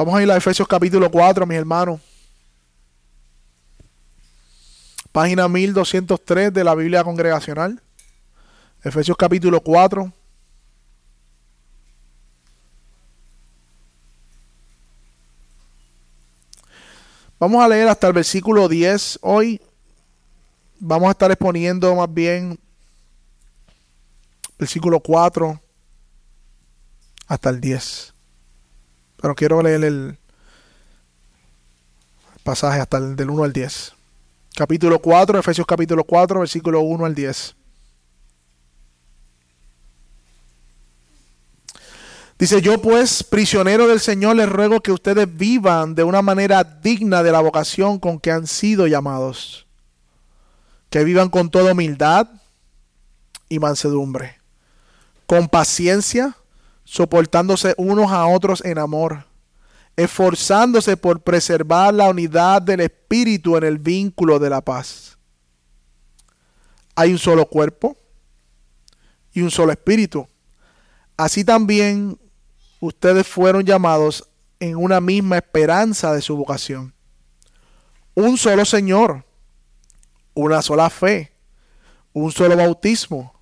Vamos 0.00 0.14
a 0.14 0.22
ir 0.22 0.30
a 0.30 0.36
Efesios 0.38 0.66
capítulo 0.66 1.10
4, 1.10 1.44
mis 1.44 1.58
hermanos. 1.58 2.00
Página 5.12 5.46
1203 5.46 6.54
de 6.54 6.64
la 6.64 6.74
Biblia 6.74 7.04
Congregacional. 7.04 7.82
Efesios 8.82 9.14
capítulo 9.18 9.60
4. 9.60 10.10
Vamos 17.38 17.62
a 17.62 17.68
leer 17.68 17.88
hasta 17.88 18.06
el 18.06 18.14
versículo 18.14 18.70
10 18.70 19.18
hoy. 19.20 19.60
Vamos 20.78 21.08
a 21.08 21.10
estar 21.10 21.30
exponiendo 21.30 21.94
más 21.94 22.10
bien 22.10 22.58
versículo 24.58 24.98
4 25.00 25.60
hasta 27.26 27.50
el 27.50 27.60
10. 27.60 28.14
Pero 29.20 29.34
quiero 29.34 29.62
leer 29.62 29.84
el 29.84 30.18
pasaje 32.42 32.80
hasta 32.80 32.96
el 32.96 33.16
del 33.16 33.30
1 33.30 33.44
al 33.44 33.52
10. 33.52 33.92
Capítulo 34.54 34.98
4, 34.98 35.38
Efesios 35.38 35.66
capítulo 35.66 36.04
4, 36.04 36.40
versículo 36.40 36.80
1 36.80 37.04
al 37.04 37.14
10. 37.14 37.56
Dice, 42.38 42.62
yo 42.62 42.80
pues, 42.80 43.22
prisionero 43.22 43.86
del 43.86 44.00
Señor, 44.00 44.36
les 44.36 44.48
ruego 44.48 44.80
que 44.80 44.92
ustedes 44.92 45.28
vivan 45.36 45.94
de 45.94 46.04
una 46.04 46.22
manera 46.22 46.64
digna 46.64 47.22
de 47.22 47.32
la 47.32 47.40
vocación 47.40 47.98
con 47.98 48.18
que 48.18 48.30
han 48.30 48.46
sido 48.46 48.86
llamados. 48.86 49.66
Que 50.88 51.04
vivan 51.04 51.28
con 51.28 51.50
toda 51.50 51.72
humildad 51.72 52.28
y 53.50 53.58
mansedumbre, 53.58 54.40
con 55.26 55.48
paciencia, 55.48 56.34
soportándose 56.90 57.72
unos 57.76 58.10
a 58.10 58.26
otros 58.26 58.64
en 58.64 58.76
amor, 58.76 59.24
esforzándose 59.94 60.96
por 60.96 61.20
preservar 61.20 61.94
la 61.94 62.08
unidad 62.08 62.60
del 62.60 62.80
Espíritu 62.80 63.56
en 63.56 63.62
el 63.62 63.78
vínculo 63.78 64.40
de 64.40 64.50
la 64.50 64.60
paz. 64.60 65.16
Hay 66.96 67.12
un 67.12 67.18
solo 67.18 67.46
cuerpo 67.46 67.96
y 69.32 69.40
un 69.40 69.52
solo 69.52 69.70
Espíritu. 69.70 70.26
Así 71.16 71.44
también 71.44 72.18
ustedes 72.80 73.24
fueron 73.24 73.64
llamados 73.64 74.28
en 74.58 74.74
una 74.74 75.00
misma 75.00 75.36
esperanza 75.36 76.12
de 76.12 76.20
su 76.20 76.36
vocación. 76.36 76.92
Un 78.14 78.36
solo 78.36 78.64
Señor, 78.64 79.24
una 80.34 80.60
sola 80.60 80.90
fe, 80.90 81.32
un 82.12 82.32
solo 82.32 82.56
bautismo 82.56 83.39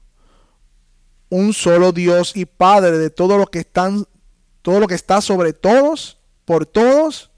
un 1.30 1.52
solo 1.52 1.92
Dios 1.92 2.32
y 2.34 2.46
Padre 2.46 2.98
de 2.98 3.10
todo 3.10 3.38
lo 3.38 3.46
que 3.46 3.60
están 3.60 4.06
todo 4.62 4.80
lo 4.80 4.86
que 4.86 4.94
está 4.94 5.20
sobre 5.20 5.52
todos, 5.52 6.18
por 6.44 6.66
todos 6.66 7.30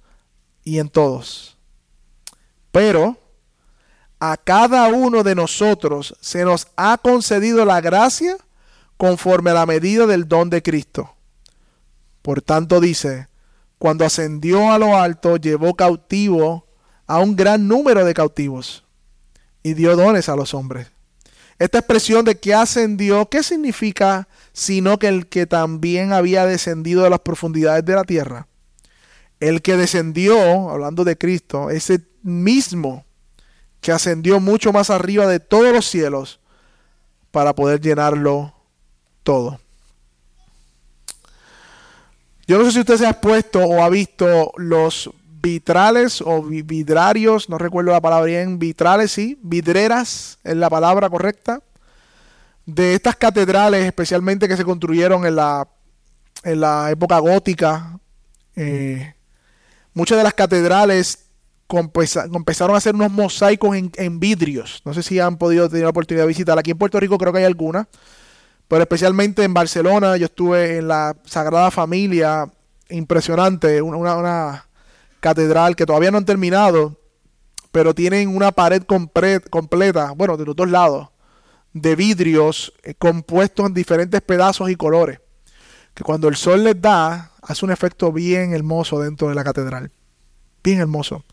y 0.65 0.79
en 0.79 0.89
todos. 0.89 1.57
Pero 2.73 3.19
a 4.19 4.37
cada 4.37 4.89
uno 4.89 5.23
de 5.23 5.35
nosotros 5.35 6.17
se 6.21 6.45
nos 6.45 6.69
ha 6.77 6.99
concedido 6.99 7.65
la 7.65 7.81
gracia 7.81 8.37
conforme 8.97 9.51
a 9.51 9.55
la 9.55 9.67
medida 9.67 10.07
del 10.07 10.29
don 10.29 10.51
de 10.51 10.63
Cristo. 10.63 11.15
Por 12.21 12.43
tanto 12.43 12.81
dice, 12.81 13.29
cuando 13.79 14.05
ascendió 14.05 14.73
a 14.73 14.79
lo 14.79 14.97
alto, 14.97 15.37
llevó 15.37 15.75
cautivo 15.75 16.67
a 17.07 17.19
un 17.19 17.35
gran 17.35 17.67
número 17.67 18.05
de 18.05 18.13
cautivos 18.13 18.85
y 19.63 19.75
dio 19.75 19.97
dones 19.97 20.29
a 20.29 20.37
los 20.37 20.53
hombres. 20.53 20.93
Esta 21.61 21.77
expresión 21.77 22.25
de 22.25 22.41
que 22.41 22.55
ascendió, 22.55 23.29
¿qué 23.29 23.43
significa? 23.43 24.29
Sino 24.55 24.99
que 24.99 25.09
el 25.09 25.27
que 25.27 25.47
también 25.47 26.15
había 26.15 26.47
descendido 26.47 27.03
de 27.03 27.11
las 27.11 27.21
profundidades 27.21 27.85
de 27.85 27.95
la 27.95 28.05
tierra. 28.05 28.49
El 29.41 29.61
que 29.61 29.77
descendió, 29.77 30.71
hablando 30.71 31.05
de 31.05 31.19
Cristo, 31.19 31.69
ese 31.69 32.01
mismo 32.23 33.05
que 33.83 33.93
ascendió 33.93 34.41
mucho 34.41 34.73
más 34.73 34.89
arriba 34.89 35.27
de 35.27 35.39
todos 35.39 35.71
los 35.71 35.85
cielos 35.85 36.41
para 37.31 37.55
poder 37.55 37.79
llenarlo 37.79 38.55
todo. 39.23 39.61
Yo 42.47 42.59
no 42.59 42.65
sé 42.65 42.73
si 42.73 42.81
usted 42.81 42.97
se 42.97 43.07
ha 43.07 43.21
puesto 43.21 43.59
o 43.61 43.83
ha 43.83 43.91
visto 43.91 44.53
los 44.57 45.11
vitrales 45.43 46.21
o 46.21 46.43
vidrarios, 46.43 47.49
no 47.49 47.59
recuerdo 47.59 47.93
la 47.93 48.01
palabra 48.01 48.27
bien, 48.27 48.59
vitrales, 48.59 49.13
sí, 49.13 49.39
vidreras 49.43 50.39
es 50.45 50.57
la 50.57 50.69
palabra 50.69 51.09
correcta, 51.09 51.63
de 52.67 52.95
estas 52.95 53.17
catedrales, 53.17 53.85
especialmente 53.85 54.49
que 54.49 54.57
se 54.57 54.65
construyeron 54.65 55.27
en 55.27 55.37
la, 55.37 55.67
en 56.45 56.61
la 56.61 56.91
época 56.91 57.19
gótica. 57.19 57.99
Eh, 58.55 59.15
muchas 59.95 60.19
de 60.19 60.25
las 60.25 60.35
catedrales 60.35 61.27
empezaron 62.33 62.75
a 62.75 62.79
hacer 62.79 62.95
unos 62.95 63.11
mosaicos 63.11 63.77
en, 63.77 63.91
en, 63.97 64.21
vidrios. 64.21 64.83
No 64.85 64.93
sé 64.93 65.03
si 65.03 65.19
han 65.21 65.37
podido 65.37 65.69
tener 65.69 65.85
la 65.85 65.91
oportunidad 65.91 66.25
de 66.25 66.29
visitar. 66.29 66.59
Aquí 66.59 66.73
en 66.73 66.79
Puerto 66.79 67.01
Rico 67.01 67.19
creo 67.19 67.33
que 67.33 67.39
hay 67.39 67.45
alguna. 67.45 67.89
Pero 68.69 68.83
especialmente 68.83 69.43
en 69.43 69.55
Barcelona, 69.55 70.17
yo 70.17 70.27
estuve 70.27 70.79
en 70.79 70.89
la 70.89 71.17
Sagrada 71.25 71.73
Familia, 71.73 72.49
impresionante, 72.89 73.83
una, 73.83 74.17
una 74.17 74.70
catedral 75.21 75.77
que 75.77 75.87
todavía 75.87 76.11
no 76.11 76.19
han 76.19 76.25
terminado, 76.25 76.97
pero 77.71 77.95
tienen 77.95 78.35
una 78.35 78.53
pared 78.53 78.83
completa, 78.83 80.13
bueno, 80.13 80.37
de 80.37 80.45
los 80.45 80.57
dos 80.57 80.69
lados, 80.69 81.09
de 81.73 81.95
vidrios 81.95 82.73
eh, 82.83 82.95
compuestos 82.95 83.67
en 83.67 83.75
diferentes 83.75 84.21
pedazos 84.23 84.71
y 84.71 84.77
colores, 84.77 85.21
que 85.95 86.03
cuando 86.03 86.29
el 86.29 86.37
sol 86.37 86.65
les 86.65 86.81
da, 86.81 87.31
hace 87.43 87.65
un 87.65 87.71
efecto 87.71 88.13
bien 88.13 88.53
hermoso 88.53 89.01
dentro 89.01 89.29
de 89.29 89.35
la 89.35 89.45
catedral. 89.45 89.91
Bien 90.63 90.81
hermoso. 90.81 91.25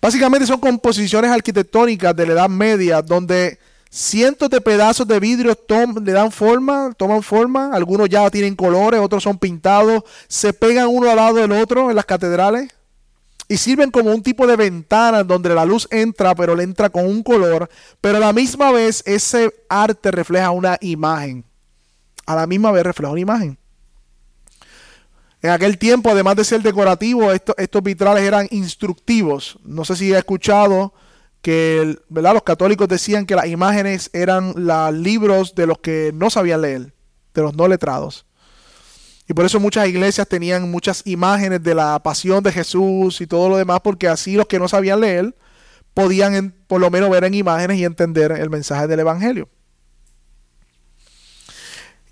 Básicamente 0.00 0.46
son 0.46 0.58
composiciones 0.58 1.30
arquitectónicas 1.30 2.16
de 2.16 2.26
la 2.26 2.32
Edad 2.32 2.48
Media 2.48 3.00
donde 3.00 3.58
cientos 3.90 4.50
de 4.50 4.60
pedazos 4.60 5.06
de 5.06 5.20
vidrio 5.20 5.56
le 6.02 6.12
dan 6.12 6.32
forma, 6.32 6.92
toman 6.96 7.22
forma, 7.22 7.70
algunos 7.72 8.08
ya 8.08 8.28
tienen 8.30 8.56
colores, 8.56 9.00
otros 9.00 9.22
son 9.22 9.38
pintados, 9.38 10.02
se 10.26 10.52
pegan 10.52 10.88
uno 10.88 11.10
al 11.10 11.16
lado 11.16 11.34
del 11.34 11.52
otro 11.52 11.90
en 11.90 11.96
las 11.96 12.06
catedrales 12.06 12.72
y 13.52 13.58
sirven 13.58 13.90
como 13.90 14.10
un 14.12 14.22
tipo 14.22 14.46
de 14.46 14.56
ventana 14.56 15.22
donde 15.24 15.54
la 15.54 15.66
luz 15.66 15.86
entra, 15.90 16.34
pero 16.34 16.54
le 16.54 16.62
entra 16.62 16.88
con 16.88 17.04
un 17.04 17.22
color, 17.22 17.68
pero 18.00 18.16
a 18.16 18.20
la 18.20 18.32
misma 18.32 18.72
vez 18.72 19.02
ese 19.04 19.52
arte 19.68 20.10
refleja 20.10 20.50
una 20.50 20.78
imagen. 20.80 21.44
A 22.24 22.34
la 22.34 22.46
misma 22.46 22.72
vez 22.72 22.82
refleja 22.82 23.12
una 23.12 23.20
imagen. 23.20 23.58
En 25.42 25.50
aquel 25.50 25.76
tiempo, 25.76 26.08
además 26.08 26.36
de 26.36 26.44
ser 26.44 26.62
decorativo, 26.62 27.30
estos 27.30 27.82
vitrales 27.82 28.22
eran 28.22 28.48
instructivos. 28.52 29.58
No 29.64 29.84
sé 29.84 29.96
si 29.96 30.14
ha 30.14 30.18
escuchado 30.20 30.94
que 31.42 31.98
¿verdad? 32.08 32.32
los 32.32 32.44
católicos 32.44 32.88
decían 32.88 33.26
que 33.26 33.36
las 33.36 33.48
imágenes 33.48 34.08
eran 34.14 34.54
los 34.56 34.94
libros 34.94 35.54
de 35.54 35.66
los 35.66 35.76
que 35.76 36.10
no 36.14 36.30
sabían 36.30 36.62
leer, 36.62 36.94
de 37.34 37.42
los 37.42 37.54
no 37.54 37.68
letrados. 37.68 38.24
Y 39.32 39.34
por 39.34 39.46
eso 39.46 39.58
muchas 39.58 39.88
iglesias 39.88 40.28
tenían 40.28 40.70
muchas 40.70 41.06
imágenes 41.06 41.62
de 41.62 41.74
la 41.74 41.98
pasión 42.02 42.44
de 42.44 42.52
Jesús 42.52 43.18
y 43.22 43.26
todo 43.26 43.48
lo 43.48 43.56
demás, 43.56 43.80
porque 43.82 44.06
así 44.06 44.34
los 44.34 44.46
que 44.46 44.58
no 44.58 44.68
sabían 44.68 45.00
leer 45.00 45.34
podían 45.94 46.54
por 46.66 46.82
lo 46.82 46.90
menos 46.90 47.08
ver 47.08 47.24
en 47.24 47.32
imágenes 47.32 47.78
y 47.78 47.86
entender 47.86 48.32
el 48.32 48.50
mensaje 48.50 48.86
del 48.86 49.00
Evangelio. 49.00 49.48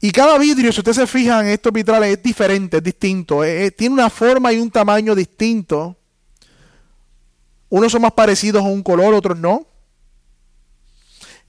Y 0.01 0.13
cada 0.13 0.39
vidrio, 0.39 0.73
si 0.73 0.81
usted 0.81 0.95
se 0.95 1.07
fija 1.07 1.43
en 1.43 1.49
estos 1.49 1.75
vitrales, 1.75 2.17
es 2.17 2.23
diferente, 2.23 2.79
es 2.79 2.83
distinto. 2.83 3.43
tiene 3.77 3.93
una 3.93 4.09
forma 4.09 4.51
y 4.55 4.59
un 4.59 4.71
tamaño 4.71 5.15
distinto. 5.15 5.99
Unos 7.69 7.93
son 7.93 8.01
más 8.01 8.13
parecidos 8.13 8.63
a 8.63 8.67
un 8.67 8.83
color, 8.83 9.13
otros 9.13 9.39
no. 9.39 9.67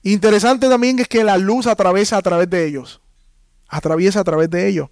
Interesante 0.02 0.68
también 0.68 0.98
es 0.98 1.08
que 1.08 1.24
la 1.24 1.38
luz 1.38 1.66
atraviesa 1.66 2.18
a 2.18 2.20
través 2.20 2.50
de 2.50 2.66
ellos. 2.66 3.00
Atraviesa 3.68 4.20
a 4.20 4.24
través 4.24 4.50
de 4.50 4.68
ellos. 4.68 4.90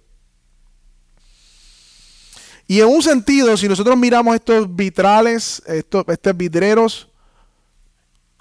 Y 2.71 2.79
en 2.79 2.87
un 2.87 3.03
sentido, 3.03 3.57
si 3.57 3.67
nosotros 3.67 3.97
miramos 3.97 4.33
estos 4.33 4.73
vitrales, 4.73 5.61
estos, 5.65 6.05
estos 6.07 6.37
vidreros, 6.37 7.09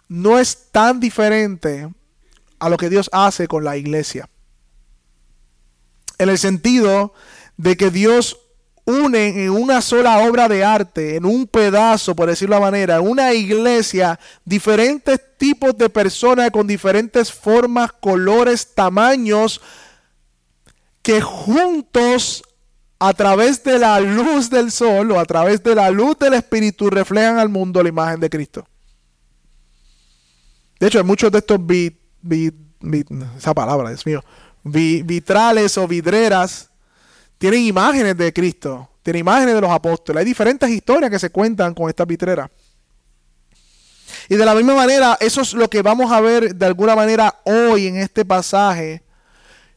no 0.06 0.38
es 0.38 0.69
tan 0.71 1.00
diferente 1.00 1.88
a 2.61 2.69
lo 2.69 2.77
que 2.77 2.88
Dios 2.88 3.11
hace 3.12 3.49
con 3.49 3.65
la 3.65 3.77
iglesia. 3.77 4.31
En 6.17 6.29
el 6.29 6.38
sentido 6.38 7.12
de 7.56 7.77
que 7.77 7.91
Dios 7.91 8.38
une 8.85 9.47
en 9.47 9.50
una 9.50 9.82
sola 9.82 10.19
obra 10.21 10.49
de 10.49 10.65
arte, 10.65 11.17
en 11.17 11.25
un 11.25 11.49
pedazo, 11.49 12.15
por 12.15 12.29
decirlo 12.29 12.55
de 12.55 12.61
manera, 12.61 12.97
en 12.99 13.09
una 13.09 13.35
iglesia, 13.35 14.21
diferentes 14.44 15.19
tipos 15.38 15.77
de 15.77 15.91
personas 15.91 16.53
con 16.53 16.69
diferentes 16.69 17.32
formas, 17.32 17.91
colores, 17.94 18.77
tamaños, 18.77 19.61
que 21.03 21.21
juntos 21.21 22.44
a 23.02 23.14
través 23.14 23.64
de 23.64 23.79
la 23.79 23.99
luz 23.99 24.50
del 24.50 24.70
sol 24.70 25.11
o 25.12 25.19
a 25.19 25.25
través 25.25 25.62
de 25.62 25.75
la 25.75 25.91
luz 25.91 26.19
del 26.19 26.35
Espíritu 26.35 26.91
reflejan 26.91 27.38
al 27.38 27.49
mundo 27.49 27.82
la 27.82 27.88
imagen 27.88 28.20
de 28.20 28.29
Cristo. 28.29 28.67
De 30.79 30.87
hecho, 30.87 30.99
hay 30.99 31.05
muchos 31.05 31.32
de 31.32 31.38
estos 31.38 31.58
esa 33.37 33.55
palabra, 33.55 33.91
mío, 34.05 34.23
vitrales 34.62 35.79
o 35.79 35.88
vidreras 35.88 36.70
tienen 37.38 37.62
imágenes 37.62 38.17
de 38.19 38.32
Cristo. 38.35 38.87
tiene 39.03 39.20
imágenes 39.20 39.55
de 39.55 39.62
los 39.62 39.70
apóstoles. 39.70 40.20
Hay 40.20 40.26
diferentes 40.26 40.69
historias 40.69 41.11
que 41.11 41.19
se 41.19 41.31
cuentan 41.31 41.73
con 41.73 41.88
esta 41.88 42.05
vitrera. 42.05 42.50
Y 44.29 44.37
de 44.37 44.44
la 44.44 44.55
misma 44.55 44.75
manera, 44.75 45.17
eso 45.20 45.41
es 45.41 45.55
lo 45.55 45.70
que 45.70 45.81
vamos 45.81 46.12
a 46.12 46.20
ver 46.20 46.55
de 46.55 46.67
alguna 46.67 46.94
manera 46.94 47.41
hoy 47.44 47.87
en 47.87 47.96
este 47.96 48.26
pasaje, 48.26 49.03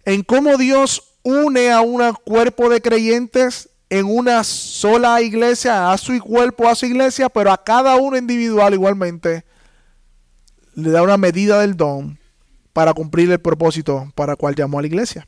en 0.04 0.24
cómo 0.24 0.58
Dios 0.58 1.13
une 1.24 1.72
a 1.72 1.82
un 1.82 2.14
cuerpo 2.26 2.70
de 2.70 2.82
creyentes 2.82 3.70
en 3.90 4.06
una 4.06 4.44
sola 4.44 5.22
iglesia, 5.22 5.92
a 5.92 5.98
su 5.98 6.20
cuerpo, 6.20 6.68
a 6.68 6.76
su 6.76 6.86
iglesia, 6.86 7.30
pero 7.30 7.52
a 7.52 7.64
cada 7.64 7.96
uno 7.96 8.18
individual 8.18 8.74
igualmente 8.74 9.46
le 10.76 10.90
da 10.90 11.04
una 11.04 11.18
medida 11.18 11.62
del 11.62 11.78
don 11.78 12.18
para 12.74 12.94
cumplir 12.94 13.32
el 13.32 13.40
propósito 13.40 14.12
para 14.16 14.34
el 14.34 14.38
cual 14.38 14.56
llamó 14.56 14.80
a 14.80 14.82
la 14.82 14.88
iglesia. 14.88 15.28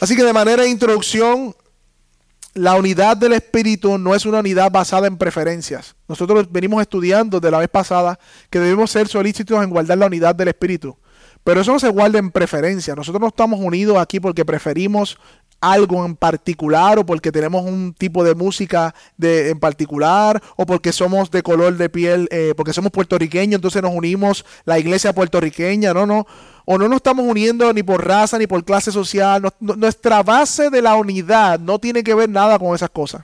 Así 0.00 0.16
que 0.16 0.24
de 0.24 0.32
manera 0.32 0.62
de 0.62 0.70
introducción, 0.70 1.54
la 2.54 2.74
unidad 2.74 3.16
del 3.16 3.34
Espíritu 3.34 3.98
no 3.98 4.14
es 4.14 4.26
una 4.26 4.40
unidad 4.40 4.70
basada 4.70 5.06
en 5.06 5.16
preferencias. 5.16 5.94
Nosotros 6.08 6.50
venimos 6.50 6.82
estudiando 6.82 7.40
de 7.40 7.50
la 7.50 7.58
vez 7.58 7.68
pasada 7.68 8.18
que 8.50 8.58
debemos 8.58 8.90
ser 8.90 9.08
solícitos 9.08 9.62
en 9.62 9.70
guardar 9.70 9.98
la 9.98 10.06
unidad 10.06 10.34
del 10.34 10.48
Espíritu. 10.48 10.96
Pero 11.44 11.60
eso 11.60 11.72
no 11.72 11.80
se 11.80 11.88
guarda 11.88 12.18
en 12.18 12.30
preferencia. 12.30 12.94
Nosotros 12.94 13.20
no 13.20 13.28
estamos 13.28 13.60
unidos 13.60 13.98
aquí 13.98 14.20
porque 14.20 14.44
preferimos 14.44 15.18
algo 15.62 16.04
en 16.04 16.16
particular 16.16 16.98
o 16.98 17.06
porque 17.06 17.30
tenemos 17.32 17.64
un 17.64 17.94
tipo 17.94 18.24
de 18.24 18.34
música 18.34 18.94
de, 19.16 19.50
en 19.50 19.60
particular 19.60 20.42
o 20.56 20.66
porque 20.66 20.92
somos 20.92 21.30
de 21.30 21.42
color 21.42 21.76
de 21.76 21.88
piel, 21.88 22.28
eh, 22.32 22.52
porque 22.56 22.72
somos 22.72 22.90
puertorriqueños, 22.90 23.54
entonces 23.54 23.80
nos 23.80 23.94
unimos 23.94 24.44
la 24.64 24.78
iglesia 24.78 25.14
puertorriqueña, 25.14 25.94
no, 25.94 26.04
no, 26.04 26.26
o 26.64 26.78
no 26.78 26.88
nos 26.88 26.96
estamos 26.96 27.24
uniendo 27.24 27.72
ni 27.72 27.84
por 27.84 28.04
raza 28.04 28.38
ni 28.38 28.48
por 28.48 28.64
clase 28.64 28.90
social. 28.90 29.42
nuestra 29.60 30.22
base 30.24 30.68
de 30.68 30.82
la 30.82 30.96
unidad 30.96 31.60
no 31.60 31.78
tiene 31.78 32.02
que 32.02 32.14
ver 32.14 32.28
nada 32.28 32.58
con 32.58 32.74
esas 32.74 32.90
cosas. 32.90 33.22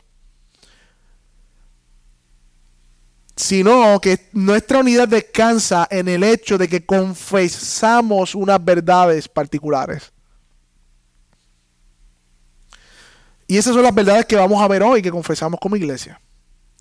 Sino 3.39 4.01
que 4.01 4.29
nuestra 4.33 4.81
unidad 4.81 5.07
descansa 5.07 5.87
en 5.93 6.09
el 6.09 6.25
hecho 6.25 6.59
de 6.59 6.69
que 6.69 6.85
confesamos 6.85 8.35
unas 8.35 8.63
verdades 8.65 9.29
particulares. 9.29 10.13
Y 13.47 13.57
esas 13.57 13.75
son 13.75 13.85
las 13.85 13.95
verdades 13.95 14.27
que 14.27 14.35
vamos 14.35 14.61
a 14.61 14.67
ver 14.67 14.83
hoy, 14.83 15.03
que 15.03 15.13
confesamos 15.13 15.61
como 15.61 15.77
iglesia. 15.77 16.21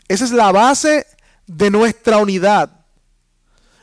Esa 0.08 0.26
es 0.26 0.32
la 0.32 0.52
base 0.52 1.06
de 1.46 1.70
nuestra 1.70 2.18
unidad. 2.18 2.72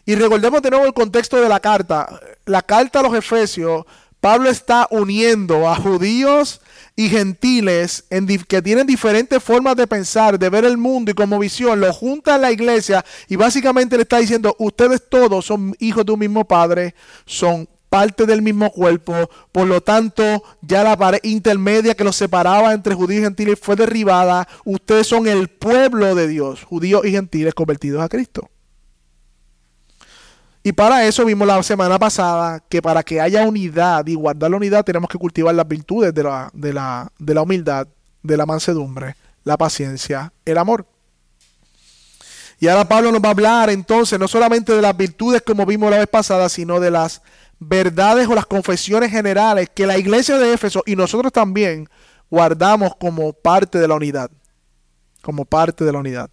Y 0.05 0.17
recordemos 0.17 0.61
de 0.61 0.71
nuevo 0.71 0.85
el 0.85 0.93
contexto 0.93 1.41
de 1.41 1.49
la 1.49 1.61
carta. 1.61 2.21
La 2.45 2.61
carta 2.61 2.99
a 2.99 3.03
los 3.05 3.15
Efesios, 3.15 3.87
Pablo 4.21 4.51
está 4.51 4.89
uniendo 4.91 5.69
a 5.69 5.77
judíos 5.77 6.61
y 6.97 7.09
gentiles 7.09 8.05
en 8.11 8.27
que 8.27 8.63
tienen 8.63 8.87
diferentes 8.87 9.43
formas 9.43 9.77
de 9.77 9.87
pensar, 9.87 10.39
de 10.39 10.49
ver 10.49 10.65
el 10.65 10.77
mundo 10.77 11.11
y 11.11 11.15
como 11.15 11.39
visión, 11.39 11.81
lo 11.81 11.93
junta 11.93 12.37
en 12.37 12.43
la 12.43 12.53
iglesia 12.53 13.05
y 13.29 13.37
básicamente 13.37 13.97
le 13.97 14.03
está 14.03 14.19
diciendo, 14.19 14.55
ustedes 14.59 15.03
todos 15.09 15.45
son 15.45 15.75
hijos 15.81 16.07
de 16.07 16.13
un 16.13 16.21
mismo 16.21 16.45
padre, 16.45 16.95
son 17.27 17.69
parte 17.89 18.27
del 18.27 18.43
mismo 18.43 18.71
cuerpo, 18.71 19.31
por 19.53 19.67
lo 19.67 19.81
tanto 19.81 20.43
ya 20.63 20.83
la 20.83 20.97
pared 20.97 21.21
intermedia 21.23 21.95
que 21.95 22.05
los 22.05 22.17
separaba 22.17 22.73
entre 22.73 22.95
judíos 22.95 23.21
y 23.21 23.25
gentiles 23.25 23.59
fue 23.61 23.77
derribada, 23.77 24.49
ustedes 24.65 25.07
son 25.07 25.27
el 25.29 25.49
pueblo 25.49 26.15
de 26.15 26.29
Dios, 26.29 26.65
judíos 26.65 27.05
y 27.05 27.13
gentiles 27.13 27.55
convertidos 27.55 28.03
a 28.03 28.09
Cristo. 28.09 28.51
Y 30.67 30.73
para 30.73 31.05
eso 31.05 31.27
vimos 31.27 31.47
la 31.47 31.63
semana 31.63 31.99
pasada 31.99 32.59
que 32.71 32.81
para 32.81 33.03
que 33.03 33.21
haya 33.21 33.47
unidad 33.47 34.07
y 34.07 34.15
guardar 34.15 34.51
la 34.51 34.57
unidad 34.57 34.83
tenemos 34.83 35.11
que 35.11 35.19
cultivar 35.19 35.55
las 35.55 35.69
virtudes 35.69 36.15
de 36.15 36.23
la, 36.23 36.51
de 36.55 36.73
la, 36.73 37.13
de 37.19 37.35
la 37.35 37.43
humildad, 37.43 37.87
de 38.23 38.37
la 38.39 38.47
mansedumbre, 38.47 39.15
la 39.45 39.59
paciencia, 39.59 40.33
el 40.47 40.57
amor. 40.57 40.87
Y 42.59 42.69
ahora 42.69 42.89
Pablo 42.89 43.13
nos 43.13 43.23
va 43.23 43.29
a 43.29 43.33
hablar 43.33 43.69
entonces 43.69 44.19
no 44.19 44.27
solamente 44.27 44.75
de 44.75 44.81
las 44.81 44.97
virtudes 44.97 45.43
como 45.43 45.67
vimos 45.67 45.91
la 45.91 45.99
vez 45.99 46.07
pasada, 46.07 46.49
sino 46.49 46.81
de 46.81 46.91
las 46.91 47.21
verdades 47.59 48.27
o 48.27 48.35
las 48.35 48.47
confesiones 48.47 49.11
generales 49.11 49.69
que 49.75 49.87
la 49.87 49.99
iglesia 49.99 50.39
de 50.39 50.55
Éfeso 50.55 50.83
y 50.87 50.97
nosotros 50.97 51.31
también 51.31 51.91
guardamos 52.31 52.97
como 52.97 53.35
parte 53.35 53.79
de 53.79 53.87
la 53.87 53.97
unidad. 53.97 54.31
Como 55.21 55.45
parte 55.45 55.85
de 55.85 55.93
la 55.93 55.99
unidad. 55.99 56.31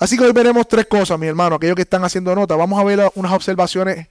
Así 0.00 0.16
que 0.16 0.24
hoy 0.24 0.32
veremos 0.32 0.66
tres 0.66 0.86
cosas, 0.86 1.18
mi 1.18 1.26
hermano, 1.26 1.56
aquellos 1.56 1.76
que 1.76 1.82
están 1.82 2.02
haciendo 2.02 2.34
nota. 2.34 2.56
Vamos 2.56 2.80
a 2.80 2.84
ver 2.84 3.12
unas 3.16 3.32
observaciones 3.32 4.08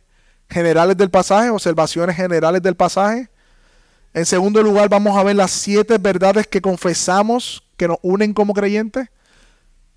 generales 0.48 0.96
del 0.96 1.10
pasaje, 1.10 1.50
observaciones 1.50 2.16
generales 2.16 2.62
del 2.62 2.76
pasaje. 2.76 3.28
En 4.14 4.28
segundo 4.28 4.62
lugar, 4.62 4.88
vamos 4.88 5.18
a 5.18 5.24
ver 5.24 5.36
las 5.36 5.50
siete 5.50 5.98
verdades 5.98 6.46
que 6.46 6.62
confesamos 6.62 7.64
que 7.76 7.88
nos 7.88 7.98
unen 8.04 8.36
como 8.36 8.54
creyentes. 8.54 9.10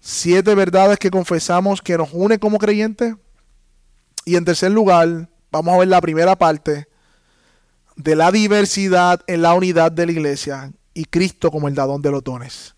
Siete 0.00 0.54
verdades 0.54 0.98
que 0.98 1.10
confesamos 1.10 1.82
que 1.82 1.98
nos 1.98 2.08
unen 2.14 2.38
como 2.38 2.56
creyentes. 2.56 3.14
Y 4.24 4.36
en 4.36 4.46
tercer 4.46 4.70
lugar, 4.72 5.28
vamos 5.50 5.74
a 5.74 5.78
ver 5.78 5.88
la 5.88 6.00
primera 6.00 6.36
parte 6.36 6.88
de 7.96 8.16
la 8.16 8.32
diversidad 8.32 9.20
en 9.26 9.42
la 9.42 9.52
unidad 9.52 9.92
de 9.92 10.06
la 10.06 10.12
iglesia 10.12 10.72
y 10.94 11.04
Cristo 11.04 11.50
como 11.50 11.68
el 11.68 11.74
dadón 11.74 12.00
de 12.00 12.10
los 12.10 12.24
dones. 12.24 12.76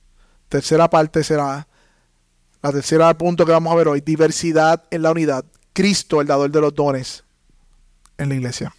Tercera 0.49 0.91
parte 0.91 1.23
será 1.23 1.69
la 2.65 2.73
tercera 2.73 3.13
punto 3.13 3.45
que 3.45 3.53
vamos 3.53 3.71
a 3.71 3.77
ver 3.77 3.89
hoy, 3.89 4.01
diversidad 4.01 4.85
en 4.91 5.03
la 5.03 5.11
unidad. 5.11 5.45
Cristo, 5.75 6.23
el 6.23 6.27
dador 6.27 6.51
de 6.51 6.63
los 6.63 6.75
dones 6.75 7.23
en 8.17 8.31
la 8.31 8.37
iglesia. 8.37 8.75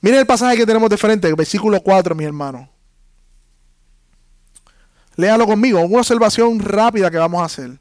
Miren 0.00 0.18
el 0.18 0.26
pasaje 0.26 0.56
que 0.56 0.66
tenemos 0.66 0.90
de 0.90 0.96
frente, 0.96 1.32
versículo 1.32 1.80
4, 1.80 2.16
mi 2.16 2.24
hermano. 2.24 2.68
Léalo 5.14 5.46
conmigo, 5.46 5.80
una 5.80 6.00
observación 6.00 6.58
rápida 6.58 7.08
que 7.08 7.18
vamos 7.18 7.40
a 7.40 7.44
hacer. 7.44 7.78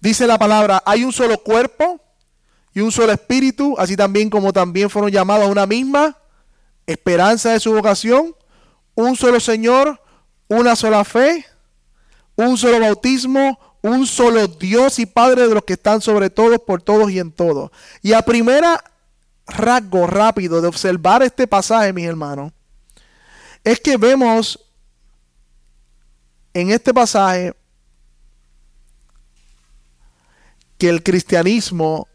Dice 0.00 0.26
la 0.26 0.38
palabra, 0.38 0.82
hay 0.84 1.02
un 1.02 1.12
solo 1.14 1.38
cuerpo 1.38 1.98
y 2.74 2.80
un 2.80 2.92
solo 2.92 3.10
espíritu, 3.10 3.74
así 3.78 3.96
también 3.96 4.28
como 4.28 4.52
también 4.52 4.90
fueron 4.90 5.10
llamados 5.10 5.46
a 5.46 5.50
una 5.50 5.64
misma 5.64 6.18
esperanza 6.86 7.52
de 7.52 7.60
su 7.60 7.72
vocación, 7.72 8.36
un 8.94 9.16
solo 9.16 9.40
Señor, 9.40 9.98
una 10.46 10.76
sola 10.76 11.04
fe, 11.04 11.46
un 12.38 12.56
solo 12.56 12.78
bautismo, 12.78 13.58
un 13.82 14.06
solo 14.06 14.46
Dios 14.46 15.00
y 15.00 15.06
Padre 15.06 15.48
de 15.48 15.54
los 15.54 15.64
que 15.64 15.72
están 15.72 16.00
sobre 16.00 16.30
todos, 16.30 16.60
por 16.60 16.80
todos 16.80 17.10
y 17.10 17.18
en 17.18 17.32
todos. 17.32 17.72
Y 18.00 18.12
a 18.12 18.22
primera 18.22 18.82
rasgo 19.48 20.06
rápido 20.06 20.60
de 20.60 20.68
observar 20.68 21.22
este 21.24 21.48
pasaje, 21.48 21.92
mis 21.92 22.06
hermanos, 22.06 22.52
es 23.64 23.80
que 23.80 23.96
vemos 23.96 24.60
en 26.54 26.70
este 26.70 26.94
pasaje 26.94 27.52
que 30.78 30.88
el 30.88 31.02
cristianismo 31.02 32.06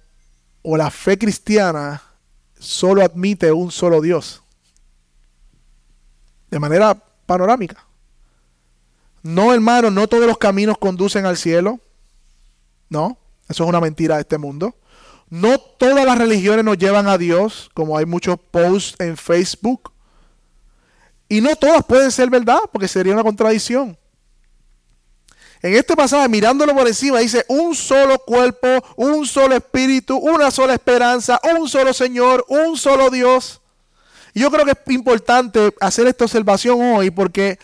o 0.61 0.77
la 0.77 0.89
fe 0.89 1.17
cristiana 1.17 2.01
solo 2.57 3.03
admite 3.03 3.51
un 3.51 3.71
solo 3.71 3.99
Dios. 3.99 4.41
De 6.49 6.59
manera 6.59 6.95
panorámica. 7.25 7.85
No, 9.23 9.53
hermano, 9.53 9.89
no 9.89 10.07
todos 10.07 10.27
los 10.27 10.37
caminos 10.37 10.77
conducen 10.77 11.25
al 11.25 11.37
cielo. 11.37 11.79
No, 12.89 13.17
eso 13.47 13.63
es 13.63 13.69
una 13.69 13.79
mentira 13.79 14.15
de 14.15 14.21
este 14.21 14.37
mundo. 14.37 14.75
No 15.29 15.57
todas 15.57 16.05
las 16.05 16.17
religiones 16.17 16.63
nos 16.65 16.77
llevan 16.77 17.07
a 17.07 17.17
Dios, 17.17 17.71
como 17.73 17.97
hay 17.97 18.05
muchos 18.05 18.37
posts 18.51 18.95
en 18.99 19.17
Facebook. 19.17 19.91
Y 21.29 21.41
no 21.41 21.55
todas 21.55 21.83
pueden 21.85 22.11
ser 22.11 22.29
verdad, 22.29 22.59
porque 22.71 22.87
sería 22.87 23.13
una 23.13 23.23
contradicción. 23.23 23.97
En 25.61 25.73
este 25.73 25.95
pasaje, 25.95 26.27
mirándolo 26.27 26.75
por 26.75 26.85
encima, 26.85 27.19
dice 27.19 27.45
un 27.47 27.73
solo 27.73 28.19
cuerpo, 28.19 28.67
un 28.97 29.25
solo 29.25 29.55
espíritu, 29.55 30.17
una 30.17 30.51
sola 30.51 30.73
esperanza, 30.73 31.39
un 31.57 31.69
solo 31.69 31.93
Señor, 31.93 32.45
un 32.49 32.75
solo 32.75 33.09
Dios. 33.09 33.61
Y 34.33 34.41
yo 34.41 34.51
creo 34.51 34.65
que 34.65 34.71
es 34.71 34.93
importante 34.93 35.73
hacer 35.79 36.05
esta 36.07 36.25
observación 36.25 36.81
hoy 36.81 37.11
porque 37.11 37.57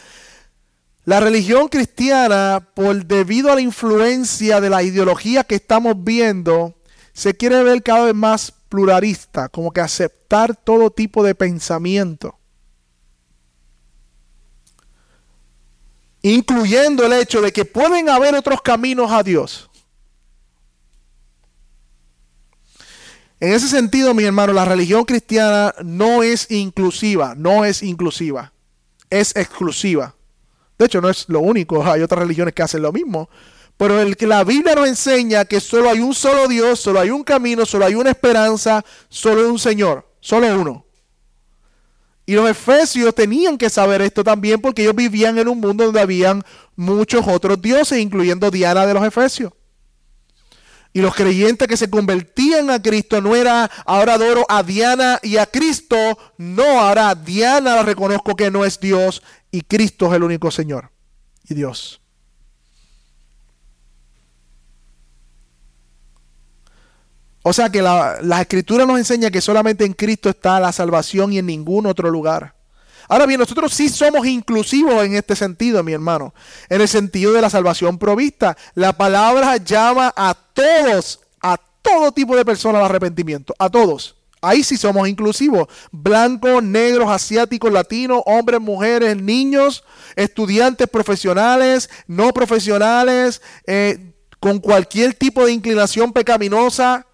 la 1.06 1.20
religión 1.20 1.70
cristiana, 1.70 2.68
por 2.76 3.06
debido 3.06 3.52
a 3.52 3.56
la 3.56 3.62
influencia 3.62 4.62
de 4.62 4.70
la 4.70 4.84
ideología 4.84 5.44
que 5.44 5.56
estamos 5.56 5.96
viendo, 6.04 6.76
se 7.14 7.36
quiere 7.36 7.64
ver 7.64 7.82
cada 7.82 8.06
vez 8.06 8.16
más 8.16 8.54
pluralista, 8.70 9.50
como 9.50 9.72
que 9.72 9.82
aceptar 9.82 10.56
todo 10.56 10.92
tipo 10.92 11.24
de 11.24 11.36
pensamiento. 11.36 12.38
Incluyendo 16.22 17.06
el 17.06 17.14
hecho 17.14 17.42
de 17.42 17.52
que 17.52 17.66
pueden 17.66 18.10
haber 18.10 18.36
otros 18.36 18.62
caminos 18.62 19.12
a 19.12 19.24
Dios. 19.24 19.70
En 23.40 23.54
ese 23.54 23.70
sentido, 23.70 24.14
mi 24.14 24.26
hermano, 24.26 24.52
la 24.52 24.66
religión 24.66 25.06
cristiana 25.06 25.74
no 25.84 26.24
es 26.24 26.52
inclusiva, 26.52 27.36
no 27.36 27.64
es 27.64 27.82
inclusiva, 27.82 28.52
es 29.10 29.34
exclusiva. 29.36 30.16
De 30.80 30.86
hecho, 30.86 31.02
no 31.02 31.10
es 31.10 31.26
lo 31.28 31.42
único, 31.42 31.86
hay 31.86 32.02
otras 32.02 32.22
religiones 32.22 32.54
que 32.54 32.64
hacen 32.64 32.82
lo 32.82 32.94
mismo. 32.94 33.30
Pero 33.76 34.02
el 34.02 34.16
que 34.16 34.26
la 34.26 34.46
Biblia 34.46 34.76
nos 34.76 34.88
enseña 34.88 35.44
que 35.44 35.60
solo 35.60 35.90
hay 35.90 36.00
un 36.00 36.14
solo 36.14 36.48
Dios, 36.48 36.80
solo 36.80 37.02
hay 37.02 37.10
un 37.10 37.24
camino, 37.24 37.66
solo 37.66 37.86
hay 37.86 37.96
una 37.96 38.12
esperanza, 38.12 38.84
solo 39.10 39.42
hay 39.42 39.48
un 39.48 39.60
Señor, 39.60 40.08
solo 40.22 40.48
uno. 40.60 40.86
Y 42.26 42.34
los 42.34 42.50
efesios 42.50 43.14
tenían 43.14 43.58
que 43.58 43.70
saber 43.70 44.02
esto 44.02 44.24
también 44.24 44.62
porque 44.62 44.84
ellos 44.84 44.96
vivían 44.96 45.38
en 45.38 45.48
un 45.50 45.60
mundo 45.60 45.84
donde 45.84 46.00
habían 46.00 46.44
muchos 46.76 47.28
otros 47.28 47.62
dioses, 47.62 48.00
incluyendo 48.00 48.50
Diana 48.50 48.86
de 48.86 48.94
los 48.94 49.04
efesios. 49.04 49.52
Y 50.92 51.02
los 51.02 51.14
creyentes 51.14 51.68
que 51.68 51.78
se 51.78 51.90
convertían 51.90 52.70
a 52.72 52.82
Cristo 52.82 53.22
no 53.22 53.36
era 53.36 53.66
ahora 53.86 54.16
adoro 54.16 54.46
a 54.50 54.64
Diana 54.64 55.20
y 55.22 55.38
a 55.38 55.46
Cristo, 55.46 55.96
no, 56.38 56.64
ahora 56.64 57.14
Diana 57.14 57.84
reconozco 57.84 58.36
que 58.36 58.50
no 58.50 58.66
es 58.66 58.80
Dios 58.80 59.22
y 59.52 59.62
Cristo 59.62 60.08
es 60.08 60.14
el 60.14 60.24
único 60.24 60.50
Señor 60.50 60.90
y 61.48 61.54
Dios. 61.54 62.02
O 67.44 67.54
sea 67.54 67.70
que 67.70 67.82
la, 67.82 68.18
la 68.22 68.42
escritura 68.42 68.86
nos 68.86 68.98
enseña 68.98 69.32
que 69.32 69.42
solamente 69.42 69.86
en 69.86 69.94
Cristo 69.94 70.30
está 70.30 70.60
la 70.60 70.72
salvación 70.72 71.32
y 71.34 71.38
en 71.38 71.46
ningún 71.46 71.86
otro 71.86 72.10
lugar. 72.10 72.59
Ahora 73.10 73.26
bien, 73.26 73.40
nosotros 73.40 73.74
sí 73.74 73.90
somos 73.90 74.28
inclusivos 74.28 75.04
en 75.04 75.16
este 75.16 75.36
sentido, 75.36 75.84
mi 75.84 75.94
hermano, 75.94 76.32
en 76.70 76.80
el 76.80 76.88
sentido 76.88 77.34
de 77.34 77.42
la 77.42 77.50
salvación 77.50 77.98
provista. 77.98 78.56
La 78.76 78.94
palabra 78.94 79.58
llama 79.58 80.14
a 80.16 80.36
todos, 80.54 81.20
a 81.42 81.58
todo 81.82 82.12
tipo 82.12 82.36
de 82.36 82.46
personas 82.46 82.82
al 82.82 82.86
arrepentimiento, 82.86 83.56
a 83.58 83.68
todos. 83.68 84.16
Ahí 84.42 84.64
sí 84.64 84.78
somos 84.78 85.10
inclusivos. 85.10 85.68
Blancos, 85.92 86.62
negros, 86.62 87.10
asiáticos, 87.10 87.72
latinos, 87.72 88.22
hombres, 88.28 88.62
mujeres, 88.62 89.18
niños, 89.18 89.84
estudiantes 90.16 90.88
profesionales, 90.88 91.90
no 92.06 92.32
profesionales, 92.32 93.42
eh, 93.66 94.14
con 94.40 94.60
cualquier 94.60 95.16
tipo 95.16 95.48
de 95.48 95.54
inclinación 95.54 96.14
pecaminosa. 96.14 97.08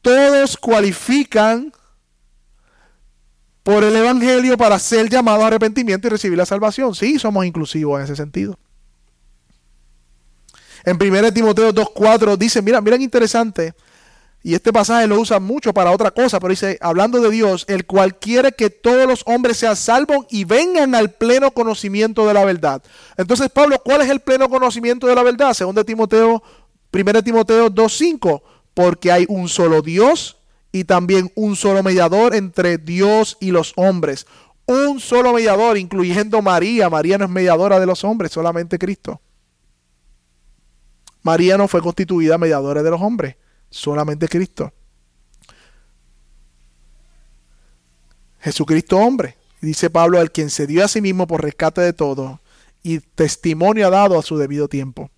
Todos 0.00 0.56
cualifican 0.56 1.70
por 3.68 3.84
el 3.84 3.94
Evangelio 3.94 4.56
para 4.56 4.78
ser 4.78 5.10
llamados 5.10 5.44
a 5.44 5.48
arrepentimiento 5.48 6.06
y 6.06 6.10
recibir 6.10 6.38
la 6.38 6.46
salvación. 6.46 6.94
Sí, 6.94 7.18
somos 7.18 7.44
inclusivos 7.44 7.98
en 7.98 8.04
ese 8.04 8.16
sentido. 8.16 8.58
En 10.86 10.96
1 10.96 11.34
Timoteo 11.34 11.74
2.4 11.74 12.38
dice, 12.38 12.62
mira, 12.62 12.80
miren 12.80 13.02
interesante, 13.02 13.74
y 14.42 14.54
este 14.54 14.72
pasaje 14.72 15.06
lo 15.06 15.20
usa 15.20 15.38
mucho 15.38 15.74
para 15.74 15.90
otra 15.90 16.10
cosa, 16.10 16.40
pero 16.40 16.48
dice, 16.48 16.78
hablando 16.80 17.20
de 17.20 17.30
Dios, 17.30 17.66
el 17.68 17.84
cual 17.84 18.18
quiere 18.18 18.52
que 18.52 18.70
todos 18.70 19.06
los 19.06 19.22
hombres 19.26 19.58
sean 19.58 19.76
salvos 19.76 20.24
y 20.30 20.46
vengan 20.46 20.94
al 20.94 21.10
pleno 21.10 21.50
conocimiento 21.50 22.26
de 22.26 22.32
la 22.32 22.46
verdad. 22.46 22.82
Entonces, 23.18 23.50
Pablo, 23.50 23.82
¿cuál 23.84 24.00
es 24.00 24.08
el 24.08 24.20
pleno 24.20 24.48
conocimiento 24.48 25.06
de 25.06 25.14
la 25.14 25.22
verdad? 25.22 25.52
Según 25.52 25.74
Timoteo, 25.84 26.42
1 26.90 27.22
Timoteo 27.22 27.68
2.5, 27.68 28.40
porque 28.72 29.12
hay 29.12 29.26
un 29.28 29.46
solo 29.46 29.82
Dios 29.82 30.37
y 30.72 30.84
también 30.84 31.32
un 31.34 31.56
solo 31.56 31.82
mediador 31.82 32.34
entre 32.34 32.78
Dios 32.78 33.36
y 33.40 33.50
los 33.50 33.72
hombres. 33.76 34.26
Un 34.66 35.00
solo 35.00 35.32
mediador, 35.32 35.78
incluyendo 35.78 36.42
María. 36.42 36.90
María 36.90 37.18
no 37.18 37.24
es 37.24 37.30
mediadora 37.30 37.80
de 37.80 37.86
los 37.86 38.04
hombres, 38.04 38.32
solamente 38.32 38.78
Cristo. 38.78 39.20
María 41.22 41.56
no 41.56 41.68
fue 41.68 41.80
constituida 41.80 42.38
mediadora 42.38 42.82
de 42.82 42.90
los 42.90 43.00
hombres, 43.00 43.36
solamente 43.70 44.28
Cristo. 44.28 44.72
Jesucristo 48.40 48.98
hombre. 48.98 49.36
Dice 49.60 49.90
Pablo, 49.90 50.20
al 50.20 50.30
quien 50.30 50.50
se 50.50 50.66
dio 50.66 50.84
a 50.84 50.88
sí 50.88 51.00
mismo 51.00 51.26
por 51.26 51.42
rescate 51.42 51.80
de 51.80 51.92
todo 51.92 52.40
y 52.82 53.00
testimonio 53.00 53.88
ha 53.88 53.90
dado 53.90 54.18
a 54.18 54.22
su 54.22 54.38
debido 54.38 54.68
tiempo. 54.68 55.10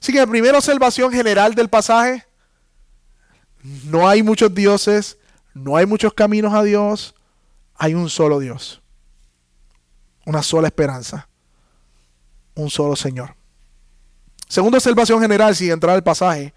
Así 0.00 0.12
que 0.12 0.18
la 0.18 0.26
primera 0.26 0.58
observación 0.58 1.12
general 1.12 1.54
del 1.54 1.68
pasaje, 1.68 2.24
no 3.62 4.08
hay 4.08 4.22
muchos 4.22 4.54
dioses, 4.54 5.18
no 5.54 5.76
hay 5.76 5.86
muchos 5.86 6.12
caminos 6.12 6.52
a 6.54 6.62
Dios, 6.62 7.14
hay 7.74 7.94
un 7.94 8.08
solo 8.08 8.38
Dios, 8.38 8.82
una 10.24 10.42
sola 10.42 10.68
esperanza, 10.68 11.28
un 12.54 12.70
solo 12.70 12.96
Señor. 12.96 13.34
Segunda 14.48 14.78
observación 14.78 15.20
general, 15.20 15.56
sin 15.56 15.70
entrar 15.70 15.94
al 15.94 16.02
pasaje, 16.02 16.52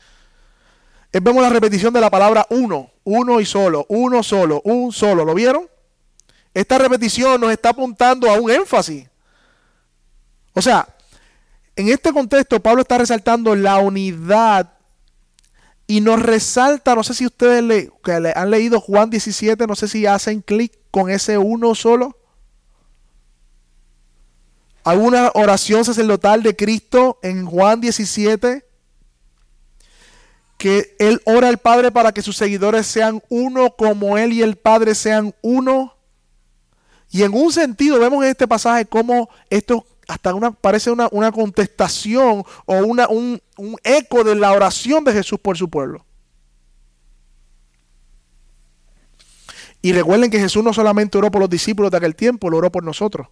es 1.11 1.23
vemos 1.23 1.41
la 1.41 1.49
repetición 1.49 1.93
de 1.93 2.01
la 2.01 2.09
palabra 2.09 2.45
uno, 2.49 2.91
uno 3.05 3.39
y 3.39 3.45
solo, 3.45 3.85
uno 3.87 4.21
solo, 4.21 4.61
un 4.65 4.91
solo. 4.91 5.23
¿Lo 5.23 5.33
vieron? 5.33 5.69
Esta 6.53 6.77
repetición 6.77 7.39
nos 7.39 7.51
está 7.51 7.69
apuntando 7.69 8.29
a 8.29 8.33
un 8.33 8.51
énfasis. 8.51 9.07
O 10.53 10.61
sea, 10.61 10.87
en 11.75 11.87
este 11.89 12.11
contexto 12.11 12.61
Pablo 12.61 12.81
está 12.81 12.97
resaltando 12.97 13.55
la 13.55 13.77
unidad 13.77 14.74
y 15.87 16.01
nos 16.01 16.21
resalta, 16.21 16.95
no 16.95 17.03
sé 17.03 17.13
si 17.13 17.25
ustedes 17.25 17.63
le, 17.63 17.91
han 18.35 18.49
leído 18.49 18.81
Juan 18.81 19.09
17, 19.09 19.67
no 19.67 19.75
sé 19.75 19.87
si 19.87 20.05
hacen 20.05 20.41
clic 20.41 20.73
con 20.89 21.09
ese 21.09 21.37
uno 21.37 21.75
solo. 21.75 22.17
Hay 24.83 24.97
una 24.97 25.31
oración 25.33 25.85
sacerdotal 25.85 26.43
de 26.43 26.55
Cristo 26.55 27.19
en 27.21 27.45
Juan 27.45 27.81
17 27.81 28.65
que 30.57 30.95
Él 30.99 31.21
ora 31.25 31.49
al 31.49 31.57
Padre 31.57 31.91
para 31.91 32.11
que 32.11 32.21
sus 32.21 32.37
seguidores 32.37 32.87
sean 32.87 33.21
uno 33.29 33.75
como 33.75 34.17
Él 34.17 34.33
y 34.33 34.41
el 34.41 34.55
Padre 34.55 34.95
sean 34.95 35.35
uno. 35.41 35.97
Y 37.11 37.23
en 37.23 37.33
un 37.33 37.51
sentido 37.51 37.99
vemos 37.99 38.23
en 38.23 38.31
este 38.31 38.47
pasaje 38.47 38.85
cómo 38.85 39.29
esto 39.49 39.85
hasta 40.07 40.33
una, 40.33 40.51
parece 40.51 40.91
una, 40.91 41.31
contestación 41.31 42.43
o 42.65 42.75
una, 42.77 43.07
un, 43.07 43.41
un 43.57 43.75
eco 43.83 44.23
de 44.23 44.35
la 44.35 44.51
oración 44.51 45.03
de 45.03 45.13
Jesús 45.13 45.39
por 45.39 45.57
su 45.57 45.69
pueblo. 45.69 46.05
Y 49.81 49.93
recuerden 49.93 50.31
que 50.31 50.39
Jesús 50.39 50.63
no 50.63 50.73
solamente 50.73 51.17
oró 51.17 51.29
por 51.29 51.41
los 51.41 51.49
discípulos 51.49 51.91
de 51.91 51.97
aquel 51.97 52.15
tiempo, 52.15 52.49
lo 52.49 52.57
oró 52.57 52.71
por 52.71 52.83
nosotros. 52.83 53.27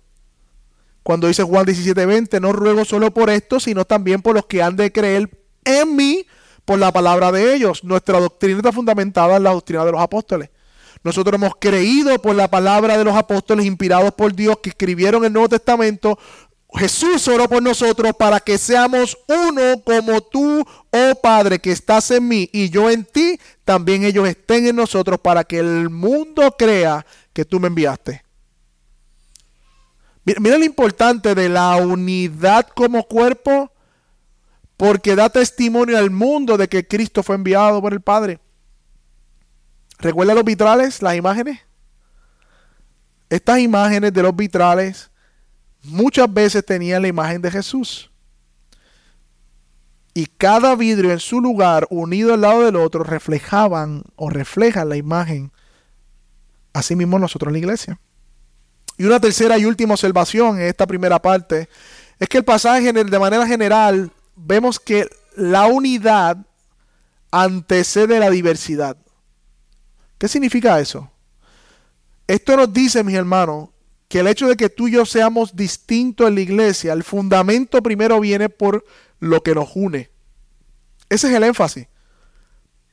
Cuando 1.02 1.28
dice 1.28 1.44
Juan 1.44 1.66
17:20, 1.66 2.40
no 2.40 2.54
ruego 2.54 2.86
solo 2.86 3.14
por 3.14 3.30
esto, 3.30 3.60
sino 3.60 3.86
también 3.86 4.22
por 4.22 4.36
los 4.36 4.46
que 4.46 4.62
han 4.62 4.76
de 4.76 4.92
creer 4.92 5.30
en 5.66 5.96
mí 5.96 6.26
por 6.64 6.80
la 6.80 6.92
palabra 6.92 7.32
de 7.32 7.56
ellos. 7.56 7.84
Nuestra 7.84 8.20
doctrina 8.20 8.58
está 8.58 8.72
fundamentada 8.72 9.38
en 9.38 9.44
la 9.44 9.52
doctrina 9.52 9.84
de 9.84 9.92
los 9.92 10.02
apóstoles. 10.02 10.50
Nosotros 11.04 11.36
hemos 11.36 11.54
creído 11.60 12.18
por 12.22 12.36
la 12.36 12.50
palabra 12.50 12.98
de 12.98 13.04
los 13.04 13.16
apóstoles 13.16 13.66
inspirados 13.66 14.14
por 14.14 14.34
Dios 14.34 14.60
que 14.64 14.70
escribieron 14.70 15.26
el 15.26 15.34
Nuevo 15.34 15.50
Testamento, 15.50 16.18
Jesús 16.76 17.28
oró 17.28 17.48
por 17.48 17.62
nosotros 17.62 18.14
para 18.18 18.40
que 18.40 18.58
seamos 18.58 19.16
uno 19.28 19.82
como 19.84 20.22
tú, 20.22 20.66
oh 20.92 21.16
Padre, 21.22 21.60
que 21.60 21.72
estás 21.72 22.10
en 22.10 22.28
mí 22.28 22.50
y 22.52 22.70
yo 22.70 22.90
en 22.90 23.06
ti, 23.06 23.40
también 23.64 24.04
ellos 24.04 24.28
estén 24.28 24.66
en 24.66 24.76
nosotros 24.76 25.20
para 25.20 25.44
que 25.44 25.60
el 25.60 25.90
mundo 25.90 26.56
crea 26.58 27.06
que 27.32 27.46
tú 27.46 27.60
me 27.60 27.68
enviaste. 27.68 28.24
Mira, 30.26 30.58
lo 30.58 30.66
importante 30.66 31.36
de 31.36 31.50
la 31.50 31.76
unidad 31.76 32.68
como 32.70 33.04
cuerpo, 33.04 33.72
porque 34.76 35.16
da 35.16 35.30
testimonio 35.30 35.98
al 35.98 36.10
mundo 36.10 36.58
de 36.58 36.68
que 36.68 36.88
Cristo 36.88 37.22
fue 37.22 37.36
enviado 37.36 37.82
por 37.82 37.94
el 37.94 38.02
Padre. 38.02 38.40
¿Recuerda 40.00 40.34
los 40.34 40.44
vitrales, 40.44 41.02
las 41.02 41.16
imágenes? 41.16 41.60
Estas 43.30 43.60
imágenes 43.60 44.12
de 44.12 44.24
los 44.24 44.36
vitrales 44.36 45.12
muchas 45.84 46.32
veces 46.34 46.66
tenían 46.66 47.02
la 47.02 47.08
imagen 47.08 47.42
de 47.42 47.52
Jesús. 47.52 48.10
Y 50.14 50.28
cada 50.28 50.76
vidrio 50.76 51.12
en 51.12 51.20
su 51.20 51.42
lugar, 51.42 51.88
unido 51.90 52.34
al 52.34 52.42
lado 52.42 52.64
del 52.64 52.76
otro, 52.76 53.04
reflejaban 53.04 54.04
o 54.16 54.30
reflejan 54.30 54.90
la 54.90 54.96
imagen. 54.96 55.52
Así 56.72 56.96
mismo 56.96 57.18
nosotros 57.20 57.50
en 57.50 57.54
la 57.54 57.60
iglesia. 57.60 58.00
Y 58.98 59.06
una 59.06 59.20
tercera 59.20 59.58
y 59.58 59.66
última 59.66 59.94
observación 59.96 60.58
en 60.60 60.68
esta 60.68 60.86
primera 60.86 61.20
parte 61.20 61.68
es 62.20 62.30
que 62.30 62.38
el 62.38 62.44
pasaje 62.44 62.94
de 62.94 63.20
manera 63.20 63.48
general 63.48 64.12
vemos 64.36 64.80
que 64.80 65.08
la 65.36 65.66
unidad 65.66 66.38
antecede 67.32 68.20
la 68.20 68.30
diversidad. 68.30 68.96
¿Qué 70.20 70.28
significa 70.28 70.80
eso? 70.80 71.10
Esto 72.28 72.56
nos 72.56 72.72
dice, 72.72 73.04
mis 73.04 73.16
hermanos, 73.16 73.70
que 74.14 74.20
el 74.20 74.28
hecho 74.28 74.48
de 74.48 74.56
que 74.56 74.70
tú 74.70 74.88
y 74.88 74.92
yo 74.92 75.08
seamos 75.08 75.56
distintos 75.56 76.28
en 76.28 76.36
la 76.36 76.42
iglesia, 76.42 76.94
el 76.94 77.04
fundamento 77.04 77.82
primero 77.82 78.20
viene 78.20 78.48
por 78.48 78.86
lo 79.20 79.42
que 79.42 79.56
nos 79.56 79.72
une. 79.74 80.12
Ese 81.10 81.30
es 81.30 81.34
el 81.34 81.44
énfasis. 81.44 81.88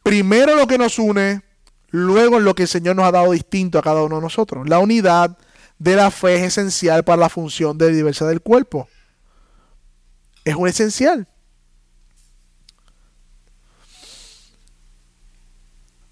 Primero 0.02 0.56
lo 0.56 0.66
que 0.66 0.78
nos 0.78 0.98
une, 0.98 1.42
luego 1.90 2.40
lo 2.40 2.54
que 2.54 2.62
el 2.62 2.68
Señor 2.68 2.96
nos 2.96 3.04
ha 3.04 3.12
dado 3.12 3.32
distinto 3.32 3.78
a 3.78 3.82
cada 3.82 4.02
uno 4.02 4.16
de 4.16 4.22
nosotros. 4.22 4.66
La 4.66 4.78
unidad 4.78 5.36
de 5.78 5.94
la 5.94 6.10
fe 6.10 6.36
es 6.36 6.56
esencial 6.56 7.04
para 7.04 7.20
la 7.20 7.28
función 7.28 7.76
de 7.76 7.92
diversidad 7.92 8.30
del 8.30 8.40
cuerpo. 8.40 8.88
Es 10.42 10.54
un 10.54 10.68
esencial. 10.68 11.28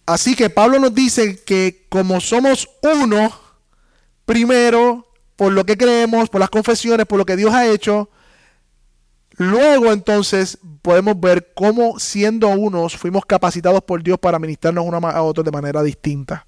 Así 0.04 0.36
que 0.36 0.50
Pablo 0.50 0.78
nos 0.78 0.94
dice 0.94 1.42
que 1.44 1.86
como 1.88 2.20
somos 2.20 2.68
uno, 2.82 3.47
primero 4.28 5.06
por 5.36 5.52
lo 5.52 5.64
que 5.64 5.78
creemos, 5.78 6.28
por 6.28 6.38
las 6.38 6.50
confesiones, 6.50 7.06
por 7.06 7.18
lo 7.18 7.24
que 7.24 7.34
Dios 7.34 7.54
ha 7.54 7.66
hecho. 7.66 8.10
Luego 9.38 9.90
entonces 9.90 10.58
podemos 10.82 11.18
ver 11.18 11.52
cómo 11.54 11.98
siendo 11.98 12.48
unos 12.48 12.94
fuimos 12.94 13.24
capacitados 13.24 13.80
por 13.82 14.02
Dios 14.02 14.18
para 14.18 14.38
ministrarnos 14.38 14.84
unos 14.84 15.02
a 15.02 15.22
otros 15.22 15.46
de 15.46 15.50
manera 15.50 15.82
distinta. 15.82 16.46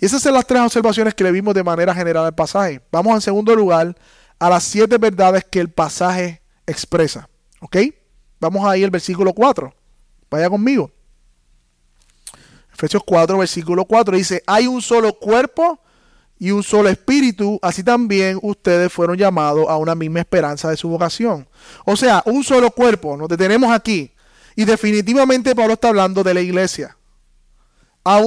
Y 0.00 0.06
esas 0.06 0.20
son 0.20 0.34
las 0.34 0.46
tres 0.46 0.62
observaciones 0.62 1.14
que 1.14 1.22
le 1.22 1.30
vimos 1.30 1.54
de 1.54 1.62
manera 1.62 1.94
general 1.94 2.24
al 2.24 2.34
pasaje. 2.34 2.80
Vamos 2.90 3.14
en 3.14 3.20
segundo 3.20 3.54
lugar 3.54 3.96
a 4.40 4.50
las 4.50 4.64
siete 4.64 4.98
verdades 4.98 5.44
que 5.44 5.60
el 5.60 5.70
pasaje 5.70 6.42
expresa. 6.66 7.28
¿Ok? 7.60 7.76
Vamos 8.40 8.64
ahí 8.64 8.82
al 8.82 8.90
versículo 8.90 9.32
4. 9.32 9.72
Vaya 10.28 10.50
conmigo. 10.50 10.90
Efesios 12.74 13.02
4, 13.04 13.38
versículo 13.38 13.84
4 13.84 14.16
dice, 14.16 14.42
hay 14.46 14.66
un 14.66 14.80
solo 14.82 15.12
cuerpo 15.14 15.78
y 16.38 16.50
un 16.50 16.62
solo 16.62 16.88
espíritu, 16.88 17.58
así 17.62 17.84
también 17.84 18.38
ustedes 18.42 18.92
fueron 18.92 19.16
llamados 19.16 19.66
a 19.68 19.76
una 19.76 19.94
misma 19.94 20.20
esperanza 20.20 20.70
de 20.70 20.76
su 20.76 20.88
vocación. 20.88 21.46
O 21.84 21.96
sea, 21.96 22.22
un 22.26 22.42
solo 22.42 22.70
cuerpo, 22.72 23.16
nos 23.16 23.28
detenemos 23.28 23.70
aquí. 23.70 24.10
Y 24.56 24.64
definitivamente 24.64 25.54
Pablo 25.54 25.74
está 25.74 25.88
hablando 25.88 26.22
de 26.22 26.34
la 26.34 26.40
iglesia. 26.40 26.96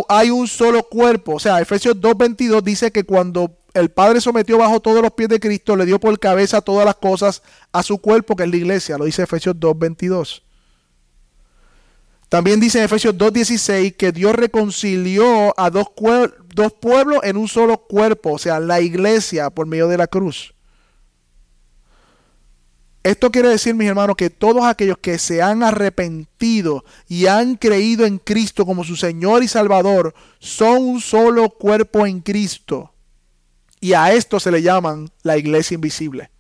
Hay 0.08 0.30
un 0.30 0.48
solo 0.48 0.84
cuerpo. 0.84 1.36
O 1.36 1.40
sea, 1.40 1.60
Efesios 1.60 1.98
2.22 1.98 2.62
dice 2.64 2.92
que 2.92 3.04
cuando 3.04 3.58
el 3.74 3.92
Padre 3.92 4.22
sometió 4.22 4.58
bajo 4.58 4.80
todos 4.80 5.02
los 5.02 5.12
pies 5.12 5.28
de 5.28 5.40
Cristo, 5.40 5.76
le 5.76 5.86
dio 5.86 6.00
por 6.00 6.18
cabeza 6.18 6.62
todas 6.62 6.86
las 6.86 6.96
cosas 6.96 7.44
a 7.74 7.84
su 7.84 7.98
cuerpo, 7.98 8.36
que 8.36 8.44
es 8.44 8.50
la 8.50 8.56
iglesia. 8.56 8.98
Lo 8.98 9.04
dice 9.04 9.24
Efesios 9.24 9.56
2.22. 9.58 10.45
También 12.36 12.60
dice 12.60 12.80
en 12.80 12.84
Efesios 12.84 13.16
2.16 13.16 13.96
que 13.96 14.12
Dios 14.12 14.36
reconcilió 14.36 15.58
a 15.58 15.70
dos, 15.70 15.88
dos 16.54 16.74
pueblos 16.74 17.22
en 17.24 17.38
un 17.38 17.48
solo 17.48 17.78
cuerpo, 17.78 18.34
o 18.34 18.38
sea, 18.38 18.60
la 18.60 18.82
iglesia 18.82 19.50
por 19.50 19.68
medio 19.68 19.88
de 19.88 19.98
la 19.98 20.08
cruz. 20.08 20.54
Esto 23.04 23.32
quiere 23.32 23.48
decir, 23.48 23.74
mis 23.74 23.88
hermanos, 23.88 24.18
que 24.18 24.30
todos 24.30 24.66
aquellos 24.66 24.98
que 24.98 25.18
se 25.18 25.42
han 25.42 25.64
arrepentido 25.64 26.84
y 27.08 27.28
han 27.28 27.56
creído 27.56 28.06
en 28.06 28.18
Cristo 28.18 28.66
como 28.66 28.84
su 28.84 28.98
Señor 28.98 29.42
y 29.42 29.48
Salvador 29.48 30.14
son 30.40 30.80
un 30.80 31.00
solo 31.00 31.52
cuerpo 31.52 32.06
en 32.06 32.20
Cristo. 32.20 32.94
Y 33.80 33.94
a 33.94 34.12
esto 34.12 34.42
se 34.42 34.52
le 34.52 34.62
llaman 34.62 35.10
la 35.24 35.38
iglesia 35.38 35.76
invisible. 35.76 36.32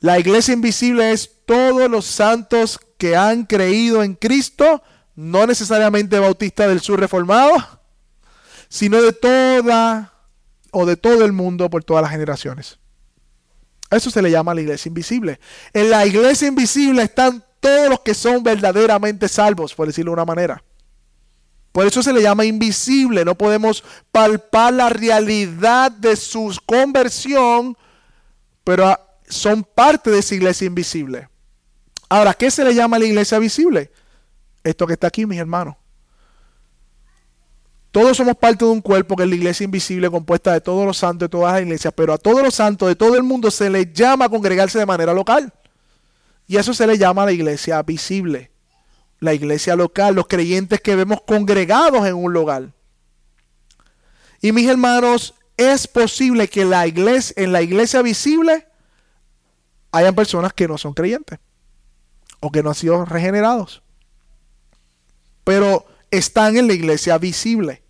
La 0.00 0.18
iglesia 0.18 0.52
invisible 0.52 1.12
es 1.12 1.30
todos 1.46 1.90
los 1.90 2.04
santos 2.04 2.78
que 2.96 3.16
han 3.16 3.44
creído 3.44 4.02
en 4.02 4.14
Cristo, 4.14 4.82
no 5.14 5.46
necesariamente 5.46 6.18
bautistas 6.18 6.68
del 6.68 6.80
sur 6.80 6.98
reformado, 6.98 7.52
sino 8.68 9.00
de 9.00 9.12
toda 9.12 10.12
o 10.70 10.86
de 10.86 10.96
todo 10.96 11.24
el 11.24 11.32
mundo 11.32 11.70
por 11.70 11.84
todas 11.84 12.02
las 12.02 12.10
generaciones. 12.10 12.78
eso 13.90 14.10
se 14.10 14.22
le 14.22 14.30
llama 14.30 14.54
la 14.54 14.60
iglesia 14.60 14.88
invisible. 14.88 15.38
En 15.72 15.90
la 15.90 16.04
iglesia 16.04 16.48
invisible 16.48 17.02
están 17.02 17.44
todos 17.60 17.88
los 17.88 18.00
que 18.00 18.14
son 18.14 18.42
verdaderamente 18.42 19.28
salvos, 19.28 19.74
por 19.74 19.86
decirlo 19.86 20.10
de 20.10 20.14
una 20.14 20.24
manera. 20.24 20.64
Por 21.74 21.86
eso 21.86 22.02
se 22.02 22.12
le 22.12 22.22
llama 22.22 22.44
invisible. 22.44 23.24
No 23.24 23.36
podemos 23.36 23.82
palpar 24.12 24.72
la 24.72 24.88
realidad 24.90 25.90
de 25.90 26.14
su 26.14 26.56
conversión, 26.66 27.76
pero 28.62 28.96
son 29.28 29.64
parte 29.64 30.10
de 30.10 30.18
esa 30.18 30.34
iglesia 30.34 30.66
invisible. 30.66 31.28
Ahora, 32.08 32.34
¿qué 32.34 32.50
se 32.50 32.64
le 32.64 32.74
llama 32.74 32.96
a 32.96 33.00
la 33.00 33.06
iglesia 33.06 33.38
visible? 33.38 33.90
Esto 34.62 34.86
que 34.86 34.94
está 34.94 35.08
aquí, 35.08 35.26
mis 35.26 35.38
hermanos. 35.38 35.76
Todos 37.90 38.16
somos 38.16 38.36
parte 38.36 38.64
de 38.64 38.70
un 38.72 38.80
cuerpo 38.80 39.14
que 39.14 39.22
es 39.22 39.28
la 39.28 39.36
iglesia 39.36 39.64
invisible 39.64 40.10
compuesta 40.10 40.52
de 40.52 40.60
todos 40.60 40.84
los 40.84 40.96
santos 40.96 41.26
de 41.26 41.30
todas 41.30 41.52
las 41.52 41.62
iglesias, 41.62 41.94
pero 41.96 42.12
a 42.12 42.18
todos 42.18 42.42
los 42.42 42.54
santos 42.54 42.88
de 42.88 42.96
todo 42.96 43.14
el 43.16 43.22
mundo 43.22 43.52
se 43.52 43.70
les 43.70 43.92
llama 43.92 44.24
a 44.24 44.28
congregarse 44.28 44.78
de 44.78 44.86
manera 44.86 45.14
local. 45.14 45.52
Y 46.48 46.56
eso 46.56 46.74
se 46.74 46.86
le 46.86 46.98
llama 46.98 47.24
la 47.24 47.32
iglesia 47.32 47.80
visible, 47.82 48.50
la 49.20 49.32
iglesia 49.32 49.76
local, 49.76 50.16
los 50.16 50.26
creyentes 50.26 50.80
que 50.80 50.96
vemos 50.96 51.22
congregados 51.22 52.04
en 52.04 52.14
un 52.16 52.32
lugar. 52.32 52.72
Y 54.40 54.50
mis 54.50 54.68
hermanos, 54.68 55.34
es 55.56 55.86
posible 55.86 56.48
que 56.48 56.64
la 56.64 56.84
en 56.86 57.52
la 57.52 57.62
iglesia 57.62 58.02
visible 58.02 58.66
hayan 59.92 60.16
personas 60.16 60.52
que 60.52 60.66
no 60.66 60.78
son 60.78 60.94
creyentes 60.94 61.38
o 62.44 62.52
que 62.52 62.62
no 62.62 62.68
han 62.68 62.74
sido 62.74 63.06
regenerados. 63.06 63.82
Pero 65.44 65.86
están 66.10 66.58
en 66.58 66.66
la 66.66 66.74
iglesia 66.74 67.16
visible. 67.16 67.82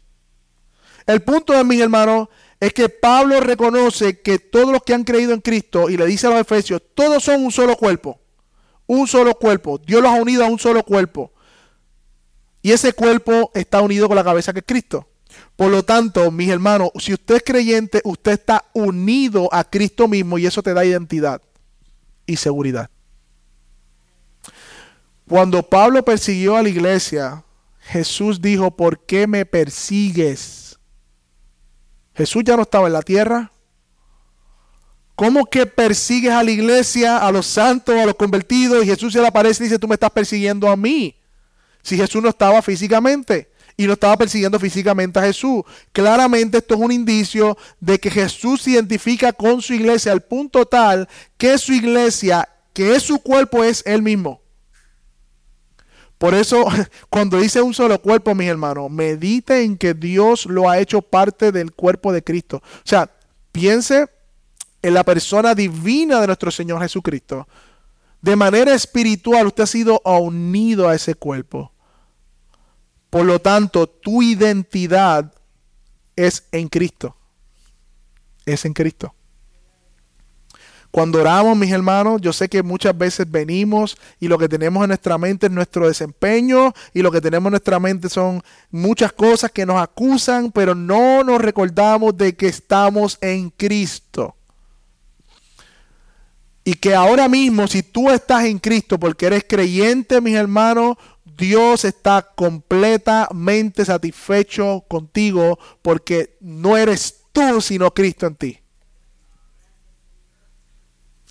El 1.07 1.23
punto 1.23 1.53
de 1.53 1.65
mis 1.65 1.81
hermanos 1.81 2.29
es 2.61 2.73
que 2.73 2.89
Pablo 2.89 3.41
reconoce 3.41 4.21
que 4.21 4.39
todos 4.39 4.71
los 4.71 4.85
que 4.85 4.95
han 4.95 5.03
creído 5.03 5.33
en 5.33 5.41
Cristo 5.41 5.91
y 5.91 5.97
le 5.97 6.07
dice 6.07 6.29
a 6.29 6.31
los 6.31 6.41
efesios, 6.41 6.81
todos 6.95 7.25
son 7.25 7.45
un 7.45 7.51
solo 7.51 7.77
cuerpo, 7.77 8.21
un 8.87 9.09
solo 9.09 9.35
cuerpo. 9.35 9.79
Dios 9.79 10.01
los 10.01 10.13
ha 10.13 10.23
unido 10.23 10.45
a 10.45 10.49
un 10.49 10.61
solo 10.61 10.85
cuerpo. 10.85 11.33
Y 12.63 12.71
ese 12.71 12.93
cuerpo 12.93 13.51
está 13.55 13.81
unido 13.81 14.07
con 14.07 14.17
la 14.17 14.25
cabeza 14.25 14.53
que 14.53 14.61
es 14.61 14.65
Cristo. 14.67 15.09
Por 15.57 15.73
lo 15.73 15.85
tanto, 15.85 16.31
mis 16.31 16.49
hermanos, 16.49 16.91
si 17.01 17.13
usted 17.13 17.37
es 17.37 17.43
creyente, 17.45 18.01
usted 18.05 18.33
está 18.33 18.67
unido 18.73 19.49
a 19.53 19.65
Cristo 19.65 20.07
mismo 20.07 20.39
y 20.39 20.47
eso 20.47 20.63
te 20.63 20.75
da 20.75 20.85
identidad 20.85 21.43
y 22.25 22.37
seguridad. 22.37 22.89
Cuando 25.29 25.63
Pablo 25.63 26.05
persiguió 26.05 26.57
a 26.57 26.63
la 26.63 26.69
iglesia, 26.69 27.45
Jesús 27.81 28.41
dijo, 28.41 28.71
¿por 28.71 29.05
qué 29.07 29.27
me 29.27 29.47
persigues? 29.47 30.79
Jesús 32.15 32.43
ya 32.45 32.57
no 32.57 32.63
estaba 32.63 32.87
en 32.87 32.93
la 32.93 33.03
tierra. 33.03 33.51
¿Cómo 35.15 35.47
que 35.47 35.67
persigues 35.67 36.33
a 36.33 36.43
la 36.43 36.51
iglesia, 36.51 37.19
a 37.19 37.31
los 37.31 37.47
santos, 37.47 37.95
a 37.95 38.07
los 38.07 38.17
convertidos? 38.17 38.85
Y 38.85 38.89
Jesús 38.89 39.13
se 39.13 39.21
le 39.21 39.27
aparece 39.27 39.63
y 39.63 39.67
dice, 39.67 39.79
tú 39.79 39.89
me 39.89 39.95
estás 39.95 40.11
persiguiendo 40.11 40.69
a 40.69 40.77
mí. 40.77 41.17
Si 41.83 41.97
Jesús 41.97 42.23
no 42.23 42.29
estaba 42.29 42.61
físicamente 42.63 43.51
y 43.77 43.87
no 43.87 43.95
estaba 43.95 44.17
persiguiendo 44.17 44.59
físicamente 44.59 45.19
a 45.19 45.23
Jesús. 45.23 45.63
Claramente 45.93 46.59
esto 46.59 46.75
es 46.75 46.81
un 46.81 46.93
indicio 46.93 47.57
de 47.81 47.99
que 47.99 48.11
Jesús 48.11 48.63
se 48.63 48.73
identifica 48.73 49.33
con 49.33 49.61
su 49.63 49.75
iglesia 49.75 50.13
al 50.13 50.23
punto 50.23 50.67
tal 50.67 51.09
que 51.37 51.59
su 51.59 51.73
iglesia, 51.73 52.49
que 52.73 52.95
es 52.95 53.03
su 53.03 53.19
cuerpo, 53.19 53.65
es 53.65 53.83
él 53.87 54.03
mismo. 54.03 54.44
Por 56.19 56.35
eso, 56.35 56.65
cuando 57.11 57.39
dice 57.39 57.61
un 57.61 57.75
solo 57.75 58.01
cuerpo, 58.01 58.35
mis 58.35 58.49
hermanos, 58.49 58.91
medite 58.91 59.63
en 59.63 59.77
que 59.77 59.95
Dios 59.95 60.47
lo 60.47 60.69
ha 60.69 60.79
hecho 60.79 61.03
parte 61.03 61.53
del 61.53 61.73
cuerpo 61.73 62.13
de 62.13 62.23
Cristo. 62.23 62.59
O 62.59 62.83
sea, 62.89 63.11
piense 63.53 64.07
en 64.83 64.95
la 64.95 65.05
persona 65.05 65.55
divina 65.55 66.21
de 66.21 66.27
nuestro 66.27 66.51
Señor 66.51 66.81
Jesucristo. 66.83 67.49
De 68.21 68.37
manera 68.37 68.75
espiritual, 68.75 69.47
usted 69.47 69.65
ha 69.65 69.67
sido 69.67 70.01
unido 70.05 70.89
a 70.89 70.95
ese 70.95 71.15
cuerpo. 71.15 71.73
Por 73.11 73.27
lo 73.27 73.39
tanto, 73.39 73.87
tu 73.87 74.23
identidad 74.23 75.33
es 76.17 76.45
en 76.53 76.69
Cristo. 76.69 77.17
Es 78.47 78.65
en 78.65 78.73
Cristo. 78.73 79.15
Cuando 80.95 81.21
oramos, 81.21 81.57
mis 81.57 81.73
hermanos, 81.73 82.21
yo 82.21 82.33
sé 82.33 82.49
que 82.49 82.63
muchas 82.63 82.97
veces 82.97 83.29
venimos 83.29 83.97
y 84.21 84.29
lo 84.29 84.39
que 84.39 84.49
tenemos 84.49 84.85
en 84.85 84.91
nuestra 84.91 85.19
mente 85.19 85.47
es 85.47 85.53
nuestro 85.53 85.89
desempeño 85.89 86.73
y 86.93 87.03
lo 87.03 87.11
que 87.11 87.21
tenemos 87.21 87.49
en 87.49 87.55
nuestra 87.55 87.81
mente 87.81 88.09
son 88.09 88.41
muchas 88.71 89.13
cosas 89.13 89.51
que 89.51 89.67
nos 89.67 89.83
acusan, 89.83 90.53
pero 90.53 90.73
no 90.77 91.25
nos 91.25 91.41
recordamos 91.41 92.17
de 92.17 92.37
que 92.37 92.47
estamos 92.47 93.19
en 93.21 93.51
Cristo. 93.51 94.37
Y 96.63 96.75
que 96.75 96.95
ahora 96.95 97.29
mismo, 97.29 97.67
si 97.67 97.83
tú 97.83 98.09
estás 98.09 98.45
en 98.45 98.61
Cristo 98.61 98.97
porque 98.97 99.27
eres 99.27 99.45
creyente, 99.49 100.21
mis 100.21 100.37
hermanos, 100.37 100.95
Dios 101.25 101.85
está 101.85 102.23
completamente 102.37 103.85
satisfecho 103.85 104.85
contigo 104.87 105.59
porque 105.83 106.37
no 106.41 106.77
eres 106.77 107.25
tú, 107.33 107.61
sino 107.61 107.93
Cristo 107.93 108.29
en 108.29 108.37
ti. 108.37 108.64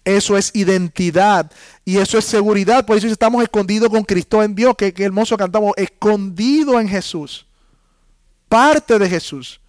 Eso 0.06 0.38
es 0.38 0.52
identidad 0.54 1.50
y 1.86 1.98
eso 1.98 2.18
es 2.18 2.26
seguridad. 2.26 2.86
Por 2.86 2.98
eso 2.98 3.08
estamos 3.08 3.42
escondidos 3.42 3.90
con 3.90 4.04
Cristo 4.04 4.44
en 4.44 4.54
Dios. 4.54 4.76
Qué, 4.78 4.94
hermoso 4.98 5.38
cantamos. 5.38 5.74
Escondido 5.78 6.80
en 6.80 6.90
Jesús. 6.90 7.46
Parte 8.50 9.00
de 9.00 9.10
Jesús. 9.10 9.62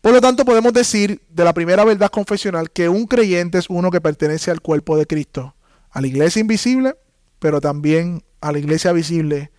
Por 0.00 0.12
lo 0.12 0.20
tanto, 0.20 0.44
podemos 0.44 0.72
decir 0.72 1.20
de 1.28 1.44
la 1.44 1.52
primera 1.52 1.84
verdad 1.84 2.10
confesional 2.10 2.70
que 2.70 2.88
un 2.88 3.06
creyente 3.06 3.58
es 3.58 3.68
uno 3.68 3.90
que 3.90 4.00
pertenece 4.00 4.50
al 4.50 4.60
cuerpo 4.60 4.96
de 4.96 5.06
Cristo. 5.06 5.54
A 5.90 6.00
la 6.00 6.06
iglesia 6.06 6.40
invisible, 6.40 6.96
pero 7.40 7.60
también 7.60 8.22
a 8.40 8.52
la 8.52 8.58
iglesia 8.58 8.92
visible 8.92 9.50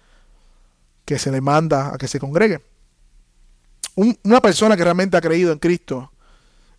que 1.03 1.19
se 1.19 1.31
le 1.31 1.41
manda 1.41 1.93
a 1.93 1.97
que 1.97 2.07
se 2.07 2.19
congregue. 2.19 2.61
una 3.95 4.39
persona 4.39 4.77
que 4.77 4.83
realmente 4.85 5.17
ha 5.17 5.21
creído 5.21 5.51
en 5.51 5.59
Cristo 5.59 6.10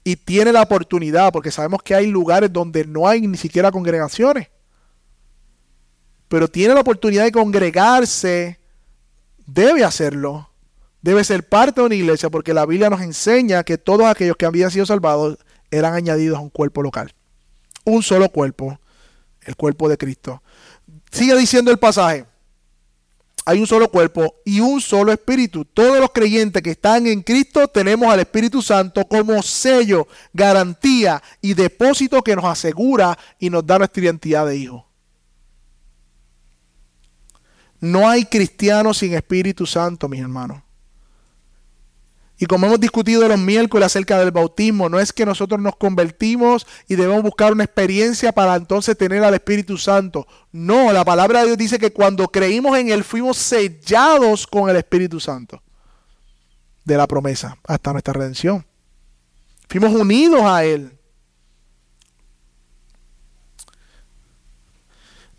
y 0.05 0.17
tiene 0.17 0.53
la 0.53 0.63
oportunidad, 0.63 1.33
porque 1.33 1.51
sabemos 1.51 1.83
que 1.83 1.95
hay 1.95 2.07
lugares 2.07 2.53
donde 2.53 2.85
no 2.85 3.07
hay 3.07 3.27
ni 3.27 3.37
siquiera 3.37 3.71
congregaciones, 3.71 4.49
pero 6.29 6.49
tiene 6.49 6.75
la 6.75 6.81
oportunidad 6.81 7.25
de 7.25 7.33
congregarse, 7.33 8.59
debe 9.47 9.85
hacerlo, 9.85 10.51
debe 11.01 11.23
ser 11.25 11.49
parte 11.49 11.81
de 11.81 11.87
una 11.87 11.95
iglesia, 11.95 12.31
porque 12.31 12.55
la 12.55 12.67
Biblia 12.67 12.91
nos 12.91 13.01
enseña 13.01 13.63
que 13.65 13.79
todos 13.79 14.07
aquellos 14.07 14.37
que 14.37 14.47
habían 14.47 14.71
sido 14.71 14.87
salvados 14.87 15.39
eran 15.71 15.95
añadidos 15.95 16.39
a 16.39 16.41
un 16.41 16.51
cuerpo 16.51 16.83
local, 16.83 17.15
un 17.85 18.03
solo 18.03 18.29
cuerpo, 18.29 18.79
el 19.43 19.57
cuerpo 19.57 19.89
de 19.89 19.99
Cristo. 19.99 20.43
Sigue 21.11 21.37
diciendo 21.37 21.71
el 21.71 21.79
pasaje. 21.79 22.27
Hay 23.45 23.59
un 23.59 23.67
solo 23.67 23.91
cuerpo 23.91 24.37
y 24.45 24.61
un 24.61 24.81
solo 24.81 25.13
espíritu. 25.13 25.65
Todos 25.65 25.99
los 25.99 26.11
creyentes 26.11 26.63
que 26.63 26.71
están 26.71 27.07
en 27.07 27.23
Cristo 27.23 27.69
tenemos 27.69 28.13
al 28.13 28.21
Espíritu 28.21 28.63
Santo 28.63 29.05
como 29.07 29.43
sello, 29.43 30.07
garantía 30.33 31.23
y 31.41 31.55
depósito 31.55 32.23
que 32.23 32.37
nos 32.37 32.45
asegura 32.45 33.19
y 33.39 33.51
nos 33.51 33.67
da 33.67 33.79
nuestra 33.79 34.03
identidad 34.03 34.47
de 34.47 34.57
hijo. 34.57 34.87
No 37.81 38.09
hay 38.09 38.25
cristianos 38.25 38.99
sin 38.99 39.15
Espíritu 39.15 39.67
Santo, 39.67 40.09
mis 40.09 40.21
hermanos. 40.21 40.63
Y 42.43 42.47
como 42.47 42.67
hemos 42.67 42.81
discutido 42.81 43.29
los 43.29 43.39
miércoles 43.39 43.87
acerca 43.87 44.19
del 44.19 44.33
bautismo, 44.33 44.89
no 44.89 44.99
es 44.99 45.13
que 45.13 45.25
nosotros 45.25 45.61
nos 45.61 45.77
convertimos 45.77 46.67
y 46.89 46.97
debemos 46.97 47.23
buscar 47.23 47.53
una 47.53 47.63
experiencia 47.63 48.33
para 48.33 48.57
entonces 48.57 48.99
tener 48.99 49.23
al 49.23 49.35
Espíritu 49.35 49.79
Santo. 49.79 50.27
No, 50.51 50.93
la 50.93 51.05
palabra 51.05 51.39
de 51.39 51.47
Dios 51.47 51.59
dice 51.59 51.79
que 51.79 51.93
cuando 51.93 52.27
creímos 52.27 52.77
en 52.77 52.89
Él 52.89 53.05
fuimos 53.05 53.37
sellados 53.37 54.45
con 54.45 54.69
el 54.69 54.75
Espíritu 54.75 55.21
Santo 55.21 55.63
de 56.85 56.97
la 56.97 57.07
promesa 57.07 57.57
hasta 57.63 57.93
nuestra 57.93 58.13
redención. 58.13 58.67
Fuimos 59.69 59.93
unidos 59.93 60.43
a 60.43 60.65
Él. 60.65 60.99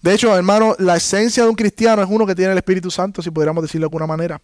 De 0.02 0.14
hecho, 0.14 0.34
hermano, 0.34 0.74
la 0.80 0.96
esencia 0.96 1.44
de 1.44 1.50
un 1.50 1.56
cristiano 1.56 2.02
es 2.02 2.08
uno 2.10 2.26
que 2.26 2.34
tiene 2.34 2.54
el 2.54 2.58
Espíritu 2.60 2.90
Santo, 2.90 3.22
si 3.22 3.30
pudiéramos 3.30 3.62
decirlo 3.62 3.88
de 3.88 3.88
alguna 3.88 4.08
manera. 4.08 4.42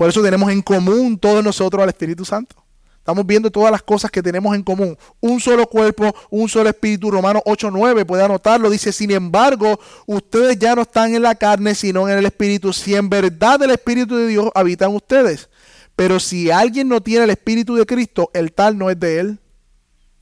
Por 0.00 0.08
eso 0.08 0.22
tenemos 0.22 0.50
en 0.50 0.62
común 0.62 1.18
todos 1.18 1.44
nosotros 1.44 1.82
al 1.82 1.90
Espíritu 1.90 2.24
Santo. 2.24 2.56
Estamos 2.96 3.26
viendo 3.26 3.50
todas 3.50 3.70
las 3.70 3.82
cosas 3.82 4.10
que 4.10 4.22
tenemos 4.22 4.56
en 4.56 4.62
común. 4.62 4.96
Un 5.20 5.38
solo 5.40 5.66
cuerpo, 5.66 6.16
un 6.30 6.48
solo 6.48 6.70
espíritu. 6.70 7.10
Romanos 7.10 7.42
8.9 7.44 8.06
puede 8.06 8.24
anotarlo. 8.24 8.70
Dice, 8.70 8.92
sin 8.92 9.10
embargo, 9.10 9.78
ustedes 10.06 10.58
ya 10.58 10.74
no 10.74 10.80
están 10.80 11.14
en 11.14 11.20
la 11.20 11.34
carne, 11.34 11.74
sino 11.74 12.08
en 12.08 12.16
el 12.16 12.24
espíritu. 12.24 12.72
Si 12.72 12.94
en 12.94 13.10
verdad 13.10 13.62
el 13.62 13.72
espíritu 13.72 14.16
de 14.16 14.28
Dios 14.28 14.48
habita 14.54 14.86
en 14.86 14.94
ustedes. 14.94 15.50
Pero 15.94 16.18
si 16.18 16.50
alguien 16.50 16.88
no 16.88 17.02
tiene 17.02 17.24
el 17.24 17.30
espíritu 17.30 17.76
de 17.76 17.84
Cristo, 17.84 18.30
el 18.32 18.54
tal 18.54 18.78
no 18.78 18.88
es 18.88 18.98
de 18.98 19.20
él. 19.20 19.38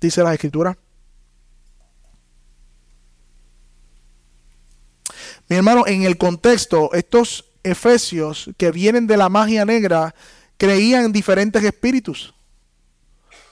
Dice 0.00 0.24
la 0.24 0.34
escritura. 0.34 0.76
Mi 5.48 5.54
hermano, 5.54 5.86
en 5.86 6.02
el 6.02 6.18
contexto, 6.18 6.92
estos 6.94 7.47
efesios 7.62 8.50
que 8.56 8.70
vienen 8.70 9.06
de 9.06 9.16
la 9.16 9.28
magia 9.28 9.64
negra 9.64 10.14
creían 10.56 11.06
en 11.06 11.12
diferentes 11.12 11.62
espíritus 11.62 12.34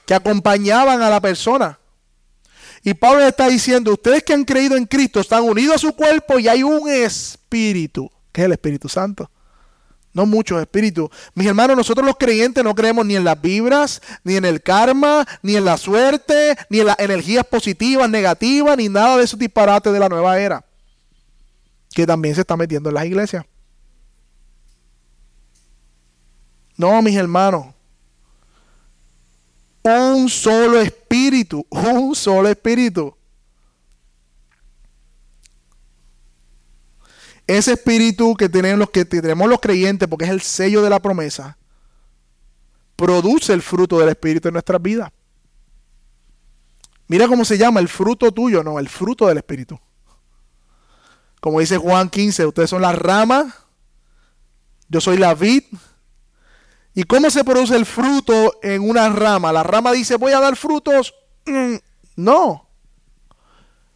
que 0.07 0.13
acompañaban 0.15 1.01
a 1.01 1.09
la 1.09 1.19
persona. 1.19 1.77
Y 2.81 2.93
Pablo 2.93 3.27
está 3.27 3.49
diciendo, 3.49 3.91
ustedes 3.91 4.23
que 4.23 4.33
han 4.33 4.45
creído 4.45 4.77
en 4.77 4.85
Cristo 4.85 5.19
están 5.19 5.43
unidos 5.43 5.75
a 5.75 5.79
su 5.79 5.93
cuerpo 5.93 6.39
y 6.39 6.47
hay 6.47 6.63
un 6.63 6.89
espíritu, 6.89 8.09
que 8.31 8.41
es 8.41 8.45
el 8.45 8.53
Espíritu 8.53 8.87
Santo. 8.87 9.29
No 10.13 10.25
muchos 10.25 10.59
espíritus. 10.61 11.09
Mis 11.35 11.45
hermanos, 11.45 11.75
nosotros 11.75 12.05
los 12.05 12.15
creyentes 12.15 12.63
no 12.63 12.73
creemos 12.73 13.05
ni 13.05 13.17
en 13.17 13.25
las 13.25 13.39
vibras, 13.39 14.01
ni 14.23 14.37
en 14.37 14.45
el 14.45 14.63
karma, 14.63 15.27
ni 15.41 15.57
en 15.57 15.65
la 15.65 15.77
suerte, 15.77 16.57
ni 16.69 16.79
en 16.79 16.87
las 16.87 16.99
energías 16.99 17.45
positivas, 17.45 18.09
negativas, 18.09 18.77
ni 18.77 18.87
nada 18.87 19.17
de 19.17 19.25
esos 19.25 19.37
disparates 19.37 19.91
de 19.91 19.99
la 19.99 20.09
nueva 20.09 20.39
era. 20.39 20.65
Que 21.93 22.07
también 22.07 22.33
se 22.33 22.41
está 22.41 22.55
metiendo 22.55 22.89
en 22.89 22.95
las 22.95 23.05
iglesias. 23.05 23.45
No, 26.77 27.01
mis 27.01 27.15
hermanos. 27.15 27.73
Un 29.83 30.29
solo 30.29 30.79
espíritu, 30.79 31.65
un 31.69 32.15
solo 32.15 32.47
espíritu. 32.47 33.15
Ese 37.47 37.73
espíritu 37.73 38.35
que 38.35 38.49
tenemos 38.49 38.79
los, 38.79 38.89
que 38.89 39.59
creyentes, 39.59 40.07
porque 40.07 40.25
es 40.25 40.31
el 40.31 40.41
sello 40.41 40.81
de 40.81 40.89
la 40.89 40.99
promesa, 40.99 41.57
produce 42.97 43.53
el 43.53 43.61
fruto 43.61 43.97
del 43.99 44.09
espíritu 44.09 44.49
en 44.49 44.53
nuestras 44.53 44.81
vidas. 44.81 45.11
Mira 47.07 47.27
cómo 47.27 47.45
se 47.45 47.57
llama 47.57 47.79
el 47.79 47.87
fruto 47.87 48.33
tuyo, 48.33 48.63
no, 48.63 48.79
el 48.79 48.89
fruto 48.89 49.27
del 49.27 49.37
espíritu. 49.37 49.79
Como 51.39 51.61
dice 51.61 51.77
Juan 51.77 52.09
15, 52.09 52.47
ustedes 52.47 52.69
son 52.69 52.81
las 52.81 52.97
ramas, 52.97 53.53
yo 54.89 54.99
soy 54.99 55.17
la 55.17 55.33
vid, 55.33 55.63
¿Y 56.97 57.03
cómo 57.03 57.29
se 57.29 57.43
produce 57.43 57.75
el 57.75 57.85
fruto 57.85 58.57
en 58.63 58.81
una 58.81 59.07
rama? 59.09 59.53
La 59.53 59.61
rama 59.61 59.91
dice, 59.91 60.15
voy 60.15 60.31
a 60.31 60.39
dar 60.39 60.55
frutos. 60.55 61.13
Mm, 61.45 61.75
no. 62.15 62.67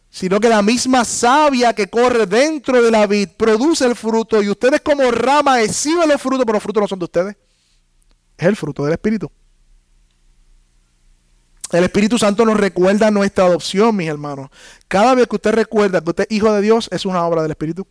Sino 0.08 0.38
que 0.38 0.48
la 0.48 0.62
misma 0.62 1.04
savia 1.04 1.72
que 1.72 1.90
corre 1.90 2.26
dentro 2.26 2.80
de 2.80 2.92
la 2.92 3.08
vid 3.08 3.30
produce 3.36 3.86
el 3.86 3.96
fruto 3.96 4.40
y 4.40 4.48
ustedes 4.48 4.82
como 4.82 5.10
rama 5.10 5.60
exhiben 5.62 6.08
los 6.08 6.22
frutos, 6.22 6.44
pero 6.46 6.52
los 6.52 6.62
frutos 6.62 6.80
no 6.80 6.86
son 6.86 7.00
de 7.00 7.04
ustedes. 7.06 7.36
Es 8.38 8.46
el 8.46 8.54
fruto 8.54 8.84
del 8.84 8.92
Espíritu. 8.92 9.28
El 11.72 11.82
Espíritu 11.82 12.18
Santo 12.18 12.44
nos 12.44 12.56
recuerda 12.56 13.10
nuestra 13.10 13.46
adopción, 13.46 13.96
mis 13.96 14.08
hermanos. 14.08 14.48
Cada 14.86 15.16
vez 15.16 15.26
que 15.26 15.34
usted 15.34 15.50
recuerda 15.50 16.00
que 16.00 16.10
usted 16.10 16.26
es 16.30 16.36
hijo 16.36 16.52
de 16.52 16.62
Dios, 16.62 16.88
es 16.92 17.04
una 17.04 17.26
obra 17.26 17.42
del 17.42 17.50
Espíritu. 17.50 17.84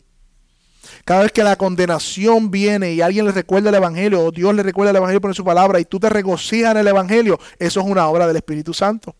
Cada 1.05 1.23
vez 1.23 1.31
que 1.31 1.43
la 1.43 1.55
condenación 1.55 2.51
viene 2.51 2.93
y 2.93 3.01
alguien 3.01 3.25
le 3.25 3.31
recuerda 3.31 3.69
el 3.69 3.75
Evangelio, 3.75 4.25
o 4.25 4.31
Dios 4.31 4.53
le 4.53 4.63
recuerda 4.63 4.91
el 4.91 4.97
Evangelio 4.97 5.21
por 5.21 5.35
su 5.35 5.43
palabra, 5.43 5.79
y 5.79 5.85
tú 5.85 5.99
te 5.99 6.09
regocijas 6.09 6.71
en 6.71 6.77
el 6.77 6.87
Evangelio, 6.87 7.39
eso 7.59 7.79
es 7.79 7.85
una 7.85 8.07
obra 8.07 8.27
del 8.27 8.37
Espíritu 8.37 8.73
Santo. 8.73 9.15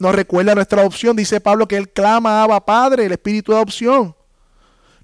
Nos 0.00 0.14
recuerda 0.14 0.54
nuestra 0.54 0.80
adopción. 0.80 1.14
Dice 1.14 1.40
Pablo 1.42 1.68
que 1.68 1.76
él 1.76 1.90
clama 1.90 2.42
a 2.42 2.64
Padre, 2.64 3.04
el 3.04 3.12
Espíritu 3.12 3.52
de 3.52 3.58
adopción. 3.58 4.16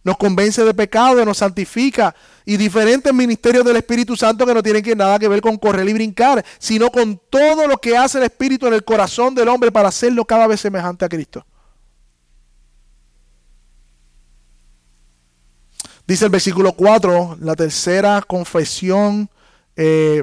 Nos 0.03 0.17
convence 0.17 0.65
de 0.65 0.73
pecado, 0.73 1.23
nos 1.23 1.37
santifica. 1.37 2.15
Y 2.47 2.57
diferentes 2.57 3.13
ministerios 3.13 3.63
del 3.63 3.77
Espíritu 3.77 4.17
Santo 4.17 4.47
que 4.47 4.55
no 4.55 4.63
tienen 4.63 4.83
que 4.83 4.97
nada 4.97 5.19
que 5.19 5.29
ver 5.29 5.43
con 5.43 5.59
correr 5.59 5.87
y 5.87 5.93
brincar, 5.93 6.43
sino 6.59 6.91
con 6.91 7.21
todo 7.29 7.67
lo 7.67 7.77
que 7.77 7.95
hace 7.95 8.17
el 8.17 8.25
Espíritu 8.25 8.67
en 8.69 8.73
el 8.73 8.85
corazón 8.85 9.35
del 9.35 9.49
hombre 9.49 9.71
para 9.71 9.89
hacerlo 9.89 10.25
cada 10.25 10.47
vez 10.47 10.61
semejante 10.61 11.05
a 11.05 11.09
Cristo. 11.11 11.45
Dice 16.07 16.27
el 16.27 16.31
versículo 16.31 16.73
4, 16.73 17.39
la 17.41 17.57
tercera 17.57 18.23
confesión 18.23 19.29
eh, 19.75 20.23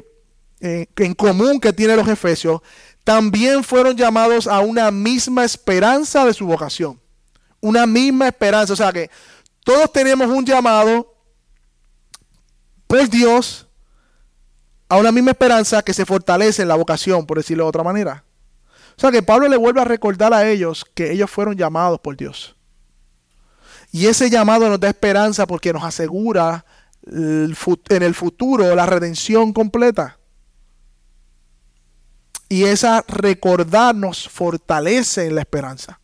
en 0.60 1.14
común 1.14 1.60
que 1.60 1.72
tienen 1.72 1.96
los 1.96 2.08
efesios, 2.08 2.62
también 3.04 3.62
fueron 3.62 3.96
llamados 3.96 4.46
a 4.46 4.60
una 4.60 4.90
misma 4.90 5.44
esperanza 5.44 6.24
de 6.24 6.32
su 6.32 6.46
vocación. 6.46 6.98
Una 7.60 7.86
misma 7.86 8.28
esperanza. 8.28 8.72
O 8.72 8.76
sea 8.76 8.92
que 8.92 9.10
todos 9.62 9.92
tenemos 9.92 10.28
un 10.28 10.44
llamado 10.44 11.14
por 12.86 13.08
Dios 13.08 13.66
a 14.88 14.96
una 14.96 15.12
misma 15.12 15.32
esperanza 15.32 15.82
que 15.82 15.92
se 15.92 16.06
fortalece 16.06 16.62
en 16.62 16.68
la 16.68 16.76
vocación, 16.76 17.26
por 17.26 17.36
decirlo 17.36 17.64
de 17.64 17.68
otra 17.68 17.82
manera. 17.82 18.24
O 18.96 19.00
sea 19.00 19.10
que 19.10 19.22
Pablo 19.22 19.48
le 19.48 19.56
vuelve 19.56 19.80
a 19.80 19.84
recordar 19.84 20.32
a 20.32 20.48
ellos 20.48 20.86
que 20.94 21.12
ellos 21.12 21.30
fueron 21.30 21.56
llamados 21.56 22.00
por 22.00 22.16
Dios. 22.16 22.56
Y 23.94 24.08
ese 24.08 24.28
llamado 24.28 24.68
nos 24.68 24.80
da 24.80 24.88
esperanza 24.88 25.46
porque 25.46 25.72
nos 25.72 25.84
asegura 25.84 26.64
en 27.06 28.02
el 28.02 28.14
futuro 28.16 28.74
la 28.74 28.86
redención 28.86 29.52
completa. 29.52 30.18
Y 32.48 32.64
esa 32.64 33.04
recordar 33.06 33.94
nos 33.94 34.28
fortalece 34.28 35.26
en 35.26 35.36
la 35.36 35.42
esperanza. 35.42 36.00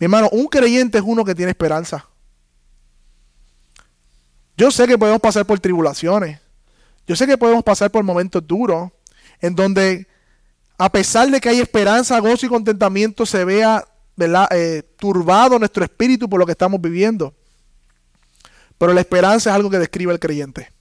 Mi 0.00 0.06
hermano, 0.06 0.30
un 0.32 0.46
creyente 0.48 0.98
es 0.98 1.04
uno 1.06 1.24
que 1.24 1.36
tiene 1.36 1.50
esperanza. 1.50 2.08
Yo 4.56 4.72
sé 4.72 4.88
que 4.88 4.98
podemos 4.98 5.20
pasar 5.20 5.46
por 5.46 5.60
tribulaciones. 5.60 6.40
Yo 7.06 7.14
sé 7.14 7.28
que 7.28 7.38
podemos 7.38 7.62
pasar 7.62 7.92
por 7.92 8.02
momentos 8.02 8.44
duros 8.44 8.90
en 9.40 9.54
donde 9.54 10.08
a 10.76 10.90
pesar 10.90 11.30
de 11.30 11.40
que 11.40 11.50
hay 11.50 11.60
esperanza, 11.60 12.18
gozo 12.18 12.46
y 12.46 12.48
contentamiento, 12.48 13.24
se 13.26 13.44
vea 13.44 13.86
eh, 14.50 14.82
turbado 14.96 15.58
nuestro 15.58 15.84
espíritu 15.84 16.28
por 16.28 16.40
lo 16.40 16.46
que 16.46 16.52
estamos 16.52 16.80
viviendo. 16.80 17.34
Pero 18.76 18.92
la 18.92 19.00
esperanza 19.00 19.50
es 19.50 19.56
algo 19.56 19.70
que 19.70 19.78
describe 19.78 20.12
el 20.12 20.20
creyente. 20.20 20.72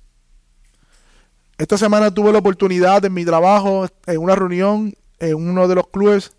Esta 1.57 1.77
semana 1.77 2.11
tuve 2.11 2.31
la 2.31 2.39
oportunidad 2.39 3.03
en 3.03 3.13
mi 3.13 3.25
trabajo, 3.25 3.87
en 4.05 4.17
una 4.19 4.35
reunión, 4.35 4.93
en 5.19 5.35
uno 5.35 5.67
de 5.67 5.75
los 5.75 5.87
clubes, 5.87 6.31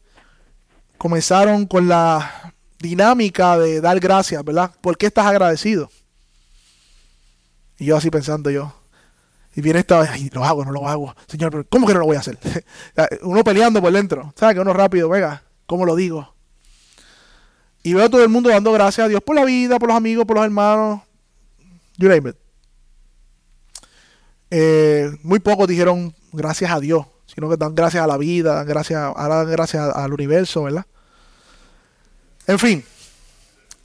comenzaron 0.96 1.66
con 1.66 1.88
la 1.88 2.54
dinámica 2.78 3.58
de 3.58 3.80
dar 3.80 3.98
gracias, 3.98 4.44
¿verdad? 4.44 4.72
¿Por 4.80 4.96
qué 4.96 5.06
estás 5.06 5.26
agradecido? 5.26 5.90
Y 7.78 7.87
yo 7.87 7.96
así 7.96 8.11
pensando 8.11 8.50
yo. 8.50 8.74
Y 9.56 9.61
viene 9.61 9.80
esta, 9.80 10.00
ay, 10.02 10.30
lo 10.32 10.44
hago, 10.44 10.64
no 10.64 10.70
lo 10.70 10.88
hago. 10.88 11.16
Señor, 11.26 11.66
¿cómo 11.68 11.87
que 11.87 11.94
no 11.94 12.00
lo 12.00 12.06
voy 12.06 12.16
a 12.16 12.20
hacer? 12.20 12.38
uno 13.22 13.42
peleando 13.42 13.80
por 13.80 13.92
dentro. 13.92 14.32
¿Sabes? 14.37 14.54
Que 14.54 14.61
uno 14.61 14.72
rápido, 14.72 15.08
venga, 15.08 15.42
¿cómo 15.66 15.84
lo 15.84 15.96
digo? 15.96 16.32
Y 17.82 17.94
veo 17.94 18.04
a 18.04 18.08
todo 18.08 18.22
el 18.22 18.28
mundo 18.28 18.50
dando 18.50 18.72
gracias 18.72 19.04
a 19.04 19.08
Dios 19.08 19.22
por 19.22 19.36
la 19.36 19.44
vida, 19.44 19.78
por 19.78 19.88
los 19.88 19.96
amigos, 19.96 20.24
por 20.24 20.36
los 20.36 20.44
hermanos. 20.44 21.00
You 21.96 22.08
name 22.08 22.30
it. 22.30 22.36
Eh, 24.50 25.10
muy 25.22 25.40
pocos 25.40 25.68
dijeron 25.68 26.14
gracias 26.32 26.70
a 26.70 26.80
Dios, 26.80 27.06
sino 27.26 27.50
que 27.50 27.56
dan 27.56 27.74
gracias 27.74 28.02
a 28.02 28.06
la 28.06 28.16
vida, 28.16 28.64
gracias, 28.64 29.00
ahora 29.00 29.36
dan 29.36 29.50
gracias 29.50 29.94
al 29.94 30.12
universo, 30.12 30.64
¿verdad? 30.64 30.86
En 32.46 32.58
fin, 32.58 32.84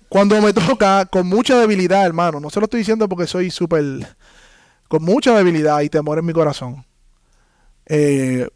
Cuando 0.08 0.40
me 0.42 0.54
toca 0.54 1.06
con 1.08 1.28
mucha 1.28 1.60
debilidad, 1.60 2.06
hermano, 2.06 2.40
no 2.40 2.50
se 2.50 2.60
lo 2.60 2.66
estoy 2.66 2.80
diciendo 2.80 3.10
porque 3.10 3.26
soy 3.26 3.50
súper, 3.50 3.84
con 4.88 5.04
mucha 5.04 5.36
debilidad 5.36 5.82
y 5.82 5.90
temor 5.90 6.20
en 6.20 6.26
mi 6.26 6.34
corazón. 6.34 6.86
Eh, 7.88 8.48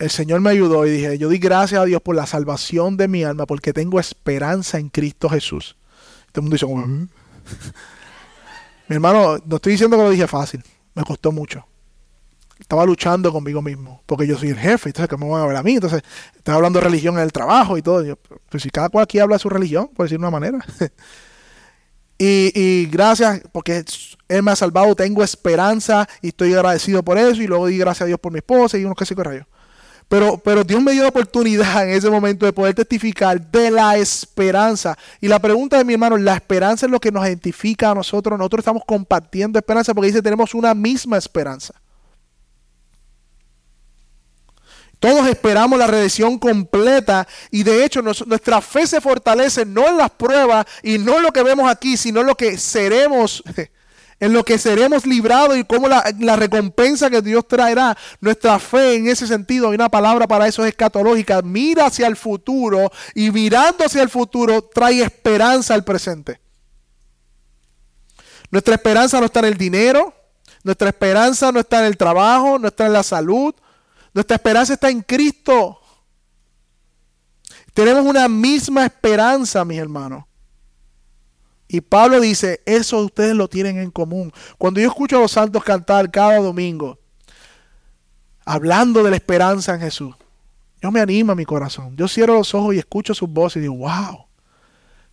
el 0.00 0.10
Señor 0.10 0.40
me 0.40 0.50
ayudó 0.50 0.86
y 0.86 0.90
dije, 0.90 1.18
yo 1.18 1.28
di 1.28 1.38
gracias 1.38 1.80
a 1.80 1.84
Dios 1.84 2.00
por 2.00 2.16
la 2.16 2.26
salvación 2.26 2.96
de 2.96 3.06
mi 3.06 3.22
alma 3.22 3.44
porque 3.44 3.74
tengo 3.74 4.00
esperanza 4.00 4.78
en 4.78 4.88
Cristo 4.88 5.28
Jesús. 5.28 5.76
Todo 6.32 6.40
el 6.40 6.50
mundo 6.50 6.54
dice, 6.54 6.66
mi 8.88 8.94
hermano, 8.94 9.36
no 9.44 9.56
estoy 9.56 9.72
diciendo 9.72 9.98
que 9.98 10.02
lo 10.02 10.10
dije 10.10 10.26
fácil, 10.26 10.64
me 10.94 11.04
costó 11.04 11.32
mucho. 11.32 11.66
Estaba 12.58 12.86
luchando 12.86 13.30
conmigo 13.30 13.60
mismo, 13.60 14.02
porque 14.06 14.26
yo 14.26 14.38
soy 14.38 14.48
el 14.48 14.58
jefe, 14.58 14.88
entonces, 14.88 15.08
¿cómo 15.08 15.28
van 15.28 15.42
a 15.42 15.46
ver 15.46 15.56
a 15.56 15.62
mí? 15.62 15.74
Entonces, 15.74 16.02
estaba 16.34 16.56
hablando 16.56 16.78
de 16.78 16.86
religión 16.86 17.16
en 17.16 17.22
el 17.22 17.32
trabajo 17.32 17.76
y 17.76 17.82
todo. 17.82 18.18
pues 18.48 18.62
si 18.62 18.70
cada 18.70 18.88
cual 18.88 19.04
aquí 19.04 19.18
habla 19.18 19.36
de 19.36 19.40
su 19.40 19.50
religión, 19.50 19.90
por 19.94 20.06
decir 20.06 20.18
de 20.18 20.26
una 20.26 20.30
manera. 20.30 20.58
y, 22.18 22.52
y 22.54 22.86
gracias, 22.86 23.42
porque 23.52 23.84
Él 24.28 24.42
me 24.42 24.50
ha 24.50 24.56
salvado, 24.56 24.96
tengo 24.96 25.22
esperanza 25.22 26.08
y 26.22 26.28
estoy 26.28 26.54
agradecido 26.54 27.02
por 27.02 27.18
eso. 27.18 27.42
Y 27.42 27.46
luego 27.46 27.66
di 27.66 27.76
gracias 27.76 28.02
a 28.02 28.06
Dios 28.06 28.18
por 28.18 28.32
mi 28.32 28.38
esposa 28.38 28.78
y 28.78 28.84
unos 28.84 28.96
que 28.96 29.04
se 29.04 29.14
rayos. 29.14 29.46
Pero, 30.10 30.38
pero 30.38 30.64
Dios 30.64 30.82
me 30.82 30.90
dio 30.90 31.04
la 31.04 31.10
oportunidad 31.10 31.88
en 31.88 31.90
ese 31.90 32.10
momento 32.10 32.44
de 32.44 32.52
poder 32.52 32.74
testificar 32.74 33.40
de 33.40 33.70
la 33.70 33.96
esperanza. 33.96 34.98
Y 35.20 35.28
la 35.28 35.38
pregunta 35.38 35.78
de 35.78 35.84
mi 35.84 35.92
hermano, 35.92 36.16
la 36.16 36.34
esperanza 36.34 36.86
es 36.86 36.90
lo 36.90 36.98
que 36.98 37.12
nos 37.12 37.24
identifica 37.24 37.92
a 37.92 37.94
nosotros. 37.94 38.36
Nosotros 38.36 38.62
estamos 38.62 38.82
compartiendo 38.84 39.56
esperanza 39.56 39.94
porque 39.94 40.08
dice 40.08 40.20
tenemos 40.20 40.52
una 40.52 40.74
misma 40.74 41.16
esperanza. 41.16 41.74
Todos 44.98 45.28
esperamos 45.28 45.78
la 45.78 45.86
redención 45.86 46.40
completa 46.40 47.28
y 47.52 47.62
de 47.62 47.84
hecho 47.84 48.02
nuestra 48.02 48.60
fe 48.60 48.88
se 48.88 49.00
fortalece 49.00 49.64
no 49.64 49.86
en 49.86 49.96
las 49.96 50.10
pruebas 50.10 50.66
y 50.82 50.98
no 50.98 51.18
en 51.18 51.22
lo 51.22 51.30
que 51.30 51.44
vemos 51.44 51.70
aquí, 51.70 51.96
sino 51.96 52.22
en 52.22 52.26
lo 52.26 52.34
que 52.34 52.58
seremos 52.58 53.44
en 54.20 54.34
lo 54.34 54.44
que 54.44 54.58
seremos 54.58 55.06
librados 55.06 55.56
y 55.56 55.64
cómo 55.64 55.88
la, 55.88 56.36
recompensa 56.36 57.08
que 57.08 57.22
Dios 57.22 57.48
traerá. 57.48 57.96
Nuestra 58.20 58.58
fe 58.58 58.96
en 58.96 59.08
ese 59.08 59.26
sentido, 59.26 59.70
hay 59.70 59.74
una 59.74 59.88
palabra 59.88 60.28
para 60.28 60.46
eso 60.46 60.62
es 60.62 60.70
escatológica, 60.70 61.40
mira 61.42 61.86
hacia 61.86 62.06
el 62.06 62.16
futuro 62.16 62.92
y 63.14 63.30
mirando 63.30 63.84
hacia 63.84 64.02
el 64.02 64.10
futuro 64.10 64.62
trae 64.62 65.02
esperanza 65.02 65.74
al 65.74 65.84
presente. 65.84 66.38
Nuestra 68.50 68.74
esperanza 68.74 69.18
no 69.18 69.26
está 69.26 69.40
en 69.40 69.46
el 69.46 69.56
dinero, 69.56 70.14
nuestra 70.62 70.90
esperanza 70.90 71.50
no 71.50 71.60
está 71.60 71.80
en 71.80 71.86
el 71.86 71.96
trabajo, 71.96 72.58
no 72.58 72.68
está 72.68 72.86
en 72.86 72.92
la 72.92 73.02
salud, 73.02 73.54
nuestra 74.12 74.36
esperanza 74.36 74.74
está 74.74 74.90
en 74.90 75.00
Cristo. 75.00 75.80
Tenemos 77.72 78.04
una 78.04 78.28
misma 78.28 78.84
esperanza, 78.84 79.64
mis 79.64 79.78
hermanos. 79.78 80.24
Y 81.72 81.82
Pablo 81.82 82.20
dice, 82.20 82.62
eso 82.66 82.98
ustedes 82.98 83.36
lo 83.36 83.46
tienen 83.46 83.78
en 83.78 83.92
común. 83.92 84.32
Cuando 84.58 84.80
yo 84.80 84.88
escucho 84.88 85.18
a 85.18 85.20
los 85.20 85.30
santos 85.30 85.62
cantar 85.62 86.10
cada 86.10 86.38
domingo, 86.38 86.98
hablando 88.44 89.04
de 89.04 89.10
la 89.10 89.16
esperanza 89.16 89.74
en 89.74 89.80
Jesús, 89.80 90.16
yo 90.82 90.90
me 90.90 90.98
animo 90.98 91.30
a 91.30 91.36
mi 91.36 91.44
corazón. 91.44 91.96
Yo 91.96 92.08
cierro 92.08 92.34
los 92.34 92.56
ojos 92.56 92.74
y 92.74 92.78
escucho 92.78 93.14
sus 93.14 93.30
voces 93.30 93.58
y 93.58 93.60
digo, 93.60 93.76
wow, 93.76 94.26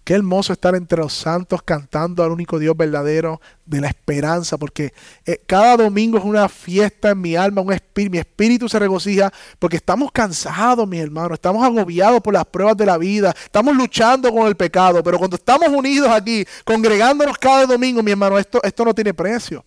Qué 0.07 0.13
hermoso 0.13 0.53
estar 0.53 0.73
entre 0.73 0.99
los 0.99 1.11
santos 1.11 1.61
cantando 1.61 2.23
al 2.23 2.31
único 2.31 2.59
Dios 2.59 2.77
verdadero 2.77 3.41
de 3.65 3.81
la 3.81 3.89
esperanza, 3.89 4.57
porque 4.57 4.93
eh, 5.25 5.41
cada 5.45 5.75
domingo 5.75 6.17
es 6.17 6.23
una 6.23 6.47
fiesta 6.47 7.09
en 7.09 7.19
mi 7.19 7.35
alma, 7.35 7.59
un 7.59 7.77
mi 8.09 8.17
espíritu 8.17 8.69
se 8.69 8.79
regocija, 8.79 9.33
porque 9.59 9.75
estamos 9.75 10.09
cansados, 10.13 10.87
mis 10.87 11.01
hermanos, 11.01 11.33
estamos 11.33 11.61
agobiados 11.61 12.21
por 12.21 12.33
las 12.33 12.45
pruebas 12.45 12.77
de 12.77 12.85
la 12.85 12.97
vida, 12.97 13.35
estamos 13.37 13.75
luchando 13.75 14.31
con 14.31 14.47
el 14.47 14.55
pecado, 14.55 15.03
pero 15.03 15.17
cuando 15.17 15.35
estamos 15.35 15.67
unidos 15.67 16.09
aquí, 16.09 16.45
congregándonos 16.63 17.37
cada 17.37 17.65
domingo, 17.65 18.01
mi 18.01 18.11
hermano, 18.11 18.39
esto, 18.39 18.63
esto 18.63 18.85
no 18.85 18.95
tiene 18.95 19.13
precio. 19.13 19.65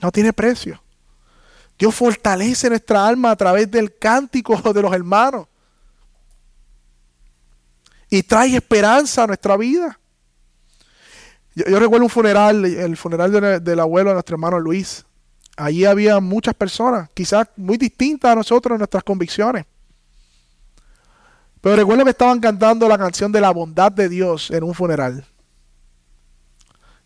No 0.00 0.10
tiene 0.10 0.32
precio. 0.32 0.82
Dios 1.78 1.94
fortalece 1.94 2.70
nuestra 2.70 3.06
alma 3.06 3.32
a 3.32 3.36
través 3.36 3.70
del 3.70 3.98
cántico 3.98 4.56
de 4.72 4.80
los 4.80 4.94
hermanos 4.94 5.46
y 8.10 8.22
trae 8.22 8.56
esperanza 8.56 9.24
a 9.24 9.26
nuestra 9.26 9.56
vida. 9.56 9.98
Yo, 11.54 11.78
recuerdo 11.78 12.04
un 12.04 12.10
funeral, 12.10 12.64
el 12.64 12.96
funeral 12.96 13.62
del 13.62 13.80
abuelo 13.80 14.10
de 14.10 14.14
nuestro 14.14 14.34
hermano 14.34 14.60
Luis. 14.60 15.04
Allí 15.56 15.84
había 15.84 16.20
muchas 16.20 16.54
personas, 16.54 17.10
quizás 17.14 17.48
muy 17.56 17.76
distintas 17.76 18.30
a 18.30 18.36
nosotros 18.36 18.76
en 18.76 18.78
nuestras 18.78 19.02
convicciones. 19.02 19.66
Pero 21.60 21.74
recuerdo 21.74 22.04
que 22.04 22.10
estaban 22.10 22.38
cantando 22.38 22.88
la 22.88 22.96
canción 22.96 23.32
de 23.32 23.40
la 23.40 23.50
bondad 23.50 23.90
de 23.90 24.08
Dios 24.08 24.52
en 24.52 24.62
un 24.62 24.74
funeral. 24.74 25.24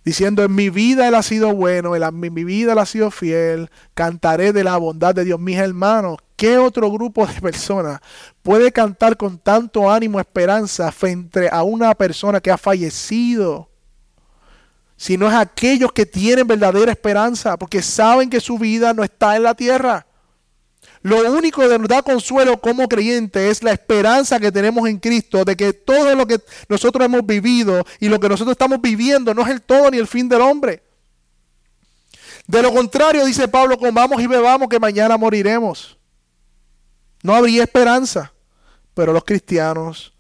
Diciendo, 0.04 0.42
en 0.44 0.54
mi 0.54 0.68
vida 0.68 1.08
Él 1.08 1.14
ha 1.14 1.22
sido 1.22 1.54
bueno, 1.54 1.96
en 1.96 2.20
mi 2.20 2.44
vida 2.44 2.72
Él 2.72 2.78
ha 2.78 2.86
sido 2.86 3.10
fiel, 3.10 3.70
cantaré 3.94 4.52
de 4.52 4.64
la 4.64 4.76
bondad 4.76 5.14
de 5.14 5.24
Dios. 5.24 5.40
Mis 5.40 5.56
hermanos, 5.56 6.18
¿Qué 6.42 6.58
otro 6.58 6.90
grupo 6.90 7.24
de 7.24 7.40
personas 7.40 8.00
puede 8.42 8.72
cantar 8.72 9.16
con 9.16 9.38
tanto 9.38 9.88
ánimo, 9.88 10.18
esperanza 10.18 10.90
frente 10.90 11.48
a 11.48 11.62
una 11.62 11.94
persona 11.94 12.40
que 12.40 12.50
ha 12.50 12.58
fallecido? 12.58 13.68
Si 14.96 15.16
no 15.16 15.28
es 15.28 15.34
aquellos 15.34 15.92
que 15.92 16.04
tienen 16.04 16.44
verdadera 16.48 16.90
esperanza, 16.90 17.56
porque 17.56 17.80
saben 17.80 18.28
que 18.28 18.40
su 18.40 18.58
vida 18.58 18.92
no 18.92 19.04
está 19.04 19.36
en 19.36 19.44
la 19.44 19.54
tierra. 19.54 20.04
Lo 21.02 21.32
único 21.32 21.60
que 21.60 21.78
nos 21.78 21.86
da 21.86 22.02
consuelo 22.02 22.60
como 22.60 22.88
creyente 22.88 23.48
es 23.48 23.62
la 23.62 23.70
esperanza 23.70 24.40
que 24.40 24.50
tenemos 24.50 24.88
en 24.88 24.98
Cristo 24.98 25.44
de 25.44 25.56
que 25.56 25.72
todo 25.72 26.12
lo 26.16 26.26
que 26.26 26.40
nosotros 26.68 27.04
hemos 27.04 27.24
vivido 27.24 27.84
y 28.00 28.08
lo 28.08 28.18
que 28.18 28.28
nosotros 28.28 28.54
estamos 28.54 28.80
viviendo 28.82 29.32
no 29.32 29.42
es 29.42 29.48
el 29.48 29.62
todo 29.62 29.92
ni 29.92 29.98
el 29.98 30.08
fin 30.08 30.28
del 30.28 30.40
hombre. 30.40 30.82
De 32.48 32.60
lo 32.60 32.72
contrario, 32.74 33.24
dice 33.24 33.46
Pablo, 33.46 33.78
comamos 33.78 34.20
y 34.20 34.26
bebamos 34.26 34.68
que 34.68 34.80
mañana 34.80 35.16
moriremos. 35.16 36.01
No 37.22 37.34
habría 37.34 37.62
esperanza, 37.62 38.32
pero 38.94 39.12
los 39.12 39.24
cristianos 39.24 40.12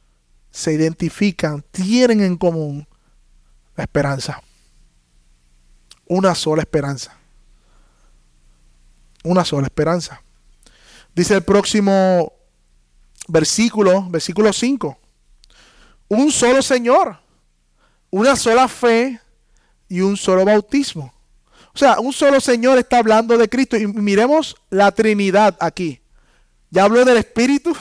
se 0.50 0.72
identifican, 0.72 1.64
tienen 1.70 2.20
en 2.20 2.36
común 2.36 2.86
la 3.74 3.84
esperanza. 3.84 4.40
Una 6.06 6.34
sola 6.34 6.62
esperanza. 6.62 7.16
Una 9.24 9.44
sola 9.44 9.66
esperanza. 9.66 10.22
Dice 11.14 11.34
el 11.34 11.42
próximo 11.42 12.32
versículo, 13.28 14.08
versículo 14.08 14.52
5. 14.52 14.98
Un 16.08 16.30
solo 16.30 16.60
Señor, 16.60 17.18
una 18.10 18.36
sola 18.36 18.68
fe 18.68 19.20
y 19.88 20.00
un 20.00 20.16
solo 20.16 20.44
bautismo. 20.44 21.12
O 21.74 21.78
sea, 21.78 22.00
un 22.00 22.12
solo 22.12 22.40
Señor 22.40 22.78
está 22.78 22.98
hablando 22.98 23.38
de 23.38 23.48
Cristo. 23.48 23.76
Y 23.76 23.86
miremos 23.86 24.56
la 24.68 24.92
Trinidad 24.92 25.56
aquí. 25.60 26.01
Ya 26.72 26.84
habló 26.84 27.04
del 27.04 27.18
Espíritu, 27.18 27.76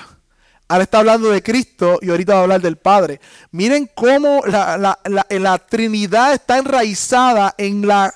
ahora 0.67 0.83
está 0.83 0.99
hablando 0.99 1.29
de 1.29 1.41
Cristo 1.41 1.97
y 2.01 2.09
ahorita 2.09 2.33
va 2.33 2.39
a 2.39 2.43
hablar 2.43 2.61
del 2.61 2.75
Padre. 2.75 3.21
Miren 3.51 3.89
cómo 3.95 4.41
la, 4.45 5.65
Trinidad 5.69 6.33
está 6.33 6.57
enraizada 6.57 7.55
en 7.57 7.87
la, 7.87 8.13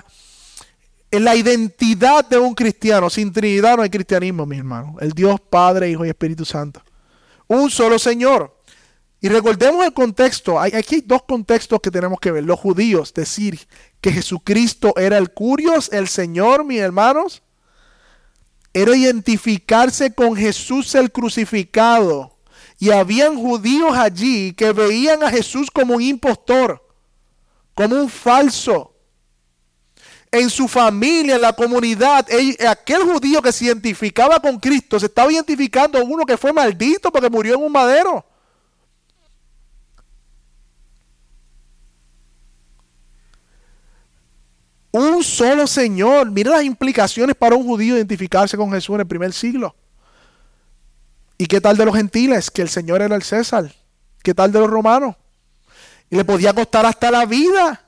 en 1.12 1.24
la 1.24 1.34
identidad 1.34 2.26
de 2.26 2.38
un 2.38 2.54
cristiano. 2.54 3.10
Sin 3.10 3.32
Trinidad 3.32 3.78
no 3.78 3.84
hay 3.84 3.90
cristianismo, 3.90 4.46
mi 4.46 4.58
hermano. 4.58 4.98
El 5.00 5.14
Dios 5.14 5.40
Padre, 5.40 5.90
Hijo 5.90 6.06
y 6.06 6.10
Espíritu 6.10 6.44
Santo. 6.44 6.82
Un 7.48 7.70
solo 7.70 7.98
Señor. 7.98 8.60
Y 9.22 9.30
recordemos 9.30 9.86
el 9.86 9.94
contexto. 9.94 10.60
Aquí 10.60 10.96
hay 10.96 11.04
dos 11.06 11.24
contextos 11.24 11.80
que 11.80 11.90
tenemos 11.90 12.20
que 12.20 12.32
ver. 12.32 12.44
Los 12.44 12.60
judíos 12.60 13.14
decir 13.14 13.66
que 14.02 14.12
Jesucristo 14.12 14.94
era 14.98 15.18
el 15.18 15.32
curios, 15.32 15.90
el 15.94 16.10
Señor, 16.10 16.66
mis 16.66 16.82
hermanos 16.82 17.44
era 18.76 18.94
identificarse 18.94 20.14
con 20.14 20.36
Jesús 20.36 20.94
el 20.96 21.10
crucificado. 21.10 22.36
Y 22.78 22.92
habían 22.92 23.38
judíos 23.38 23.98
allí 23.98 24.52
que 24.52 24.74
veían 24.74 25.24
a 25.24 25.30
Jesús 25.30 25.72
como 25.72 25.96
un 25.96 26.02
impostor, 26.02 26.86
como 27.74 27.96
un 27.96 28.10
falso. 28.10 28.94
En 30.30 30.50
su 30.50 30.68
familia, 30.68 31.36
en 31.36 31.42
la 31.42 31.54
comunidad, 31.54 32.28
aquel 32.68 33.04
judío 33.04 33.42
que 33.42 33.54
se 33.54 33.64
identificaba 33.64 34.42
con 34.42 34.60
Cristo 34.60 35.00
se 35.00 35.06
estaba 35.06 35.32
identificando 35.32 35.98
a 35.98 36.04
uno 36.04 36.26
que 36.26 36.36
fue 36.36 36.52
maldito 36.52 37.10
porque 37.14 37.30
murió 37.30 37.56
en 37.56 37.64
un 37.64 37.72
madero. 37.72 38.26
Un 44.98 45.26
solo 45.26 45.68
Señor. 45.68 46.32
Mira 46.32 46.52
las 46.52 46.64
implicaciones 46.64 47.36
para 47.36 47.54
un 47.54 47.66
judío 47.66 47.98
identificarse 47.98 48.56
con 48.56 48.72
Jesús 48.72 48.94
en 48.94 49.02
el 49.02 49.08
primer 49.08 49.34
siglo. 49.34 49.76
¿Y 51.38 51.48
qué 51.48 51.60
tal 51.60 51.76
de 51.76 51.84
los 51.84 51.94
gentiles? 51.94 52.50
Que 52.50 52.62
el 52.62 52.70
Señor 52.70 53.02
era 53.02 53.14
el 53.14 53.22
César. 53.22 53.70
¿Qué 54.24 54.34
tal 54.34 54.54
de 54.54 54.60
los 54.60 54.70
romanos? 54.70 55.18
Y 56.10 56.16
le 56.16 56.24
podía 56.24 56.54
costar 56.54 56.86
hasta 56.86 57.12
la 57.12 57.26
vida. 57.26 57.82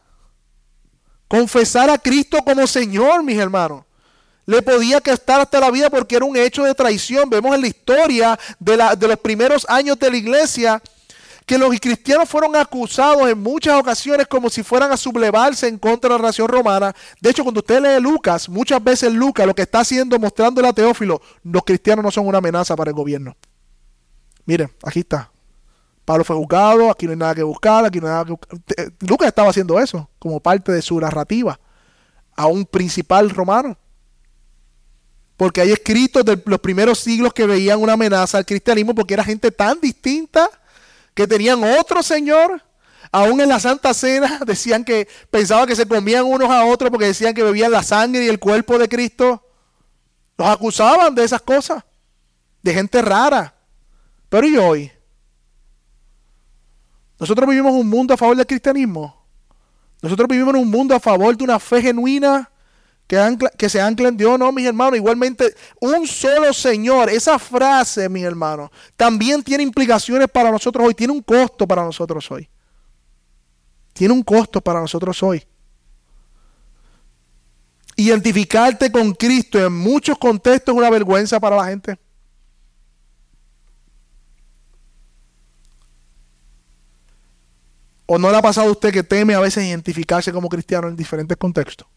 Confesar 1.29 1.89
a 1.89 1.97
Cristo 1.97 2.39
como 2.43 2.67
Señor, 2.67 3.23
mis 3.23 3.37
hermanos. 3.37 3.85
Le 4.45 4.61
podía 4.61 4.99
costar 4.99 5.39
hasta 5.39 5.61
la 5.61 5.71
vida 5.71 5.89
porque 5.89 6.17
era 6.17 6.25
un 6.25 6.35
hecho 6.35 6.63
de 6.63 6.75
traición. 6.75 7.29
Vemos 7.29 7.55
en 7.55 7.61
la 7.61 7.67
historia 7.67 8.37
de, 8.59 8.83
de 8.97 9.07
los 9.07 9.19
primeros 9.19 9.65
años 9.69 9.97
de 9.97 10.11
la 10.11 10.17
iglesia 10.17 10.81
que 11.47 11.57
los 11.57 11.79
cristianos 11.79 12.27
fueron 12.27 12.57
acusados 12.57 13.29
en 13.29 13.41
muchas 13.41 13.79
ocasiones 13.79 14.27
como 14.27 14.49
si 14.49 14.63
fueran 14.63 14.91
a 14.91 14.97
sublevarse 14.97 15.65
en 15.69 15.77
contra 15.77 16.09
de 16.09 16.19
la 16.19 16.27
nación 16.27 16.49
romana. 16.49 16.93
De 17.21 17.29
hecho, 17.29 17.41
cuando 17.41 17.61
usted 17.61 17.81
lee 17.81 18.01
Lucas, 18.01 18.49
muchas 18.49 18.83
veces 18.83 19.13
Lucas 19.13 19.47
lo 19.47 19.55
que 19.55 19.61
está 19.61 19.79
haciendo, 19.79 20.19
mostrándole 20.19 20.67
a 20.67 20.73
Teófilo, 20.73 21.21
los 21.43 21.63
cristianos 21.63 22.03
no 22.03 22.11
son 22.11 22.27
una 22.27 22.39
amenaza 22.39 22.75
para 22.75 22.91
el 22.91 22.95
gobierno. 22.95 23.37
Miren, 24.45 24.69
aquí 24.83 24.99
está. 24.99 25.31
Pablo 26.03 26.25
fue 26.25 26.35
juzgado, 26.35 26.91
aquí 26.91 27.05
no 27.05 27.13
hay 27.13 27.17
nada 27.17 27.35
que 27.35 27.43
buscar, 27.43 27.85
aquí 27.85 28.01
no 28.01 28.07
hay 28.07 28.11
nada 28.11 28.25
que 28.25 28.31
buscar. 28.31 28.59
Lucas 29.07 29.29
estaba 29.29 29.49
haciendo 29.49 29.79
eso 29.79 30.09
como 30.19 30.41
parte 30.41 30.73
de 30.73 30.81
su 30.81 30.99
narrativa 30.99 31.57
a 32.35 32.47
un 32.47 32.65
principal 32.65 33.29
romano. 33.29 33.77
Porque 35.37 35.61
hay 35.61 35.71
escritos 35.71 36.25
de 36.25 36.43
los 36.45 36.59
primeros 36.59 36.99
siglos 36.99 37.31
que 37.31 37.45
veían 37.45 37.81
una 37.81 37.93
amenaza 37.93 38.37
al 38.37 38.45
cristianismo 38.45 38.93
porque 38.93 39.13
era 39.13 39.23
gente 39.23 39.49
tan 39.49 39.79
distinta 39.79 40.49
que 41.17 41.25
tenían 41.25 41.63
otro 41.63 42.03
Señor. 42.03 42.61
Aún 43.11 43.41
en 43.41 43.49
la 43.49 43.59
Santa 43.59 43.91
Cena 43.95 44.39
decían 44.45 44.85
que 44.85 45.07
pensaban 45.31 45.67
que 45.67 45.75
se 45.75 45.87
comían 45.87 46.25
unos 46.25 46.47
a 46.51 46.63
otros 46.63 46.91
porque 46.91 47.07
decían 47.07 47.33
que 47.33 47.41
bebían 47.41 47.71
la 47.71 47.81
sangre 47.81 48.25
y 48.25 48.27
el 48.27 48.37
cuerpo 48.37 48.77
de 48.77 48.87
Cristo. 48.87 49.43
Los 50.37 50.47
acusaban 50.47 51.15
de 51.15 51.23
esas 51.23 51.41
cosas, 51.41 51.83
de 52.61 52.71
gente 52.71 53.01
rara. 53.01 53.55
Pero 54.29 54.47
¿y 54.47 54.57
hoy? 54.57 54.91
Nosotros 57.19 57.49
vivimos 57.49 57.73
un 57.73 57.89
mundo 57.89 58.13
a 58.13 58.17
favor 58.17 58.37
del 58.37 58.45
cristianismo. 58.45 59.25
Nosotros 60.03 60.27
vivimos 60.29 60.53
en 60.53 60.61
un 60.61 60.69
mundo 60.69 60.93
a 60.93 60.99
favor 60.99 61.35
de 61.35 61.43
una 61.43 61.59
fe 61.59 61.81
genuina 61.81 62.51
que, 63.07 63.69
se 63.69 63.79
ancla 63.79 64.09
en 64.09 64.17
Dios, 64.17 64.37
no, 64.37 64.51
mis 64.51 64.65
hermanos. 64.65 64.97
Igualmente, 64.97 65.55
un 65.79 66.05
solo 66.05 66.51
Señor, 66.53 67.09
esa 67.09 67.39
frase, 67.39 68.09
mis 68.09 68.23
hermanos, 68.23 68.69
también 68.97 69.41
tiene 69.41 69.63
implicaciones 69.63 70.27
para 70.27 70.51
nosotros 70.51 70.85
hoy, 70.85 70.93
tiene 70.93 71.13
un 71.13 71.21
costo 71.21 71.65
para 71.65 71.83
nosotros 71.83 72.29
hoy. 72.29 72.49
Tiene 73.93 74.13
un 74.13 74.23
costo 74.23 74.61
para 74.61 74.81
nosotros 74.81 75.23
hoy. 75.23 75.43
Identificarte 77.95 78.91
con 78.91 79.13
Cristo 79.13 79.57
en 79.65 79.73
muchos 79.73 80.17
contextos 80.17 80.75
es 80.75 80.77
una 80.77 80.89
vergüenza 80.89 81.39
para 81.39 81.55
la 81.55 81.65
gente. 81.65 81.97
¿O 88.05 88.19
no 88.19 88.29
le 88.29 88.37
ha 88.37 88.41
pasado 88.41 88.67
a 88.67 88.71
usted 88.71 88.91
que 88.91 89.03
teme 89.03 89.33
a 89.33 89.39
veces 89.39 89.65
identificarse 89.65 90.31
como 90.31 90.47
cristiano 90.47 90.87
en 90.87 90.95
diferentes 90.95 91.35
contextos? 91.37 91.87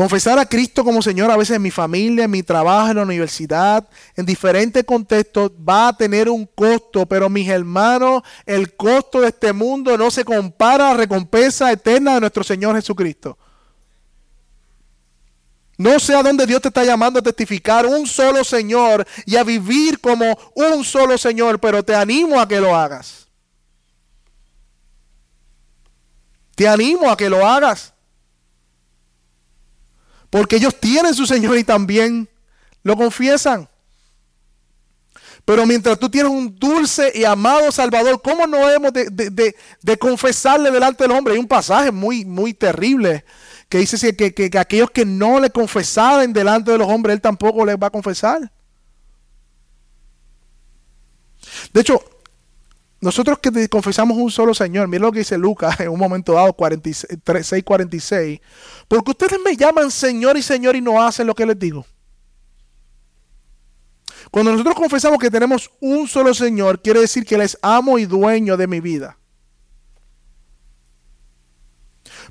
Confesar 0.00 0.38
a 0.38 0.46
Cristo 0.46 0.82
como 0.82 1.02
Señor 1.02 1.30
a 1.30 1.36
veces 1.36 1.56
en 1.56 1.60
mi 1.60 1.70
familia, 1.70 2.24
en 2.24 2.30
mi 2.30 2.42
trabajo, 2.42 2.88
en 2.88 2.96
la 2.96 3.02
universidad, 3.02 3.86
en 4.16 4.24
diferentes 4.24 4.82
contextos, 4.84 5.50
va 5.50 5.88
a 5.88 5.92
tener 5.94 6.30
un 6.30 6.46
costo, 6.46 7.04
pero 7.04 7.28
mis 7.28 7.46
hermanos, 7.46 8.22
el 8.46 8.74
costo 8.76 9.20
de 9.20 9.28
este 9.28 9.52
mundo 9.52 9.98
no 9.98 10.10
se 10.10 10.24
compara 10.24 10.88
a 10.88 10.92
la 10.92 10.96
recompensa 11.00 11.70
eterna 11.70 12.14
de 12.14 12.20
nuestro 12.20 12.42
Señor 12.42 12.76
Jesucristo. 12.76 13.36
No 15.76 16.00
sé 16.00 16.14
a 16.14 16.22
dónde 16.22 16.46
Dios 16.46 16.62
te 16.62 16.68
está 16.68 16.82
llamando 16.82 17.18
a 17.18 17.22
testificar 17.22 17.84
un 17.84 18.06
solo 18.06 18.42
Señor 18.42 19.06
y 19.26 19.36
a 19.36 19.44
vivir 19.44 20.00
como 20.00 20.24
un 20.54 20.82
solo 20.82 21.18
Señor, 21.18 21.60
pero 21.60 21.82
te 21.82 21.94
animo 21.94 22.40
a 22.40 22.48
que 22.48 22.58
lo 22.58 22.74
hagas. 22.74 23.28
Te 26.54 26.66
animo 26.66 27.10
a 27.10 27.18
que 27.18 27.28
lo 27.28 27.46
hagas. 27.46 27.92
Porque 30.30 30.56
ellos 30.56 30.78
tienen 30.78 31.14
su 31.14 31.26
Señor 31.26 31.58
y 31.58 31.64
también 31.64 32.28
lo 32.82 32.96
confiesan. 32.96 33.68
Pero 35.44 35.66
mientras 35.66 35.98
tú 35.98 36.08
tienes 36.08 36.30
un 36.30 36.56
dulce 36.56 37.10
y 37.14 37.24
amado 37.24 37.72
Salvador, 37.72 38.20
¿cómo 38.22 38.46
no 38.46 38.70
hemos 38.70 38.92
de, 38.92 39.98
confesarle 39.98 40.70
delante 40.70 41.04
del 41.04 41.12
hombre? 41.12 41.34
Hay 41.34 41.40
un 41.40 41.48
pasaje 41.48 41.90
muy, 41.90 42.24
muy 42.24 42.54
terrible 42.54 43.24
que 43.68 43.78
dice 43.78 44.14
que, 44.16 44.32
que, 44.32 44.50
que, 44.50 44.58
aquellos 44.58 44.90
que 44.90 45.04
no 45.04 45.40
le 45.40 45.50
confesaren 45.50 46.32
delante 46.32 46.70
de 46.70 46.78
los 46.78 46.88
hombres, 46.88 47.14
Él 47.14 47.20
tampoco 47.20 47.64
les 47.64 47.76
va 47.76 47.88
a 47.88 47.90
confesar. 47.90 48.52
De 51.72 51.80
hecho, 51.80 52.02
nosotros 53.00 53.38
que 53.38 53.68
confesamos 53.68 54.18
un 54.18 54.30
solo 54.30 54.52
Señor, 54.52 54.86
mira 54.86 55.04
lo 55.04 55.12
que 55.12 55.20
dice 55.20 55.38
Lucas 55.38 55.80
en 55.80 55.88
un 55.88 55.98
momento 55.98 56.34
dado, 56.34 56.52
46, 56.52 57.64
46, 57.64 58.40
porque 58.88 59.10
ustedes 59.12 59.38
me 59.44 59.56
llaman 59.56 59.90
Señor 59.90 60.36
y 60.36 60.42
Señor 60.42 60.76
y 60.76 60.82
no 60.82 61.02
hacen 61.02 61.26
lo 61.26 61.34
que 61.34 61.46
les 61.46 61.58
digo. 61.58 61.86
Cuando 64.30 64.52
nosotros 64.52 64.74
confesamos 64.74 65.18
que 65.18 65.30
tenemos 65.30 65.70
un 65.80 66.06
solo 66.06 66.34
Señor, 66.34 66.82
quiere 66.82 67.00
decir 67.00 67.24
que 67.24 67.36
Él 67.36 67.40
es 67.40 67.58
amo 67.62 67.98
y 67.98 68.04
dueño 68.04 68.56
de 68.56 68.66
mi 68.66 68.80
vida. 68.80 69.16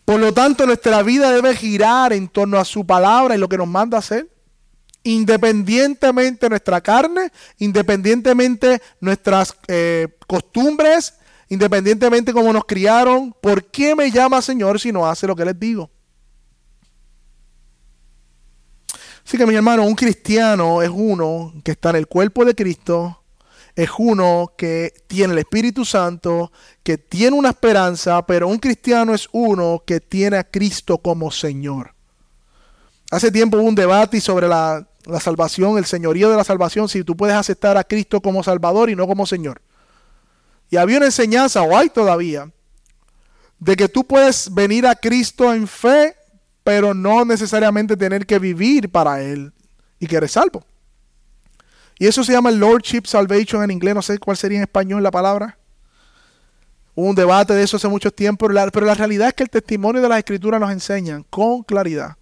Por 0.05 0.19
lo 0.19 0.33
tanto, 0.33 0.65
nuestra 0.65 1.01
vida 1.01 1.31
debe 1.31 1.55
girar 1.55 2.13
en 2.13 2.27
torno 2.27 2.59
a 2.59 2.65
su 2.65 2.85
palabra 2.85 3.35
y 3.35 3.39
lo 3.39 3.49
que 3.49 3.57
nos 3.57 3.67
manda 3.67 3.97
hacer 3.97 4.29
independientemente 5.03 6.49
nuestra 6.49 6.81
carne, 6.81 7.31
independientemente 7.57 8.81
nuestras 8.99 9.55
eh, 9.67 10.07
costumbres, 10.27 11.13
independientemente 11.49 12.33
cómo 12.33 12.53
nos 12.53 12.65
criaron, 12.65 13.33
¿por 13.41 13.65
qué 13.65 13.95
me 13.95 14.11
llama 14.11 14.41
Señor 14.41 14.79
si 14.79 14.91
no 14.91 15.07
hace 15.07 15.27
lo 15.27 15.35
que 15.35 15.45
les 15.45 15.59
digo? 15.59 15.89
Así 19.25 19.37
que 19.37 19.45
mi 19.45 19.55
hermano, 19.55 19.83
un 19.83 19.95
cristiano 19.95 20.81
es 20.81 20.89
uno 20.91 21.53
que 21.63 21.71
está 21.71 21.91
en 21.91 21.97
el 21.97 22.07
cuerpo 22.07 22.43
de 22.45 22.55
Cristo, 22.55 23.23
es 23.75 23.89
uno 23.97 24.53
que 24.57 24.91
tiene 25.07 25.33
el 25.33 25.39
Espíritu 25.39 25.85
Santo, 25.85 26.51
que 26.83 26.97
tiene 26.97 27.37
una 27.37 27.49
esperanza, 27.49 28.25
pero 28.25 28.47
un 28.47 28.57
cristiano 28.57 29.13
es 29.13 29.29
uno 29.31 29.83
que 29.85 29.99
tiene 29.99 30.37
a 30.37 30.43
Cristo 30.43 30.97
como 30.97 31.29
Señor. 31.29 31.93
Hace 33.11 33.31
tiempo 33.31 33.57
hubo 33.57 33.67
un 33.67 33.75
debate 33.75 34.19
sobre 34.19 34.47
la 34.47 34.88
la 35.09 35.19
salvación, 35.19 35.77
el 35.77 35.85
señorío 35.85 36.29
de 36.29 36.37
la 36.37 36.43
salvación, 36.43 36.87
si 36.87 37.03
tú 37.03 37.15
puedes 37.15 37.35
aceptar 37.35 37.77
a 37.77 37.83
Cristo 37.83 38.21
como 38.21 38.43
Salvador 38.43 38.89
y 38.89 38.95
no 38.95 39.07
como 39.07 39.25
Señor. 39.25 39.61
Y 40.69 40.77
había 40.77 40.97
una 40.97 41.07
enseñanza, 41.07 41.61
o 41.61 41.75
hay 41.75 41.89
todavía, 41.89 42.51
de 43.59 43.75
que 43.75 43.89
tú 43.89 44.05
puedes 44.05 44.53
venir 44.53 44.85
a 44.87 44.95
Cristo 44.95 45.53
en 45.53 45.67
fe, 45.67 46.15
pero 46.63 46.93
no 46.93 47.25
necesariamente 47.25 47.97
tener 47.97 48.25
que 48.25 48.39
vivir 48.39 48.89
para 48.89 49.21
Él 49.21 49.51
y 49.99 50.07
que 50.07 50.15
eres 50.15 50.31
salvo. 50.31 50.63
Y 51.97 52.07
eso 52.07 52.23
se 52.23 52.31
llama 52.31 52.51
Lordship 52.51 53.05
Salvation 53.05 53.63
en 53.63 53.71
inglés, 53.71 53.95
no 53.95 54.01
sé 54.01 54.19
cuál 54.19 54.37
sería 54.37 54.57
en 54.59 54.63
español 54.63 55.03
la 55.03 55.11
palabra. 55.11 55.57
Hubo 56.95 57.07
un 57.07 57.15
debate 57.15 57.53
de 57.53 57.63
eso 57.63 57.77
hace 57.77 57.87
mucho 57.87 58.11
tiempo, 58.11 58.47
pero 58.47 58.85
la 58.85 58.93
realidad 58.93 59.29
es 59.29 59.33
que 59.33 59.43
el 59.43 59.49
testimonio 59.49 60.01
de 60.01 60.09
las 60.09 60.19
escrituras 60.19 60.61
nos 60.61 60.71
enseña 60.71 61.23
con 61.29 61.63
claridad 61.63 62.17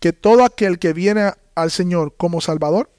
que 0.00 0.12
todo 0.12 0.44
aquel 0.44 0.78
que 0.78 0.92
viene 0.92 1.32
al 1.62 1.70
Señor 1.70 2.14
como 2.16 2.40
Salvador, 2.40 2.90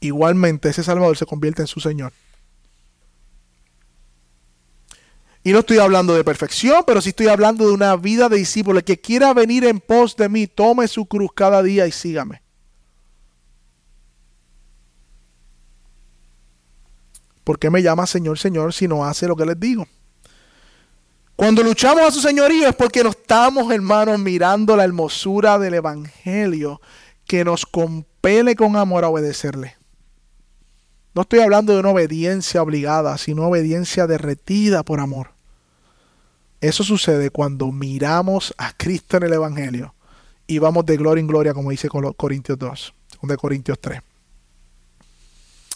igualmente 0.00 0.68
ese 0.68 0.82
Salvador 0.82 1.16
se 1.16 1.26
convierte 1.26 1.62
en 1.62 1.68
su 1.68 1.80
Señor. 1.80 2.12
Y 5.42 5.52
no 5.52 5.60
estoy 5.60 5.78
hablando 5.78 6.14
de 6.14 6.22
perfección, 6.22 6.84
pero 6.86 7.00
sí 7.00 7.10
estoy 7.10 7.28
hablando 7.28 7.66
de 7.66 7.72
una 7.72 7.96
vida 7.96 8.28
de 8.28 8.36
discípulo. 8.36 8.78
El 8.78 8.84
que 8.84 9.00
quiera 9.00 9.32
venir 9.32 9.64
en 9.64 9.80
pos 9.80 10.14
de 10.16 10.28
mí, 10.28 10.46
tome 10.46 10.86
su 10.86 11.06
cruz 11.06 11.30
cada 11.34 11.62
día 11.62 11.86
y 11.86 11.92
sígame. 11.92 12.42
¿Por 17.42 17.58
qué 17.58 17.70
me 17.70 17.82
llama 17.82 18.06
Señor, 18.06 18.38
Señor 18.38 18.74
si 18.74 18.86
no 18.86 19.04
hace 19.04 19.26
lo 19.26 19.34
que 19.34 19.46
les 19.46 19.58
digo? 19.58 19.86
Cuando 21.36 21.62
luchamos 21.62 22.02
a 22.02 22.10
su 22.10 22.20
señorío 22.20 22.68
es 22.68 22.76
porque 22.76 23.02
nos 23.02 23.16
estamos, 23.16 23.72
hermanos, 23.72 24.18
mirando 24.18 24.76
la 24.76 24.84
hermosura 24.84 25.58
del 25.58 25.72
Evangelio 25.72 26.82
que 27.30 27.44
nos 27.44 27.64
compele 27.64 28.56
con 28.56 28.74
amor 28.74 29.04
a 29.04 29.08
obedecerle. 29.08 29.76
No 31.14 31.22
estoy 31.22 31.38
hablando 31.38 31.72
de 31.72 31.78
una 31.78 31.90
obediencia 31.90 32.60
obligada, 32.60 33.16
sino 33.18 33.46
obediencia 33.46 34.08
derretida 34.08 34.82
por 34.82 34.98
amor. 34.98 35.30
Eso 36.60 36.82
sucede 36.82 37.30
cuando 37.30 37.70
miramos 37.70 38.52
a 38.58 38.76
Cristo 38.76 39.16
en 39.16 39.22
el 39.22 39.34
Evangelio 39.34 39.94
y 40.48 40.58
vamos 40.58 40.84
de 40.86 40.96
gloria 40.96 41.20
en 41.20 41.28
gloria, 41.28 41.54
como 41.54 41.70
dice 41.70 41.88
Corintios 41.88 42.58
2, 42.58 42.94
de 43.22 43.36
Corintios 43.36 43.78
3. 43.80 44.00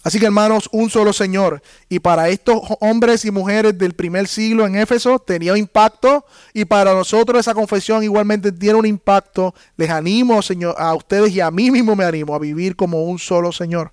Así 0.05 0.21
que 0.21 0.27
hermanos, 0.27 0.69
un 0.71 0.91
solo 0.91 1.15
Señor. 1.15 1.63
Y 1.89 1.99
para 1.99 2.29
estos 2.29 2.61
hombres 2.81 3.25
y 3.25 3.31
mujeres 3.31 3.77
del 3.79 3.95
primer 3.95 4.29
siglo 4.29 4.67
en 4.67 4.77
Éfeso 4.77 5.19
tenía 5.19 5.53
un 5.53 5.59
impacto. 5.59 6.27
Y 6.53 6.67
para 6.67 6.93
nosotros 6.93 7.41
esa 7.41 7.55
confesión 7.55 8.05
igualmente 8.05 8.53
tiene 8.53 8.79
un 8.79 8.85
impacto. 8.85 9.55
Les 9.79 9.89
animo, 9.89 10.43
Señor, 10.43 10.75
a 10.79 10.95
ustedes 10.95 11.33
y 11.33 11.41
a 11.41 11.51
mí 11.51 11.71
mismo 11.71 11.97
me 11.97 12.05
animo 12.05 12.35
a 12.35 12.39
vivir 12.39 12.77
como 12.77 13.05
un 13.05 13.19
solo 13.19 13.51
Señor. 13.51 13.93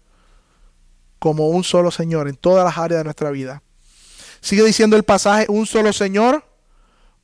Como 1.18 1.48
un 1.48 1.64
solo 1.64 1.92
Señor 1.92 2.28
en 2.28 2.36
todas 2.36 2.66
las 2.66 2.78
áreas 2.78 3.00
de 3.00 3.04
nuestra 3.06 3.32
vida. 3.32 3.64
Sigue 4.42 4.66
diciendo 4.66 4.98
el 4.98 5.04
pasaje, 5.04 5.46
un 5.48 5.66
solo 5.66 5.94
Señor, 5.94 6.44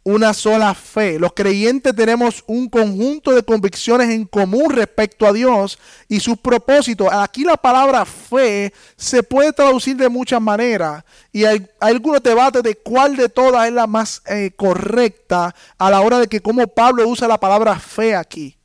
una 0.07 0.33
sola 0.33 0.73
fe. 0.73 1.19
Los 1.19 1.33
creyentes 1.33 1.93
tenemos 1.93 2.41
un 2.47 2.69
conjunto 2.69 3.33
de 3.33 3.43
convicciones 3.43 4.09
en 4.09 4.23
común 4.23 4.69
respecto 4.69 5.27
a 5.27 5.33
Dios 5.33 5.77
y 6.07 6.21
sus 6.21 6.37
propósitos. 6.37 7.09
Aquí 7.11 7.43
la 7.43 7.57
palabra 7.57 8.05
fe 8.05 8.73
se 8.95 9.21
puede 9.21 9.51
traducir 9.51 9.97
de 9.97 10.07
muchas 10.07 10.39
maneras 10.39 11.03
y 11.33 11.43
hay, 11.43 11.67
algunos 11.81 12.23
debates 12.23 12.63
de 12.63 12.75
cuál 12.75 13.17
de 13.17 13.27
todas 13.27 13.67
es 13.67 13.73
la 13.73 13.85
más 13.85 14.21
eh, 14.27 14.51
correcta 14.55 15.53
a 15.77 15.91
la 15.91 15.99
hora 15.99 16.19
de 16.19 16.27
que 16.27 16.39
cómo 16.39 16.65
Pablo 16.67 17.05
usa 17.05 17.27
la 17.27 17.37
palabra 17.37 17.77
fe 17.77 18.15
aquí. 18.15 18.55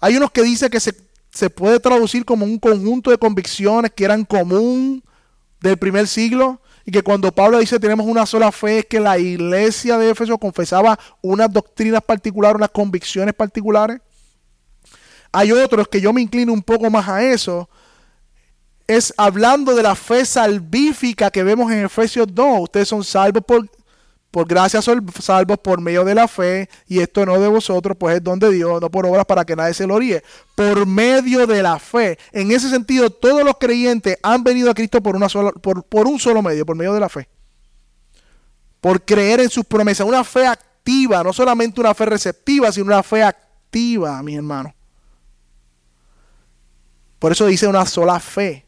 Hay 0.00 0.16
unos 0.16 0.30
que 0.30 0.42
dicen 0.42 0.70
que 0.70 0.80
se, 0.80 0.94
se 1.30 1.50
puede 1.50 1.78
traducir 1.78 2.24
como 2.24 2.46
un 2.46 2.58
conjunto 2.58 3.10
de 3.10 3.18
convicciones 3.18 3.92
que 3.94 4.06
eran 4.06 4.24
común 4.24 5.04
del 5.60 5.76
primer 5.76 6.08
siglo 6.08 6.62
y 6.86 6.92
que 6.92 7.02
cuando 7.02 7.32
Pablo 7.32 7.58
dice 7.58 7.80
tenemos 7.80 8.06
una 8.06 8.26
sola 8.26 8.52
fe 8.52 8.80
es 8.80 8.86
que 8.86 9.00
la 9.00 9.18
iglesia 9.18 9.96
de 9.96 10.10
Éfeso 10.10 10.36
confesaba 10.38 10.98
unas 11.22 11.50
doctrinas 11.50 12.02
particulares, 12.02 12.56
unas 12.56 12.70
convicciones 12.70 13.34
particulares. 13.34 14.00
Hay 15.32 15.50
otros 15.50 15.88
que 15.88 16.00
yo 16.00 16.12
me 16.12 16.20
inclino 16.20 16.52
un 16.52 16.62
poco 16.62 16.90
más 16.90 17.08
a 17.08 17.24
eso. 17.24 17.68
Es 18.86 19.14
hablando 19.16 19.74
de 19.74 19.82
la 19.82 19.94
fe 19.94 20.24
salvífica 20.26 21.30
que 21.30 21.42
vemos 21.42 21.72
en 21.72 21.86
Efesios 21.86 22.26
2. 22.30 22.60
Ustedes 22.60 22.88
son 22.88 23.02
salvos 23.02 23.42
por 23.44 23.66
por 24.34 24.48
gracia 24.48 24.82
son 24.82 25.06
salvos 25.20 25.58
por 25.60 25.80
medio 25.80 26.04
de 26.04 26.12
la 26.12 26.26
fe, 26.26 26.68
y 26.88 26.98
esto 26.98 27.24
no 27.24 27.40
de 27.40 27.46
vosotros, 27.46 27.96
pues 27.96 28.16
es 28.16 28.24
don 28.24 28.40
de 28.40 28.50
Dios, 28.50 28.80
no 28.80 28.90
por 28.90 29.06
obras 29.06 29.24
para 29.26 29.44
que 29.44 29.54
nadie 29.54 29.74
se 29.74 29.86
lo 29.86 29.96
ríe. 29.96 30.24
Por 30.56 30.86
medio 30.86 31.46
de 31.46 31.62
la 31.62 31.78
fe. 31.78 32.18
En 32.32 32.50
ese 32.50 32.68
sentido, 32.68 33.10
todos 33.10 33.44
los 33.44 33.54
creyentes 33.60 34.18
han 34.24 34.42
venido 34.42 34.72
a 34.72 34.74
Cristo 34.74 35.00
por, 35.00 35.14
una 35.14 35.28
sola, 35.28 35.52
por, 35.52 35.84
por 35.84 36.08
un 36.08 36.18
solo 36.18 36.42
medio, 36.42 36.66
por 36.66 36.74
medio 36.74 36.92
de 36.92 36.98
la 36.98 37.08
fe. 37.08 37.28
Por 38.80 39.04
creer 39.04 39.38
en 39.38 39.50
sus 39.50 39.64
promesas. 39.64 40.04
Una 40.04 40.24
fe 40.24 40.48
activa, 40.48 41.22
no 41.22 41.32
solamente 41.32 41.80
una 41.80 41.94
fe 41.94 42.04
receptiva, 42.04 42.72
sino 42.72 42.86
una 42.86 43.04
fe 43.04 43.22
activa, 43.22 44.20
mi 44.24 44.34
hermano. 44.34 44.74
Por 47.20 47.30
eso 47.30 47.46
dice 47.46 47.68
una 47.68 47.86
sola 47.86 48.18
fe. 48.18 48.63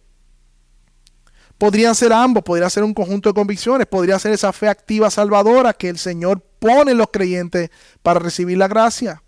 Podrían 1.59 1.95
ser 1.95 2.13
ambos, 2.13 2.43
podría 2.43 2.69
ser 2.69 2.85
un 2.85 2.93
conjunto 2.93 3.31
de 3.31 3.35
convicciones, 3.35 3.87
podría 3.87 4.19
ser 4.19 4.33
esa 4.33 4.53
fe 4.53 4.69
activa 4.69 5.11
salvadora 5.11 5.73
que 5.73 5.89
el 5.89 5.99
Señor 5.99 6.41
pone 6.59 6.93
en 6.93 6.99
los 6.99 7.09
creyentes 7.11 7.71
para 8.03 8.21
recibir 8.21 8.59
la 8.59 8.69
gracia. 8.69 9.23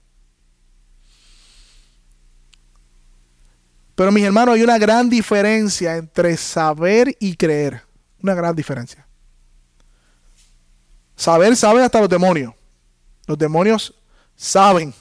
Pero 3.94 4.12
mis 4.12 4.24
hermanos, 4.24 4.54
hay 4.54 4.62
una 4.62 4.78
gran 4.78 5.10
diferencia 5.10 5.96
entre 5.96 6.36
saber 6.36 7.16
y 7.18 7.34
creer. 7.34 7.82
Una 8.22 8.34
gran 8.34 8.54
diferencia. 8.54 9.08
Saber 11.16 11.56
sabe 11.56 11.82
hasta 11.82 11.98
los 11.98 12.08
demonios. 12.08 12.54
Los 13.26 13.36
demonios 13.36 13.94
saben. 14.36 14.94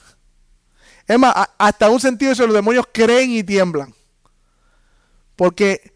Es 1.06 1.18
más, 1.18 1.32
hasta 1.58 1.88
un 1.90 2.00
sentido 2.00 2.34
de 2.34 2.46
los 2.46 2.54
demonios 2.54 2.86
creen 2.92 3.30
y 3.30 3.44
tiemblan. 3.44 3.94
Porque 5.36 5.92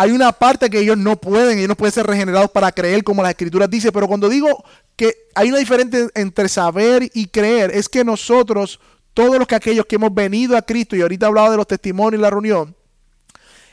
hay 0.00 0.12
una 0.12 0.30
parte 0.30 0.70
que 0.70 0.78
ellos 0.78 0.96
no 0.96 1.16
pueden, 1.16 1.58
ellos 1.58 1.70
no 1.70 1.76
pueden 1.76 1.92
ser 1.92 2.06
regenerados 2.06 2.52
para 2.52 2.70
creer 2.70 3.02
como 3.02 3.20
las 3.20 3.30
escrituras 3.30 3.68
dicen, 3.68 3.90
pero 3.92 4.06
cuando 4.06 4.28
digo 4.28 4.64
que 4.94 5.12
hay 5.34 5.48
una 5.48 5.58
diferencia 5.58 6.06
entre 6.14 6.48
saber 6.48 7.10
y 7.14 7.26
creer, 7.26 7.72
es 7.74 7.88
que 7.88 8.04
nosotros, 8.04 8.78
todos 9.12 9.36
los 9.40 9.48
que 9.48 9.56
aquellos 9.56 9.86
que 9.86 9.96
hemos 9.96 10.14
venido 10.14 10.56
a 10.56 10.62
Cristo, 10.62 10.94
y 10.94 11.00
ahorita 11.00 11.26
he 11.26 11.28
hablado 11.28 11.50
de 11.50 11.56
los 11.56 11.66
testimonios 11.66 12.20
y 12.20 12.22
la 12.22 12.30
reunión, 12.30 12.76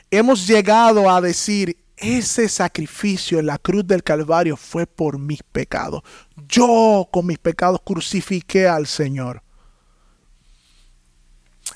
hemos 0.09 0.47
llegado 0.47 1.11
a 1.11 1.21
decir, 1.21 1.77
ese 1.95 2.49
sacrificio 2.49 3.37
en 3.37 3.45
la 3.45 3.59
cruz 3.59 3.85
del 3.85 4.01
Calvario 4.01 4.57
fue 4.57 4.87
por 4.87 5.19
mis 5.19 5.43
pecados. 5.43 6.01
Yo 6.49 7.07
con 7.11 7.27
mis 7.27 7.37
pecados 7.37 7.81
crucifiqué 7.85 8.67
al 8.67 8.87
Señor. 8.87 9.43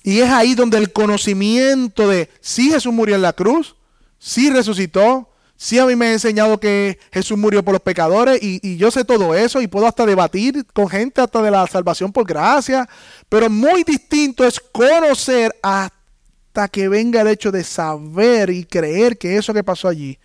Y 0.01 0.21
es 0.21 0.29
ahí 0.31 0.55
donde 0.55 0.79
el 0.79 0.91
conocimiento 0.91 2.07
de 2.07 2.31
si 2.41 2.71
Jesús 2.71 2.91
murió 2.91 3.13
en 3.13 3.21
la 3.21 3.33
cruz, 3.33 3.75
sí 4.19 4.49
resucitó, 4.51 5.29
sí 5.55 5.79
a 5.79 5.85
mí 5.85 5.95
me 5.95 6.07
ha 6.07 6.13
enseñado 6.13 6.59
que 6.59 6.99
Jesús 7.11 7.37
murió 7.37 7.63
por 7.63 7.73
los 7.73 7.81
pecadores 7.81 8.39
y, 8.41 8.77
yo 8.77 8.91
sé 8.91 9.03
todo 9.03 9.33
eso 9.33 9.61
y 9.61 9.67
puedo 9.67 9.87
hasta 9.87 10.05
debatir 10.05 10.65
con 10.73 10.87
gente 10.87 11.21
hasta 11.21 11.41
de 11.41 11.49
la 11.49 11.65
salvación 11.65 12.11
por 12.11 12.27
gracia, 12.27 12.87
pero 13.27 13.49
muy 13.49 13.83
distinto 13.83 14.45
es 14.45 14.59
conocer 14.59 15.55
hasta 15.63 16.67
que 16.67 16.87
venga 16.87 17.21
el 17.21 17.27
hecho 17.29 17.51
de 17.51 17.63
saber 17.63 18.51
y 18.51 18.65
creer 18.65 19.17
que 19.17 19.37
eso 19.37 19.53
que 19.53 19.63
pasó 19.63 19.87
allí 19.87 20.19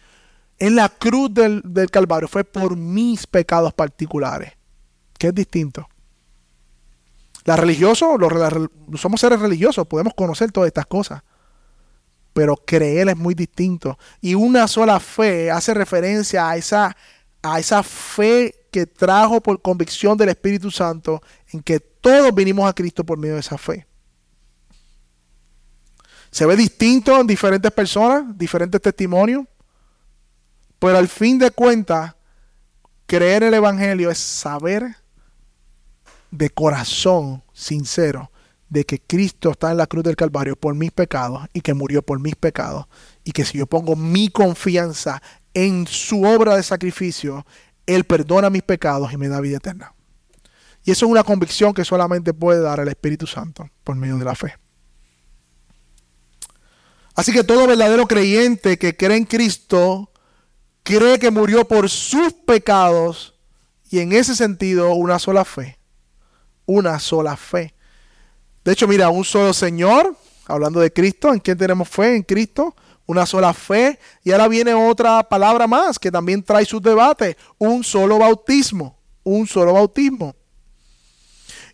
en 0.59 0.76
la 0.76 0.88
cruz 0.88 1.32
del, 1.32 1.62
Calvario 1.90 2.28
fue 2.28 2.45
por 2.45 2.76
mis 2.76 3.26
pecados 3.26 3.74
particulares, 3.74 4.53
que 5.18 5.28
es 5.28 5.34
distinto. 5.34 5.88
La 7.45 7.57
religioso, 7.57 8.16
los, 8.16 8.32
somos 8.99 9.20
seres 9.20 9.40
religiosos, 9.40 9.86
podemos 9.86 10.14
conocer 10.14 10.51
todas 10.53 10.68
estas 10.68 10.86
cosas 10.86 11.22
pero 12.35 12.57
creer 12.57 13.09
es 13.09 13.16
muy 13.16 13.35
distinto. 13.35 13.97
Y 14.20 14.35
una 14.35 14.68
sola 14.68 15.01
fe 15.01 15.51
hace 15.51 15.72
referencia 15.72 16.51
a 16.51 16.57
esa, 16.57 16.95
a 17.41 17.61
esa 17.61 17.82
fe 17.82 18.66
que 18.70 18.87
trajo 18.87 19.41
por 19.41 19.62
convicción 19.62 20.18
del 20.18 20.30
Espíritu 20.30 20.70
Santo, 20.70 21.22
en 21.53 21.62
que 21.62 21.78
todos 21.78 22.35
vinimos 22.35 22.68
a 22.68 22.74
Cristo 22.74 23.05
por 23.05 23.16
medio 23.16 23.35
de 23.35 23.41
esa 23.41 23.57
fe. 23.57 23.87
Se 26.32 26.45
ve 26.45 26.57
distinto 26.57 27.18
en 27.20 27.26
diferentes 27.28 27.70
personas, 27.70 28.24
diferentes 28.37 28.82
testimonios, 28.82 29.45
pero 30.80 30.99
al 30.99 31.07
fin 31.07 31.39
de 31.39 31.53
cuentas, 31.53 32.16
creer 33.07 33.45
el 33.45 33.55
Evangelio 33.55 34.11
es 34.11 34.18
saber 34.18 34.97
de 36.32 36.51
corazón 36.51 37.45
sincero 37.53 38.28
de 38.69 38.85
que 38.85 39.01
Cristo 39.01 39.51
está 39.51 39.71
en 39.71 39.77
la 39.77 39.87
cruz 39.87 40.05
del 40.05 40.17
Calvario 40.17 40.57
por 40.57 40.75
mis 40.75 40.91
pecados 40.91 41.47
y 41.53 41.61
que 41.61 41.75
murió 41.75 42.03
por 42.03 42.21
mis 42.21 42.35
pecados 42.35 42.87
y 43.25 43.33
que 43.33 43.45
si 43.45 43.59
yo 43.59 43.67
pongo 43.67 43.97
mi 43.97 44.29
confianza 44.29 45.23
en 45.53 45.87
su 45.87 46.25
obra 46.25 46.57
de 46.57 46.62
sacrificio, 46.62 47.47
Él 47.87 48.05
perdona 48.05 48.51
mis 48.51 48.62
pecados 48.62 49.12
y 49.12 49.17
me 49.17 49.29
da 49.29 49.41
vida 49.41 49.59
eterna. 49.59 49.95
Y 50.85 50.91
eso 50.91 51.07
es 51.07 51.11
una 51.11 51.25
convicción 51.25 51.73
que 51.73 51.85
solamente 51.85 52.35
puede 52.35 52.61
dar 52.61 52.81
el 52.81 52.89
Espíritu 52.89 53.27
Santo 53.27 53.69
por 53.85 53.97
medio 53.97 54.19
de 54.19 54.25
la 54.25 54.35
fe. 54.35 54.55
Así 57.15 57.33
que 57.33 57.45
todo 57.45 57.67
verdadero 57.67 58.07
creyente 58.07 58.77
que 58.77 58.97
cree 58.97 59.17
en 59.17 59.25
Cristo 59.25 60.11
cree 60.83 61.19
que 61.19 61.31
murió 61.31 61.67
por 61.67 61.89
sus 61.89 62.33
pecados 62.33 63.35
y 63.91 64.01
en 64.01 64.12
ese 64.12 64.35
sentido 64.35 64.93
una 64.95 65.19
sola 65.19 65.45
fe. 65.45 65.79
Una 66.67 66.99
sola 66.99 67.37
fe. 67.37 67.74
De 68.65 68.73
hecho, 68.73 68.89
mira, 68.89 69.11
un 69.11 69.25
solo 69.25 69.53
Señor, 69.53 70.17
hablando 70.47 70.81
de 70.81 70.93
Cristo, 70.93 71.33
¿en 71.33 71.41
quién 71.41 71.59
tenemos 71.59 71.89
fe? 71.89 72.17
En 72.17 72.23
Cristo, 72.23 72.75
una 73.07 73.27
sola 73.27 73.53
fe. 73.53 73.99
Y 74.23 74.33
ahora 74.33 74.49
viene 74.49 74.73
otra 74.73 75.23
palabra 75.29 75.67
más 75.67 75.99
que 75.99 76.11
también 76.11 76.43
trae 76.43 76.65
sus 76.65 76.81
debates, 76.81 77.37
un 77.59 77.85
solo 77.85 78.19
bautismo, 78.19 78.99
un 79.23 79.47
solo 79.47 79.75
bautismo. 79.75 80.35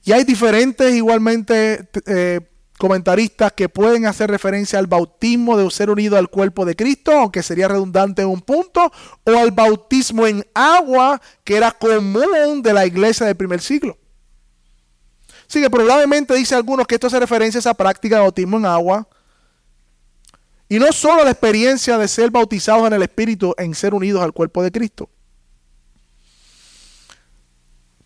Y 0.03 0.13
hay 0.13 0.25
diferentes 0.25 0.93
igualmente 0.93 1.89
eh, 2.07 2.41
comentaristas 2.79 3.53
que 3.53 3.69
pueden 3.69 4.07
hacer 4.07 4.31
referencia 4.31 4.79
al 4.79 4.87
bautismo 4.87 5.57
de 5.57 5.71
ser 5.71 5.91
unido 5.91 6.17
al 6.17 6.29
cuerpo 6.29 6.65
de 6.65 6.75
Cristo, 6.75 7.13
aunque 7.13 7.43
sería 7.43 7.69
redundante 7.69 8.23
en 8.23 8.29
un 8.29 8.41
punto, 8.41 8.91
o 9.25 9.31
al 9.31 9.53
bautismo 9.53 10.27
en 10.27 10.45
agua 10.55 11.21
que 11.45 11.57
era 11.57 11.71
común 11.71 12.63
de 12.63 12.73
la 12.73 12.87
iglesia 12.87 13.27
del 13.27 13.37
primer 13.37 13.61
siglo. 13.61 14.00
Sí, 15.51 15.61
que 15.61 15.69
probablemente 15.69 16.33
dice 16.37 16.55
algunos 16.55 16.87
que 16.87 16.95
esto 16.95 17.09
hace 17.09 17.19
referencia 17.19 17.59
a 17.59 17.63
esa 17.63 17.75
práctica 17.75 18.15
de 18.15 18.23
bautismo 18.23 18.57
en 18.59 18.67
agua. 18.67 19.09
Y 20.69 20.79
no 20.79 20.93
solo 20.93 21.25
la 21.25 21.33
experiencia 21.33 21.99
de 21.99 22.07
ser 22.07 22.31
bautizados 22.31 22.87
en 22.87 22.93
el 22.93 23.03
Espíritu 23.03 23.53
en 23.59 23.75
ser 23.75 23.93
unidos 23.93 24.23
al 24.23 24.33
cuerpo 24.33 24.63
de 24.63 24.71
Cristo. 24.71 25.11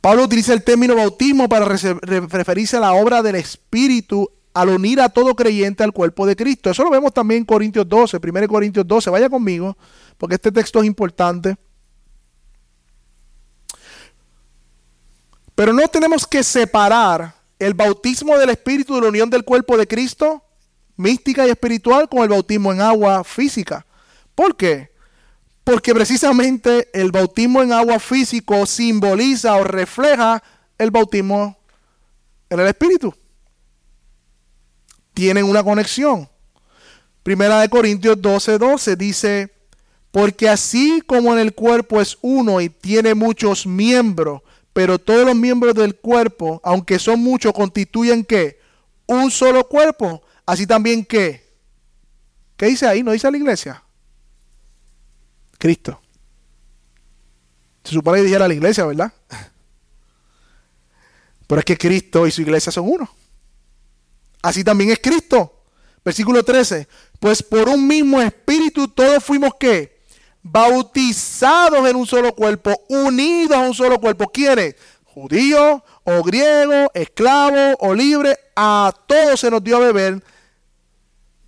Pablo 0.00 0.24
utiliza 0.24 0.54
el 0.54 0.64
término 0.64 0.96
bautismo 0.96 1.46
para 1.46 1.66
referirse 1.66 2.78
a 2.78 2.80
la 2.80 2.94
obra 2.94 3.20
del 3.20 3.34
Espíritu 3.34 4.30
al 4.54 4.70
unir 4.70 5.02
a 5.02 5.10
todo 5.10 5.36
creyente 5.36 5.84
al 5.84 5.92
cuerpo 5.92 6.24
de 6.24 6.36
Cristo. 6.36 6.70
Eso 6.70 6.82
lo 6.82 6.88
vemos 6.88 7.12
también 7.12 7.40
en 7.40 7.44
Corintios 7.44 7.86
12, 7.86 8.20
1 8.24 8.48
Corintios 8.48 8.88
12. 8.88 9.10
Vaya 9.10 9.28
conmigo, 9.28 9.76
porque 10.16 10.36
este 10.36 10.50
texto 10.50 10.80
es 10.80 10.86
importante. 10.86 11.58
Pero 15.54 15.72
no 15.72 15.86
tenemos 15.88 16.26
que 16.26 16.42
separar 16.42 17.34
el 17.58 17.74
bautismo 17.74 18.36
del 18.38 18.50
Espíritu 18.50 18.94
de 18.94 19.02
la 19.02 19.08
unión 19.08 19.30
del 19.30 19.44
cuerpo 19.44 19.76
de 19.76 19.86
Cristo, 19.86 20.42
mística 20.96 21.46
y 21.46 21.50
espiritual, 21.50 22.08
con 22.08 22.22
el 22.22 22.28
bautismo 22.28 22.72
en 22.72 22.80
agua 22.80 23.22
física. 23.24 23.86
¿Por 24.34 24.56
qué? 24.56 24.90
Porque 25.62 25.94
precisamente 25.94 26.88
el 26.92 27.10
bautismo 27.10 27.62
en 27.62 27.72
agua 27.72 27.98
físico 27.98 28.66
simboliza 28.66 29.56
o 29.56 29.64
refleja 29.64 30.42
el 30.76 30.90
bautismo 30.90 31.56
en 32.50 32.60
el 32.60 32.66
Espíritu. 32.66 33.14
Tienen 35.14 35.44
una 35.44 35.62
conexión. 35.62 36.28
Primera 37.22 37.60
de 37.60 37.68
Corintios 37.68 38.20
12, 38.20 38.58
12 38.58 38.96
dice, 38.96 39.54
porque 40.10 40.48
así 40.48 41.00
como 41.06 41.32
en 41.32 41.38
el 41.38 41.54
cuerpo 41.54 42.00
es 42.00 42.18
uno 42.20 42.60
y 42.60 42.68
tiene 42.68 43.14
muchos 43.14 43.66
miembros, 43.66 44.42
pero 44.74 44.98
todos 44.98 45.24
los 45.24 45.36
miembros 45.36 45.74
del 45.74 45.94
cuerpo, 45.94 46.60
aunque 46.64 46.98
son 46.98 47.20
muchos, 47.20 47.52
constituyen 47.52 48.24
qué? 48.24 48.60
Un 49.06 49.30
solo 49.30 49.66
cuerpo. 49.68 50.20
Así 50.44 50.66
también 50.66 51.04
qué? 51.04 51.48
¿Qué 52.56 52.66
dice 52.66 52.86
ahí? 52.86 53.04
¿No 53.04 53.12
dice 53.12 53.30
la 53.30 53.36
iglesia? 53.36 53.82
Cristo. 55.58 56.00
Se 57.84 57.92
supone 57.92 58.18
que 58.18 58.24
dijera 58.24 58.48
la 58.48 58.54
iglesia, 58.54 58.84
¿verdad? 58.84 59.12
Pero 61.46 61.60
es 61.60 61.64
que 61.64 61.78
Cristo 61.78 62.26
y 62.26 62.32
su 62.32 62.42
iglesia 62.42 62.72
son 62.72 62.88
uno. 62.88 63.08
Así 64.42 64.64
también 64.64 64.90
es 64.90 64.98
Cristo. 64.98 65.66
Versículo 66.04 66.42
13. 66.42 66.88
Pues 67.20 67.44
por 67.44 67.68
un 67.68 67.86
mismo 67.86 68.20
espíritu 68.20 68.88
todos 68.88 69.22
fuimos 69.22 69.52
qué? 69.58 69.93
Bautizados 70.44 71.88
en 71.88 71.96
un 71.96 72.06
solo 72.06 72.34
cuerpo, 72.34 72.72
unidos 72.88 73.56
a 73.56 73.60
un 73.60 73.74
solo 73.74 73.98
cuerpo. 73.98 74.28
¿Quiénes? 74.28 74.76
Judío 75.04 75.82
o 76.04 76.22
griego, 76.22 76.90
esclavo 76.92 77.76
o 77.80 77.94
libre, 77.94 78.36
a 78.54 78.92
todos 79.06 79.40
se 79.40 79.50
nos 79.50 79.64
dio 79.64 79.76
a 79.78 79.80
beber 79.80 80.22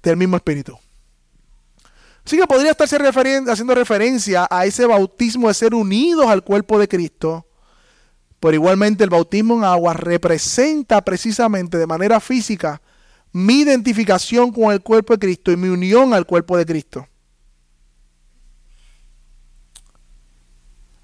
del 0.03 0.17
mismo 0.17 0.37
espíritu. 0.37 0.79
Así 2.25 2.39
que 2.39 2.47
podría 2.47 2.73
estarse 2.73 2.97
haciendo 2.97 3.75
referencia 3.75 4.49
a 4.51 4.67
ese 4.67 4.87
bautismo 4.87 5.49
de 5.49 5.55
ser 5.55 5.75
unidos 5.75 6.27
al 6.27 6.43
cuerpo 6.43 6.79
de 6.79 6.89
Cristo. 6.89 7.47
Pero 8.41 8.55
igualmente 8.55 9.05
el 9.05 9.11
bautismo 9.11 9.59
en 9.59 9.65
agua 9.65 9.93
representa 9.93 11.03
precisamente 11.03 11.79
de 11.79 11.87
manera 11.87 12.19
física 12.19 12.81
mi 13.33 13.61
identificación 13.61 14.51
con 14.51 14.73
el 14.73 14.81
cuerpo 14.81 15.13
de 15.13 15.19
Cristo 15.19 15.53
y 15.53 15.57
mi 15.57 15.69
unión 15.69 16.15
al 16.15 16.27
cuerpo 16.27 16.57
de 16.57 16.65
Cristo. 16.65 17.07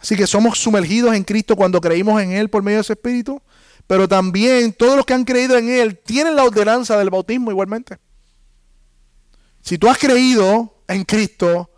Así 0.02 0.16
que 0.16 0.26
somos 0.26 0.58
sumergidos 0.58 1.14
en 1.14 1.22
Cristo 1.22 1.54
cuando 1.54 1.80
creímos 1.80 2.20
en 2.20 2.32
Él 2.32 2.50
por 2.50 2.64
medio 2.64 2.78
de 2.78 2.82
ese 2.82 2.94
Espíritu, 2.94 3.40
pero 3.86 4.08
también 4.08 4.72
todos 4.72 4.96
los 4.96 5.06
que 5.06 5.14
han 5.14 5.24
creído 5.24 5.56
en 5.56 5.70
Él 5.70 5.96
tienen 5.96 6.34
la 6.34 6.42
ordenanza 6.42 6.98
del 6.98 7.08
bautismo 7.08 7.52
igualmente. 7.52 7.98
Si 9.60 9.78
tú 9.78 9.88
has 9.88 9.98
creído 9.98 10.82
en 10.88 11.04
Cristo, 11.04 11.70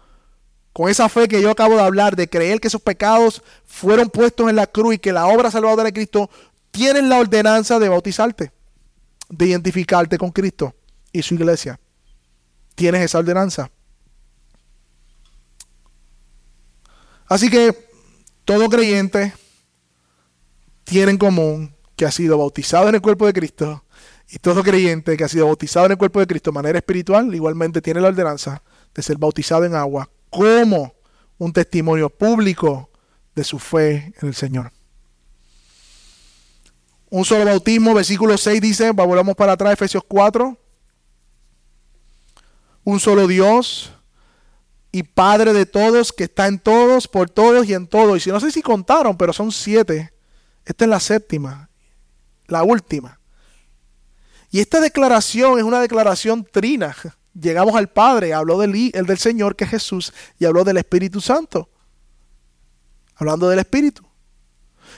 con 0.72 0.88
esa 0.88 1.10
fe 1.10 1.28
que 1.28 1.42
yo 1.42 1.50
acabo 1.50 1.76
de 1.76 1.82
hablar, 1.82 2.16
de 2.16 2.26
creer 2.26 2.60
que 2.60 2.68
esos 2.68 2.80
pecados 2.80 3.42
fueron 3.66 4.08
puestos 4.08 4.48
en 4.48 4.56
la 4.56 4.66
cruz 4.66 4.94
y 4.94 4.98
que 4.98 5.12
la 5.12 5.26
obra 5.26 5.50
salvadora 5.50 5.84
de 5.84 5.92
Cristo, 5.92 6.30
tienes 6.70 7.04
la 7.04 7.18
ordenanza 7.18 7.78
de 7.78 7.90
bautizarte, 7.90 8.52
de 9.28 9.46
identificarte 9.48 10.16
con 10.16 10.30
Cristo 10.30 10.74
y 11.12 11.20
su 11.20 11.34
iglesia. 11.34 11.78
Tienes 12.74 13.02
esa 13.02 13.18
ordenanza. 13.18 13.70
Así 17.26 17.50
que 17.50 17.93
todo 18.44 18.68
creyente 18.68 19.32
tiene 20.84 21.12
en 21.12 21.18
común 21.18 21.74
que 21.96 22.04
ha 22.04 22.10
sido 22.10 22.38
bautizado 22.38 22.88
en 22.88 22.96
el 22.96 23.00
cuerpo 23.00 23.26
de 23.26 23.32
Cristo 23.32 23.84
y 24.28 24.38
todo 24.38 24.62
creyente 24.62 25.16
que 25.16 25.24
ha 25.24 25.28
sido 25.28 25.46
bautizado 25.46 25.86
en 25.86 25.92
el 25.92 25.98
cuerpo 25.98 26.20
de 26.20 26.26
Cristo 26.26 26.50
de 26.50 26.54
manera 26.54 26.78
espiritual 26.78 27.34
igualmente 27.34 27.80
tiene 27.80 28.00
la 28.00 28.08
ordenanza 28.08 28.62
de 28.94 29.02
ser 29.02 29.16
bautizado 29.16 29.64
en 29.64 29.74
agua 29.74 30.08
como 30.30 30.94
un 31.38 31.52
testimonio 31.52 32.10
público 32.10 32.90
de 33.34 33.44
su 33.44 33.58
fe 33.58 34.12
en 34.20 34.28
el 34.28 34.34
Señor. 34.34 34.72
Un 37.10 37.24
solo 37.24 37.44
bautismo, 37.44 37.94
versículo 37.94 38.36
6 38.36 38.60
dice, 38.60 38.90
volvamos 38.90 39.36
para 39.36 39.52
atrás, 39.52 39.74
Efesios 39.74 40.02
4. 40.06 40.58
Un 42.84 43.00
solo 43.00 43.26
Dios 43.26 43.92
y 44.94 45.02
Padre 45.02 45.52
de 45.52 45.66
todos, 45.66 46.12
que 46.12 46.22
está 46.22 46.46
en 46.46 46.60
todos, 46.60 47.08
por 47.08 47.28
todos 47.28 47.66
y 47.66 47.74
en 47.74 47.88
todos. 47.88 48.16
Y 48.16 48.20
si 48.20 48.30
no 48.30 48.38
sé 48.38 48.52
si 48.52 48.62
contaron, 48.62 49.16
pero 49.16 49.32
son 49.32 49.50
siete. 49.50 50.12
Esta 50.64 50.84
es 50.84 50.88
la 50.88 51.00
séptima, 51.00 51.68
la 52.46 52.62
última. 52.62 53.18
Y 54.52 54.60
esta 54.60 54.80
declaración 54.80 55.58
es 55.58 55.64
una 55.64 55.80
declaración 55.80 56.44
trina 56.48 56.94
llegamos 57.34 57.74
al 57.74 57.88
Padre, 57.88 58.34
habló 58.34 58.56
del, 58.60 58.92
el 58.94 59.04
del 59.04 59.18
Señor 59.18 59.56
que 59.56 59.64
es 59.64 59.70
Jesús 59.70 60.12
y 60.38 60.44
habló 60.44 60.62
del 60.62 60.76
Espíritu 60.76 61.20
Santo. 61.20 61.68
Hablando 63.16 63.48
del 63.48 63.58
Espíritu. 63.58 64.06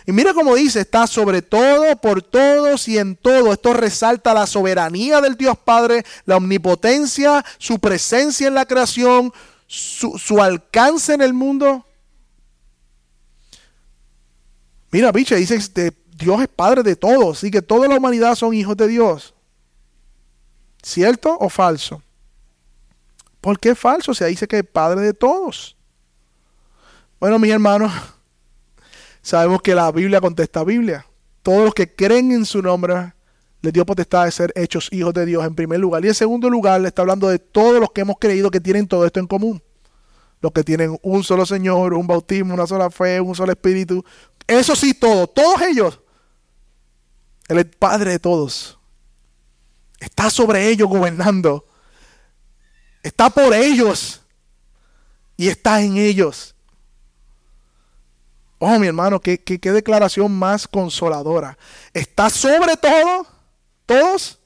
Y 0.05 0.13
mira 0.13 0.35
cómo 0.35 0.57
dice, 0.57 0.81
está 0.81 1.07
sobre 1.07 1.41
todo, 1.41 1.97
por 1.97 2.21
todos 2.21 2.87
y 2.87 2.99
en 2.99 3.17
todo. 3.17 3.55
Esto 3.55 3.73
resalta 3.73 4.35
la 4.35 4.47
soberanía 4.47 5.23
del 5.23 5.39
Dios 5.39 5.57
Padre, 5.57 6.05
la 6.27 6.37
omnipotencia, 6.37 7.43
su 7.57 7.79
presencia 7.79 8.47
en 8.47 8.55
la 8.55 8.67
creación, 8.67 9.33
su, 9.67 10.19
su 10.19 10.41
alcance 10.41 11.15
en 11.15 11.23
el 11.23 11.35
mundo. 11.35 11.87
Mira, 14.91 15.13
biche, 15.13 15.37
dice, 15.37 15.59
Dios 16.17 16.41
es 16.41 16.49
Padre 16.49 16.83
de 16.83 16.97
todos, 16.97 17.39
así 17.39 17.51
que 17.51 17.61
toda 17.63 17.89
la 17.89 17.97
humanidad 17.97 18.35
son 18.35 18.55
hijos 18.55 18.77
de 18.77 18.89
Dios. 18.89 19.35
¿Cierto 20.83 21.37
o 21.39 21.49
falso? 21.49 22.03
¿Por 23.41 23.59
qué 23.59 23.75
falso? 23.75 24.15
Se 24.15 24.27
dice 24.27 24.49
que 24.49 24.59
es 24.59 24.65
Padre 24.65 25.03
de 25.03 25.13
todos. 25.13 25.77
Bueno, 27.19 27.39
mis 27.39 27.51
hermanos, 27.51 27.93
sabemos 29.23 29.61
que 29.63 29.75
la 29.75 29.91
Biblia 29.91 30.21
contesta 30.21 30.65
Biblia. 30.65 31.07
Todos 31.43 31.65
los 31.65 31.75
que 31.75 31.95
creen 31.95 32.33
en 32.33 32.45
su 32.45 32.63
nombre 32.63 33.13
les 33.63 33.73
dio 33.73 33.85
potestad 33.85 34.25
de 34.25 34.31
ser 34.31 34.53
hechos 34.55 34.89
hijos 34.93 35.15
de 35.15 35.27
Dios 35.27 35.45
en 35.45 35.55
primer 35.55 35.81
lugar. 35.81 36.05
Y 36.05 36.09
en 36.09 36.15
segundo 36.15 36.49
lugar 36.51 36.81
le 36.81 36.89
está 36.89 37.03
hablando 37.03 37.29
de 37.29 37.39
todos 37.39 37.81
los 37.81 37.91
que 37.91 38.03
hemos 38.03 38.17
creído 38.19 38.51
que 38.51 38.61
tienen 38.61 38.87
todo 38.87 39.05
esto 39.07 39.21
en 39.21 39.27
común. 39.27 39.63
Los 40.41 40.53
que 40.53 40.63
tienen 40.63 40.99
un 41.03 41.25
solo 41.25 41.47
Señor, 41.47 41.95
un 41.95 42.07
bautismo, 42.07 42.55
una 42.55 42.67
sola 42.67 42.91
fe, 42.91 43.21
un 43.21 43.35
solo 43.35 43.53
espíritu. 43.53 44.05
Eso 44.47 44.77
sí, 44.77 44.95
todo, 44.95 45.27
todos 45.27 45.63
ellos. 45.63 46.01
Él 47.49 47.59
es 47.59 47.67
Padre 47.79 48.13
de 48.13 48.19
todos. 48.19 48.79
Está 49.99 50.31
sobre 50.31 50.69
ellos 50.69 50.89
gobernando 50.89 51.65
está 53.07 53.31
por 53.31 53.55
ellos 53.55 54.21
y 55.37 55.49
está 55.49 55.81
en 55.81 55.97
ellos. 55.97 56.55
Oh, 58.59 58.79
mi 58.79 58.89
hermano, 58.89 59.21
qué, 59.21 59.39
qué, 59.39 59.73
declaración 59.73 60.37
más 60.37 60.67
consoladora. 60.67 61.57
Está 61.93 62.31
sobre 62.31 62.77
todo, 62.77 63.27
todos, 63.87 64.39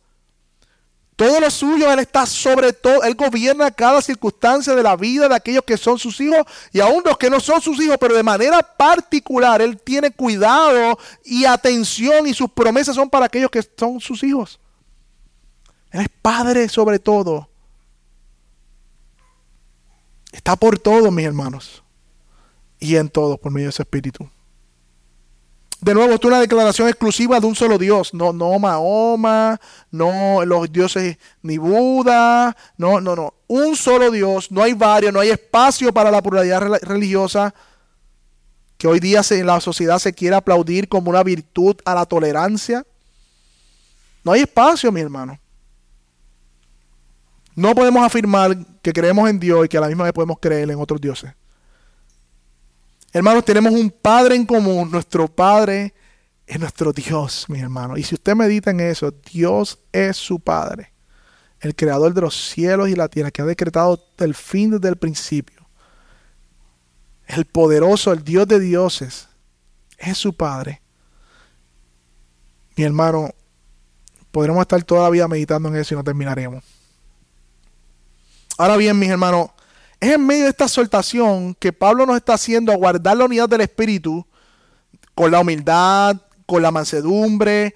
todo 1.17 1.41
lo 1.41 1.51
suyo, 1.51 1.93
Él 1.93 1.99
está 1.99 2.25
sobre 2.25 2.73
todo, 2.73 3.03
Él 3.03 3.15
gobierna 3.15 3.71
cada 3.71 4.01
circunstancia 4.01 4.75
de 4.75 4.83
la 4.83 4.97
vida 4.97 5.29
de 5.29 5.35
aquellos 5.35 5.65
que 5.65 5.77
son 5.77 5.99
sus 5.99 6.21
hijos 6.21 6.47
y 6.73 6.81
aún 6.81 7.03
los 7.05 7.19
que 7.19 7.29
no 7.29 7.41
son 7.41 7.61
sus 7.61 7.79
hijos, 7.81 7.97
pero 8.01 8.15
de 8.15 8.23
manera 8.23 8.63
particular, 8.63 9.61
Él 9.61 9.79
tiene 9.79 10.11
cuidado 10.11 10.99
y 11.25 11.45
atención 11.45 12.27
y 12.27 12.33
sus 12.33 12.51
promesas 12.51 12.95
son 12.95 13.11
para 13.11 13.27
aquellos 13.27 13.51
que 13.51 13.63
son 13.77 14.01
sus 14.01 14.23
hijos. 14.23 14.61
Él 15.91 16.03
es 16.03 16.09
Padre 16.23 16.69
sobre 16.69 16.99
todo. 16.99 17.49
Está 20.33 20.57
por 20.57 20.79
todo, 20.79 21.11
mis 21.11 21.27
hermanos. 21.27 21.83
Y 22.79 22.97
en 22.97 23.11
todo, 23.11 23.37
por 23.37 23.53
medio 23.53 23.67
de 23.67 23.71
ese 23.71 23.83
espíritu. 23.83 24.31
De 25.81 25.95
nuevo, 25.95 26.13
esto 26.13 26.29
es 26.29 26.33
una 26.33 26.41
declaración 26.41 26.89
exclusiva 26.89 27.41
de 27.41 27.47
un 27.47 27.55
solo 27.55 27.79
Dios. 27.79 28.13
No, 28.13 28.33
no 28.33 28.59
Mahoma, 28.59 29.59
no 29.91 30.45
los 30.45 30.71
dioses 30.71 31.17
ni 31.43 31.57
Buda. 31.57 32.55
No, 32.77 33.01
no, 33.01 33.17
no. 33.17 33.35
Un 33.47 33.77
solo 33.77 34.11
Dios. 34.11 34.51
No 34.53 34.63
hay 34.63 34.75
varios, 34.75 35.13
no 35.13 35.21
hay 35.21 35.31
espacio 35.31 35.93
para 35.93 36.11
la 36.11 36.23
pluralidad 36.23 36.61
religiosa 36.83 37.55
que 38.77 38.89
hoy 38.89 39.01
día 39.01 39.23
en 39.31 39.47
la 39.47 39.61
sociedad 39.61 39.99
se 39.99 40.13
quiere 40.13 40.37
aplaudir 40.37 40.89
como 40.89 41.11
una 41.11 41.23
virtud 41.23 41.77
a 41.85 41.95
la 41.95 42.05
tolerancia. 42.05 42.85
No 44.23 44.33
hay 44.33 44.43
espacio, 44.43 44.93
mi 44.93 45.01
hermano. 45.01 45.39
No 47.55 47.75
podemos 47.75 48.03
afirmar 48.03 48.57
que 48.83 48.93
creemos 48.93 49.29
en 49.29 49.41
Dios 49.41 49.65
y 49.65 49.69
que 49.69 49.79
a 49.79 49.83
la 49.83 49.89
misma 49.89 50.05
vez 50.05 50.13
podemos 50.13 50.39
creer 50.41 50.71
en 50.71 50.79
otros 50.79 51.01
dioses. 51.01 51.33
Hermanos, 53.13 53.45
tenemos 53.45 53.73
un 53.73 53.91
Padre 53.91 54.37
en 54.37 54.47
común. 54.47 54.91
Nuestro 54.91 55.27
Padre 55.27 55.93
es 56.47 56.61
nuestro 56.61 56.93
Dios, 56.93 57.47
mis 57.49 57.63
hermanos. 57.63 57.99
Y 57.99 58.05
si 58.05 58.15
usted 58.15 58.37
medita 58.37 58.71
en 58.71 58.81
eso, 58.81 59.11
Dios 59.11 59.79
es 59.93 60.17
su 60.17 60.39
Padre. 60.39 60.93
El 61.61 61.75
creador 61.75 62.15
de 62.15 62.21
los 62.21 62.35
cielos 62.51 62.89
y 62.89 62.95
la 62.95 63.09
tierra, 63.09 63.31
que 63.31 63.43
ha 63.43 63.47
decretado 63.47 64.03
el 64.19 64.35
fin 64.35 64.71
desde 64.71 64.89
el 64.89 64.97
principio. 64.97 65.67
El 67.27 67.45
poderoso, 67.45 68.13
el 68.13 68.25
Dios 68.25 68.47
de 68.49 68.61
dioses, 68.61 69.29
es 69.99 70.17
su 70.17 70.33
Padre. 70.33 70.81
Mi 72.77 72.85
hermano, 72.85 73.35
podremos 74.31 74.61
estar 74.63 74.83
toda 74.85 75.03
la 75.03 75.11
vida 75.11 75.29
meditando 75.29 75.69
en 75.69 75.77
eso 75.77 75.95
y 75.95 75.97
no 75.97 76.05
terminaremos. 76.05 76.65
Ahora 78.57 78.77
bien, 78.77 78.99
mis 78.99 79.11
hermanos, 79.11 79.51
es 80.01 80.15
en 80.15 80.27
medio 80.27 80.45
de 80.45 80.51
esta 80.51 80.65
exhortación 80.65 81.55
que 81.55 81.73
Pablo 81.73 82.07
nos 82.07 82.17
está 82.17 82.35
haciendo 82.35 82.73
a 82.73 82.77
guardar 82.77 83.17
la 83.17 83.27
unidad 83.27 83.49
del 83.49 83.61
Espíritu 83.61 84.27
con 85.15 85.31
la 85.31 85.41
humildad, 85.41 86.17
con 86.47 86.63
la 86.63 86.71
mansedumbre 86.71 87.75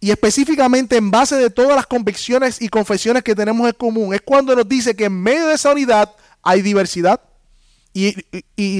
y 0.00 0.10
específicamente 0.10 0.96
en 0.96 1.10
base 1.10 1.36
de 1.36 1.48
todas 1.48 1.76
las 1.76 1.86
convicciones 1.86 2.60
y 2.60 2.68
confesiones 2.68 3.22
que 3.22 3.34
tenemos 3.34 3.66
en 3.68 3.74
común. 3.74 4.12
Es 4.12 4.20
cuando 4.20 4.54
nos 4.54 4.68
dice 4.68 4.96
que 4.96 5.04
en 5.04 5.22
medio 5.22 5.46
de 5.46 5.54
esa 5.54 5.70
unidad 5.70 6.12
hay 6.42 6.60
diversidad 6.60 7.20
y, 7.94 8.14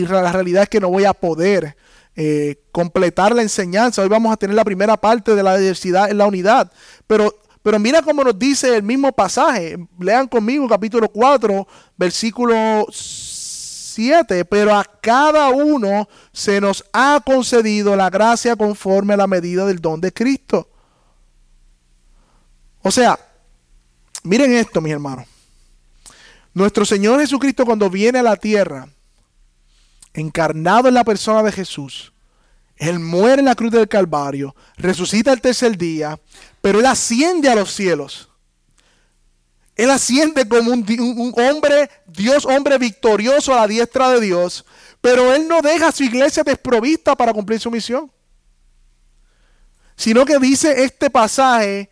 la 0.07 0.33
realidad 0.33 0.65
es 0.65 0.69
que 0.69 0.81
no 0.81 0.91
voy 0.91 1.05
a 1.05 1.15
poder 1.15 1.77
eh, 2.17 2.57
completar 2.73 3.35
la 3.35 3.43
enseñanza. 3.43 4.03
Hoy 4.03 4.09
vamos 4.09 4.33
a 4.33 4.37
tener 4.37 4.57
la 4.57 4.65
primera 4.65 4.97
parte 4.97 5.37
de 5.37 5.43
la 5.45 5.57
diversidad 5.57 6.11
en 6.11 6.19
la 6.19 6.27
unidad. 6.27 6.73
Pero, 7.07 7.41
pero 7.65 7.79
mira 7.79 8.03
cómo 8.03 8.23
nos 8.23 8.39
dice 8.39 8.77
el 8.77 8.83
mismo 8.83 9.11
pasaje. 9.11 9.79
Lean 9.99 10.29
conmigo 10.29 10.69
capítulo 10.69 11.09
4, 11.09 11.67
versículo 11.97 12.87
7. 12.93 14.45
Pero 14.45 14.77
a 14.77 14.85
cada 14.85 15.49
uno 15.49 16.07
se 16.31 16.61
nos 16.61 16.85
ha 16.93 17.23
concedido 17.25 17.97
la 17.97 18.11
gracia 18.11 18.55
conforme 18.55 19.15
a 19.15 19.17
la 19.17 19.27
medida 19.27 19.65
del 19.65 19.81
don 19.81 19.99
de 19.99 20.13
Cristo. 20.13 20.69
O 22.83 22.91
sea, 22.91 23.19
miren 24.25 24.53
esto, 24.53 24.83
mis 24.83 24.93
hermanos. 24.93 25.25
Nuestro 26.53 26.85
Señor 26.85 27.19
Jesucristo 27.21 27.65
cuando 27.65 27.89
viene 27.89 28.19
a 28.19 28.23
la 28.23 28.37
tierra, 28.37 28.87
encarnado 30.13 30.89
en 30.89 30.95
la 30.95 31.03
persona 31.03 31.43
de 31.43 31.51
Jesús, 31.51 32.13
Él 32.77 33.01
muere 33.01 33.41
en 33.41 33.47
la 33.47 33.55
cruz 33.55 33.71
del 33.71 33.89
Calvario, 33.89 34.55
resucita 34.77 35.33
el 35.33 35.41
tercer 35.41 35.79
día, 35.79 36.21
pero 36.65 36.81
Él 36.81 36.87
asciende 36.87 37.51
a 37.51 37.55
los 37.55 37.75
cielos. 37.75 38.31
Él 39.77 39.91
asciende 39.91 40.49
como 40.49 40.71
un, 40.71 41.35
hombre, 41.37 41.91
Dios 42.07 42.47
hombre 42.47 42.79
victorioso 42.79 43.53
a 43.53 43.61
la 43.61 43.67
diestra 43.67 44.09
de 44.09 44.23
Dios, 44.23 44.65
pero 45.03 45.35
Él 45.35 45.47
no 45.47 45.61
deja 45.61 45.89
a 45.89 45.93
su 45.93 46.05
iglesia 46.05 46.43
desprovista 46.43 47.15
para 47.15 47.35
cumplir 47.35 47.61
su 47.61 47.71
misión. 47.71 48.11
Sino 49.95 50.25
que 50.25 50.39
dice 50.39 50.85
este 50.85 51.11
pasaje, 51.11 51.91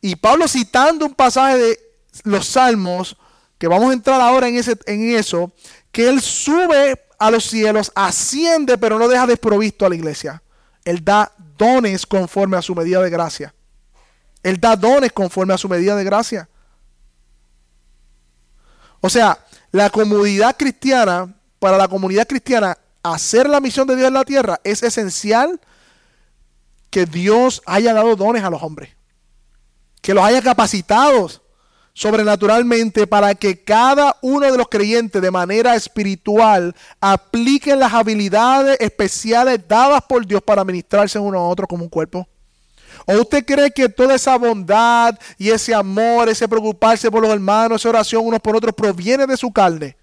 y 0.00 0.16
Pablo 0.16 0.48
citando 0.48 1.06
un 1.06 1.14
pasaje 1.14 1.56
de 1.56 1.78
los 2.24 2.44
Salmos, 2.44 3.16
que 3.56 3.68
vamos 3.68 3.88
a 3.90 3.92
entrar 3.92 4.20
ahora 4.20 4.48
en, 4.48 4.56
ese, 4.56 4.76
en 4.86 5.14
eso, 5.14 5.52
que 5.92 6.08
Él 6.08 6.20
sube 6.20 7.00
a 7.20 7.30
los 7.30 7.44
cielos, 7.44 7.92
asciende, 7.94 8.78
pero 8.78 8.98
no 8.98 9.06
deja 9.06 9.28
desprovisto 9.28 9.86
a 9.86 9.88
la 9.88 9.94
iglesia. 9.94 10.42
Él 10.84 11.04
da 11.04 11.32
dones 11.56 12.04
conforme 12.04 12.56
a 12.56 12.62
su 12.62 12.74
medida 12.74 13.00
de 13.00 13.10
gracia. 13.10 13.54
Él 14.48 14.58
da 14.58 14.76
dones 14.76 15.12
conforme 15.12 15.52
a 15.52 15.58
su 15.58 15.68
medida 15.68 15.94
de 15.94 16.04
gracia. 16.04 16.48
O 19.00 19.10
sea, 19.10 19.38
la 19.70 19.90
comunidad 19.90 20.56
cristiana, 20.56 21.34
para 21.58 21.76
la 21.76 21.86
comunidad 21.86 22.26
cristiana, 22.26 22.78
hacer 23.02 23.46
la 23.46 23.60
misión 23.60 23.86
de 23.86 23.94
Dios 23.94 24.08
en 24.08 24.14
la 24.14 24.24
tierra 24.24 24.58
es 24.64 24.82
esencial 24.82 25.60
que 26.88 27.04
Dios 27.04 27.62
haya 27.66 27.92
dado 27.92 28.16
dones 28.16 28.42
a 28.42 28.48
los 28.48 28.62
hombres. 28.62 28.90
Que 30.00 30.14
los 30.14 30.24
haya 30.24 30.40
capacitado 30.40 31.28
sobrenaturalmente 31.92 33.06
para 33.06 33.34
que 33.34 33.62
cada 33.62 34.16
uno 34.22 34.50
de 34.50 34.56
los 34.56 34.68
creyentes 34.68 35.20
de 35.20 35.30
manera 35.30 35.74
espiritual 35.74 36.74
apliquen 37.02 37.80
las 37.80 37.92
habilidades 37.92 38.78
especiales 38.80 39.60
dadas 39.68 40.02
por 40.08 40.24
Dios 40.26 40.40
para 40.40 40.64
ministrarse 40.64 41.18
uno 41.18 41.38
a 41.38 41.48
otro 41.48 41.66
como 41.66 41.82
un 41.82 41.90
cuerpo? 41.90 42.26
¿O 43.10 43.14
usted 43.14 43.42
cree 43.42 43.70
que 43.70 43.88
toda 43.88 44.16
esa 44.16 44.36
bondad 44.36 45.18
y 45.38 45.48
ese 45.48 45.74
amor, 45.74 46.28
ese 46.28 46.46
preocuparse 46.46 47.10
por 47.10 47.22
los 47.22 47.32
hermanos, 47.32 47.80
esa 47.80 47.88
oración 47.88 48.26
unos 48.26 48.38
por 48.38 48.54
otros 48.54 48.74
proviene 48.74 49.26
de 49.26 49.34
su 49.34 49.50
carne? 49.50 49.96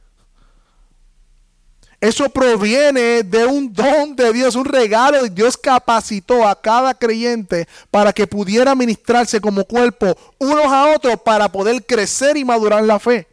Eso 2.01 2.27
proviene 2.29 3.21
de 3.21 3.45
un 3.45 3.71
don 3.71 4.15
de 4.15 4.33
Dios, 4.33 4.55
un 4.55 4.65
regalo. 4.65 5.23
Dios 5.27 5.55
capacitó 5.55 6.47
a 6.47 6.59
cada 6.59 6.95
creyente 6.95 7.67
para 7.91 8.11
que 8.11 8.25
pudiera 8.25 8.73
ministrarse 8.73 9.39
como 9.39 9.63
cuerpo 9.65 10.17
unos 10.39 10.65
a 10.65 10.95
otros 10.95 11.21
para 11.23 11.47
poder 11.47 11.85
crecer 11.85 12.37
y 12.37 12.43
madurar 12.43 12.83
la 12.83 12.97
fe 12.97 13.27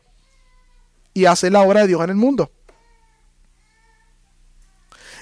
y 1.14 1.24
hacer 1.24 1.50
la 1.50 1.62
obra 1.62 1.80
de 1.80 1.86
Dios 1.86 2.04
en 2.04 2.10
el 2.10 2.16
mundo. 2.16 2.50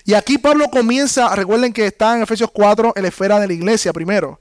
Y 0.04 0.14
aquí 0.14 0.38
Pablo 0.38 0.68
comienza, 0.68 1.34
recuerden 1.34 1.72
que 1.72 1.86
está 1.86 2.16
en 2.16 2.22
Efesios 2.22 2.50
4 2.52 2.94
en 2.96 3.02
la 3.02 3.08
esfera 3.08 3.38
de 3.38 3.46
la 3.46 3.52
iglesia 3.52 3.92
primero. 3.92 4.40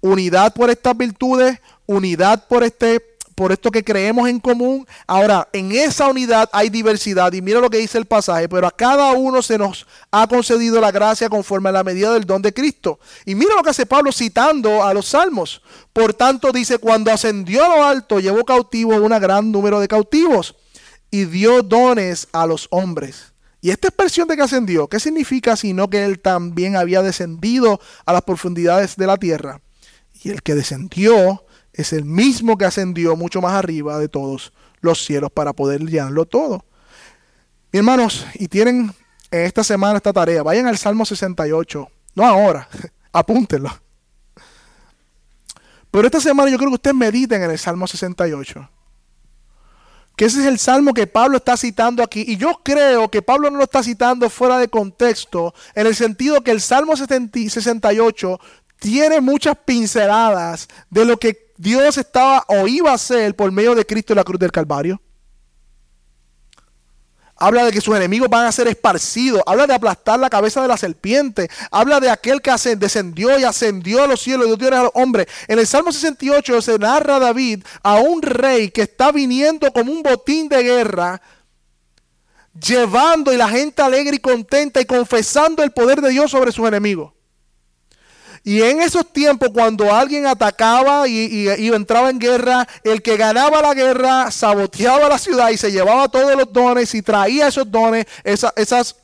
Unidad 0.00 0.54
por 0.54 0.70
estas 0.70 0.96
virtudes, 0.96 1.58
unidad 1.86 2.46
por 2.48 2.64
este 2.64 3.16
por 3.36 3.52
esto 3.52 3.70
que 3.70 3.84
creemos 3.84 4.28
en 4.28 4.40
común. 4.40 4.88
Ahora, 5.06 5.46
en 5.52 5.70
esa 5.70 6.08
unidad 6.08 6.48
hay 6.52 6.70
diversidad 6.70 7.32
y 7.34 7.42
mira 7.42 7.60
lo 7.60 7.68
que 7.68 7.76
dice 7.76 7.98
el 7.98 8.06
pasaje, 8.06 8.48
pero 8.48 8.66
a 8.66 8.70
cada 8.70 9.12
uno 9.12 9.42
se 9.42 9.58
nos 9.58 9.86
ha 10.10 10.26
concedido 10.26 10.80
la 10.80 10.90
gracia 10.90 11.28
conforme 11.28 11.68
a 11.68 11.72
la 11.72 11.84
medida 11.84 12.14
del 12.14 12.24
don 12.24 12.40
de 12.40 12.54
Cristo. 12.54 12.98
Y 13.26 13.34
mira 13.34 13.54
lo 13.54 13.62
que 13.62 13.70
hace 13.70 13.84
Pablo 13.84 14.10
citando 14.10 14.82
a 14.82 14.94
los 14.94 15.08
salmos. 15.08 15.60
Por 15.92 16.14
tanto, 16.14 16.50
dice, 16.50 16.78
cuando 16.78 17.12
ascendió 17.12 17.62
a 17.62 17.76
lo 17.76 17.84
alto, 17.84 18.20
llevó 18.20 18.42
cautivo 18.42 18.96
un 18.96 19.10
gran 19.20 19.52
número 19.52 19.80
de 19.80 19.88
cautivos 19.88 20.56
y 21.10 21.26
dio 21.26 21.62
dones 21.62 22.28
a 22.32 22.46
los 22.46 22.68
hombres. 22.70 23.35
Y 23.60 23.70
esta 23.70 23.88
expresión 23.88 24.28
de 24.28 24.36
que 24.36 24.42
ascendió, 24.42 24.86
¿qué 24.88 25.00
significa 25.00 25.56
sino 25.56 25.88
que 25.88 26.04
él 26.04 26.20
también 26.20 26.76
había 26.76 27.02
descendido 27.02 27.80
a 28.04 28.12
las 28.12 28.22
profundidades 28.22 28.96
de 28.96 29.06
la 29.06 29.16
tierra? 29.16 29.60
Y 30.22 30.30
el 30.30 30.42
que 30.42 30.54
descendió 30.54 31.44
es 31.72 31.92
el 31.92 32.04
mismo 32.04 32.56
que 32.56 32.64
ascendió 32.64 33.16
mucho 33.16 33.40
más 33.40 33.52
arriba 33.52 33.98
de 33.98 34.08
todos 34.08 34.52
los 34.80 35.04
cielos 35.04 35.30
para 35.32 35.52
poder 35.52 35.84
llenarlo 35.84 36.26
todo. 36.26 36.64
Mi 37.72 37.78
hermanos, 37.78 38.26
y 38.34 38.48
tienen 38.48 38.92
en 39.30 39.40
esta 39.40 39.64
semana 39.64 39.96
esta 39.96 40.12
tarea, 40.12 40.42
vayan 40.42 40.66
al 40.66 40.78
Salmo 40.78 41.04
68, 41.04 41.88
no 42.14 42.24
ahora, 42.24 42.68
apúntenlo. 43.12 43.70
Pero 45.90 46.06
esta 46.06 46.20
semana 46.20 46.50
yo 46.50 46.58
creo 46.58 46.70
que 46.70 46.74
ustedes 46.74 46.96
mediten 46.96 47.42
en 47.42 47.50
el 47.50 47.58
Salmo 47.58 47.86
68. 47.86 48.70
Que 50.16 50.24
ese 50.24 50.40
es 50.40 50.46
el 50.46 50.58
salmo 50.58 50.94
que 50.94 51.06
Pablo 51.06 51.36
está 51.36 51.56
citando 51.56 52.02
aquí. 52.02 52.24
Y 52.26 52.36
yo 52.36 52.60
creo 52.62 53.10
que 53.10 53.22
Pablo 53.22 53.50
no 53.50 53.58
lo 53.58 53.64
está 53.64 53.82
citando 53.82 54.28
fuera 54.30 54.58
de 54.58 54.68
contexto, 54.68 55.54
en 55.74 55.86
el 55.86 55.94
sentido 55.94 56.42
que 56.42 56.50
el 56.50 56.60
Salmo 56.60 56.96
68 56.96 58.40
tiene 58.78 59.20
muchas 59.20 59.56
pinceladas 59.64 60.68
de 60.90 61.04
lo 61.04 61.18
que 61.18 61.52
Dios 61.58 61.96
estaba 61.96 62.44
o 62.48 62.66
iba 62.66 62.92
a 62.92 62.98
ser 62.98 63.34
por 63.34 63.50
medio 63.52 63.74
de 63.74 63.86
Cristo 63.86 64.12
en 64.12 64.18
la 64.18 64.24
cruz 64.24 64.38
del 64.38 64.52
Calvario. 64.52 65.00
Habla 67.38 67.66
de 67.66 67.72
que 67.72 67.82
sus 67.82 67.94
enemigos 67.94 68.28
van 68.30 68.46
a 68.46 68.52
ser 68.52 68.66
esparcidos. 68.66 69.42
Habla 69.46 69.66
de 69.66 69.74
aplastar 69.74 70.18
la 70.18 70.30
cabeza 70.30 70.62
de 70.62 70.68
la 70.68 70.78
serpiente. 70.78 71.50
Habla 71.70 72.00
de 72.00 72.08
aquel 72.08 72.40
que 72.40 72.50
descendió 72.76 73.38
y 73.38 73.44
ascendió 73.44 74.04
a 74.04 74.06
los 74.06 74.20
cielos 74.20 74.48
y 74.48 74.56
dio 74.56 74.68
a 74.68 74.84
los 74.84 74.92
hombres. 74.94 75.26
En 75.46 75.58
el 75.58 75.66
Salmo 75.66 75.92
68 75.92 76.62
se 76.62 76.78
narra 76.78 77.16
a 77.16 77.20
David 77.20 77.62
a 77.82 77.96
un 77.96 78.22
rey 78.22 78.70
que 78.70 78.82
está 78.82 79.12
viniendo 79.12 79.70
como 79.72 79.92
un 79.92 80.02
botín 80.02 80.48
de 80.48 80.62
guerra, 80.62 81.20
llevando 82.58 83.32
y 83.32 83.36
la 83.36 83.48
gente 83.48 83.82
alegre 83.82 84.16
y 84.16 84.20
contenta 84.20 84.80
y 84.80 84.86
confesando 84.86 85.62
el 85.62 85.72
poder 85.72 86.00
de 86.00 86.10
Dios 86.10 86.30
sobre 86.30 86.52
sus 86.52 86.66
enemigos. 86.66 87.15
Y 88.46 88.62
en 88.62 88.80
esos 88.80 89.12
tiempos, 89.12 89.48
cuando 89.52 89.92
alguien 89.92 90.24
atacaba 90.24 91.08
y, 91.08 91.48
entraba 91.74 92.10
en 92.10 92.20
guerra, 92.20 92.64
el 92.84 93.02
que 93.02 93.16
ganaba 93.16 93.60
la 93.60 93.74
guerra 93.74 94.30
saboteaba 94.30 95.08
la 95.08 95.18
ciudad 95.18 95.50
y 95.50 95.56
se 95.56 95.72
llevaba 95.72 96.06
todos 96.06 96.36
los 96.36 96.52
dones 96.52 96.94
y 96.94 97.02
traía 97.02 97.48
esos 97.48 97.68
dones, 97.68 98.06
esas 98.22 98.94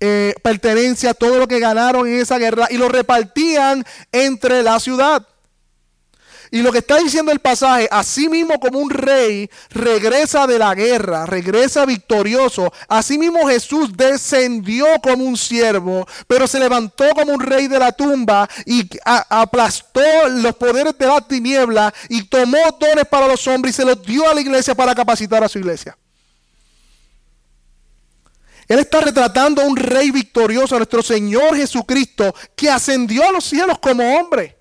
eh, 0.00 0.34
pertenencias, 0.42 1.16
todo 1.16 1.38
lo 1.38 1.48
que 1.48 1.60
ganaron 1.60 2.06
en 2.06 2.20
esa 2.20 2.36
guerra 2.36 2.66
y 2.68 2.76
lo 2.76 2.90
repartían 2.90 3.86
entre 4.12 4.62
la 4.62 4.78
ciudad. 4.78 5.26
Y 6.52 6.62
lo 6.62 6.72
que 6.72 6.78
está 6.78 6.98
diciendo 6.98 7.30
el 7.30 7.38
pasaje, 7.38 7.86
así 7.92 8.28
mismo 8.28 8.58
como 8.58 8.80
un 8.80 8.90
rey 8.90 9.48
regresa 9.70 10.48
de 10.48 10.58
la 10.58 10.74
guerra, 10.74 11.24
regresa 11.24 11.86
victorioso, 11.86 12.72
así 12.88 13.18
mismo 13.18 13.46
Jesús 13.46 13.96
descendió 13.96 14.86
como 15.00 15.24
un 15.24 15.36
siervo, 15.36 16.08
pero 16.26 16.48
se 16.48 16.58
levantó 16.58 17.04
como 17.14 17.34
un 17.34 17.40
rey 17.40 17.68
de 17.68 17.78
la 17.78 17.92
tumba 17.92 18.48
y 18.66 18.88
aplastó 19.04 20.00
los 20.28 20.56
poderes 20.56 20.98
de 20.98 21.06
la 21.06 21.20
tiniebla 21.20 21.94
y 22.08 22.24
tomó 22.24 22.58
dones 22.80 23.06
para 23.06 23.28
los 23.28 23.46
hombres 23.46 23.74
y 23.74 23.76
se 23.76 23.84
los 23.84 24.02
dio 24.02 24.28
a 24.28 24.34
la 24.34 24.40
iglesia 24.40 24.74
para 24.74 24.92
capacitar 24.92 25.44
a 25.44 25.48
su 25.48 25.60
iglesia. 25.60 25.96
Él 28.66 28.80
está 28.80 29.00
retratando 29.00 29.62
a 29.62 29.66
un 29.66 29.76
rey 29.76 30.10
victorioso, 30.10 30.74
a 30.74 30.78
nuestro 30.78 31.02
Señor 31.02 31.56
Jesucristo, 31.56 32.34
que 32.56 32.70
ascendió 32.70 33.28
a 33.28 33.32
los 33.32 33.44
cielos 33.44 33.78
como 33.78 34.16
hombre 34.16 34.59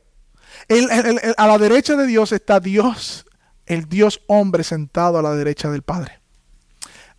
a 1.38 1.48
la 1.48 1.58
derecha 1.58 1.96
de 1.96 2.08
Dios 2.08 2.32
está 2.32 2.60
Dios, 2.60 3.26
el 3.66 3.90
Dios 3.90 4.22
hombre 4.28 4.64
sentado 4.64 5.18
a 5.18 5.22
la 5.22 5.36
derecha 5.36 5.70
del 5.70 5.82
Padre. 5.82 6.20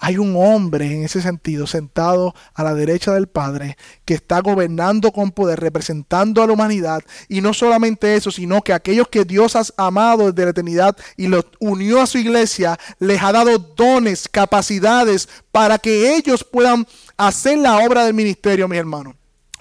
Hay 0.03 0.17
un 0.17 0.35
hombre 0.35 0.87
en 0.87 1.05
ese 1.05 1.21
sentido 1.21 1.67
sentado 1.67 2.35
a 2.55 2.65
la 2.65 2.75
derecha 2.75 3.13
del 3.13 3.29
Padre 3.29 3.77
que 4.07 4.15
está 4.15 4.41
gobernando 4.41 5.13
con 5.13 5.31
poder, 5.31 5.61
representando 5.61 6.43
a 6.43 6.47
la 6.47 6.55
humanidad. 6.55 7.03
Y 7.29 7.43
no 7.43 7.53
solamente 7.53 8.17
eso, 8.17 8.31
sino 8.31 8.63
que 8.63 8.73
aquellos 8.73 9.09
que 9.09 9.27
Dios 9.27 9.57
ha 9.57 9.65
amado 9.77 10.33
desde 10.33 10.45
la 10.45 10.53
eternidad 10.53 10.97
y 11.19 11.29
los 11.29 11.45
unió 11.59 12.01
a 12.01 12.07
su 12.07 12.17
iglesia, 12.17 12.79
les 12.99 13.23
ha 13.23 13.31
dado 13.31 13.59
dones, 13.59 14.27
capacidades 14.27 15.29
para 15.53 15.79
que 15.79 16.17
ellos 16.17 16.45
puedan 16.45 16.87
hacer 17.19 17.59
la 17.59 17.85
obra 17.85 18.07
del 18.07 18.15
ministerio, 18.15 18.69
mis 18.69 18.79
hermanos. 18.79 19.15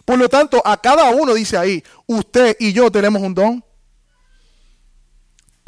Por 0.05 0.17
lo 0.17 0.29
tanto, 0.29 0.61
a 0.65 0.79
cada 0.79 1.09
uno 1.09 1.33
dice 1.33 1.57
ahí, 1.57 1.83
usted 2.07 2.55
y 2.59 2.71
yo 2.71 2.89
tenemos 2.89 3.21
un 3.21 3.35
don. 3.35 3.63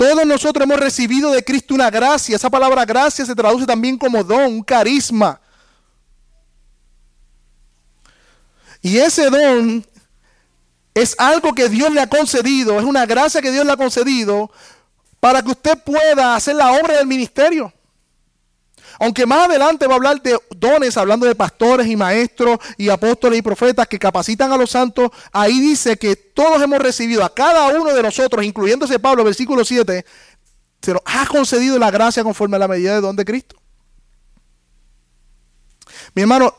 Todos 0.02 0.26
nosotros 0.26 0.64
hemos 0.64 0.80
recibido 0.80 1.30
de 1.30 1.43
Cristo 1.43 1.76
una 1.76 1.91
gracia. 1.91 2.36
Esa 2.36 2.49
palabra 2.49 2.84
gracia 2.86 3.24
se 3.24 3.36
traduce 3.36 3.68
también 3.68 3.99
como 3.99 4.24
don, 4.24 4.45
un 4.45 4.64
carisma. 4.64 5.39
Y 8.82 8.97
ese 8.97 9.30
don 9.30 9.86
es 10.95 11.16
algo 11.20 11.54
que 11.54 11.70
Dios 11.70 11.91
le 11.91 12.02
ha 12.02 12.08
concedido, 12.08 12.80
es 12.80 12.84
una 12.84 13.06
gracia 13.06 13.43
que 13.43 13.52
Dios 13.52 13.64
le 13.64 13.74
ha 13.74 13.78
concedido 13.78 14.49
para 15.20 15.43
que 15.43 15.52
usted 15.52 15.78
pueda 15.84 16.36
hacer 16.36 16.56
la 16.56 16.72
obra 16.72 16.97
del 16.97 17.06
ministerio. 17.06 17.72
Aunque 19.02 19.26
más 19.26 19.49
adelante 19.49 19.88
va 19.88 19.93
a 19.93 19.95
hablar 19.95 20.22
de 20.22 20.38
dones, 20.56 20.95
hablando 20.95 21.26
de 21.26 21.34
pastores 21.34 21.88
y 21.88 21.95
maestros 21.95 22.60
y 22.78 22.88
apóstoles 22.89 23.39
y 23.39 23.41
profetas 23.41 23.88
que 23.88 23.97
capacitan 23.97 24.52
a 24.52 24.58
los 24.58 24.70
santos, 24.70 25.10
ahí 25.32 25.60
dice 25.60 25.97
que 25.97 26.16
todos 26.16 26.62
hemos 26.62 26.78
recibido, 26.78 27.26
a 27.26 27.34
cada 27.34 27.70
uno 27.70 27.95
de 27.95 28.04
nosotros, 28.04 28.45
incluyéndose 28.45 28.99
Pablo, 28.99 29.24
versículo 29.24 29.66
7, 29.66 30.06
se 30.84 30.93
nos 30.93 31.02
ha 31.04 31.26
concedido 31.26 31.80
la 31.80 31.89
gracia 31.89 32.24
conforme 32.24 32.58
a 32.58 32.60
la 32.60 32.68
medida 32.68 32.93
de 32.93 33.02
don 33.02 33.16
de 33.16 33.26
Cristo. 33.26 33.56
Mi 36.14 36.22
hermano, 36.22 36.54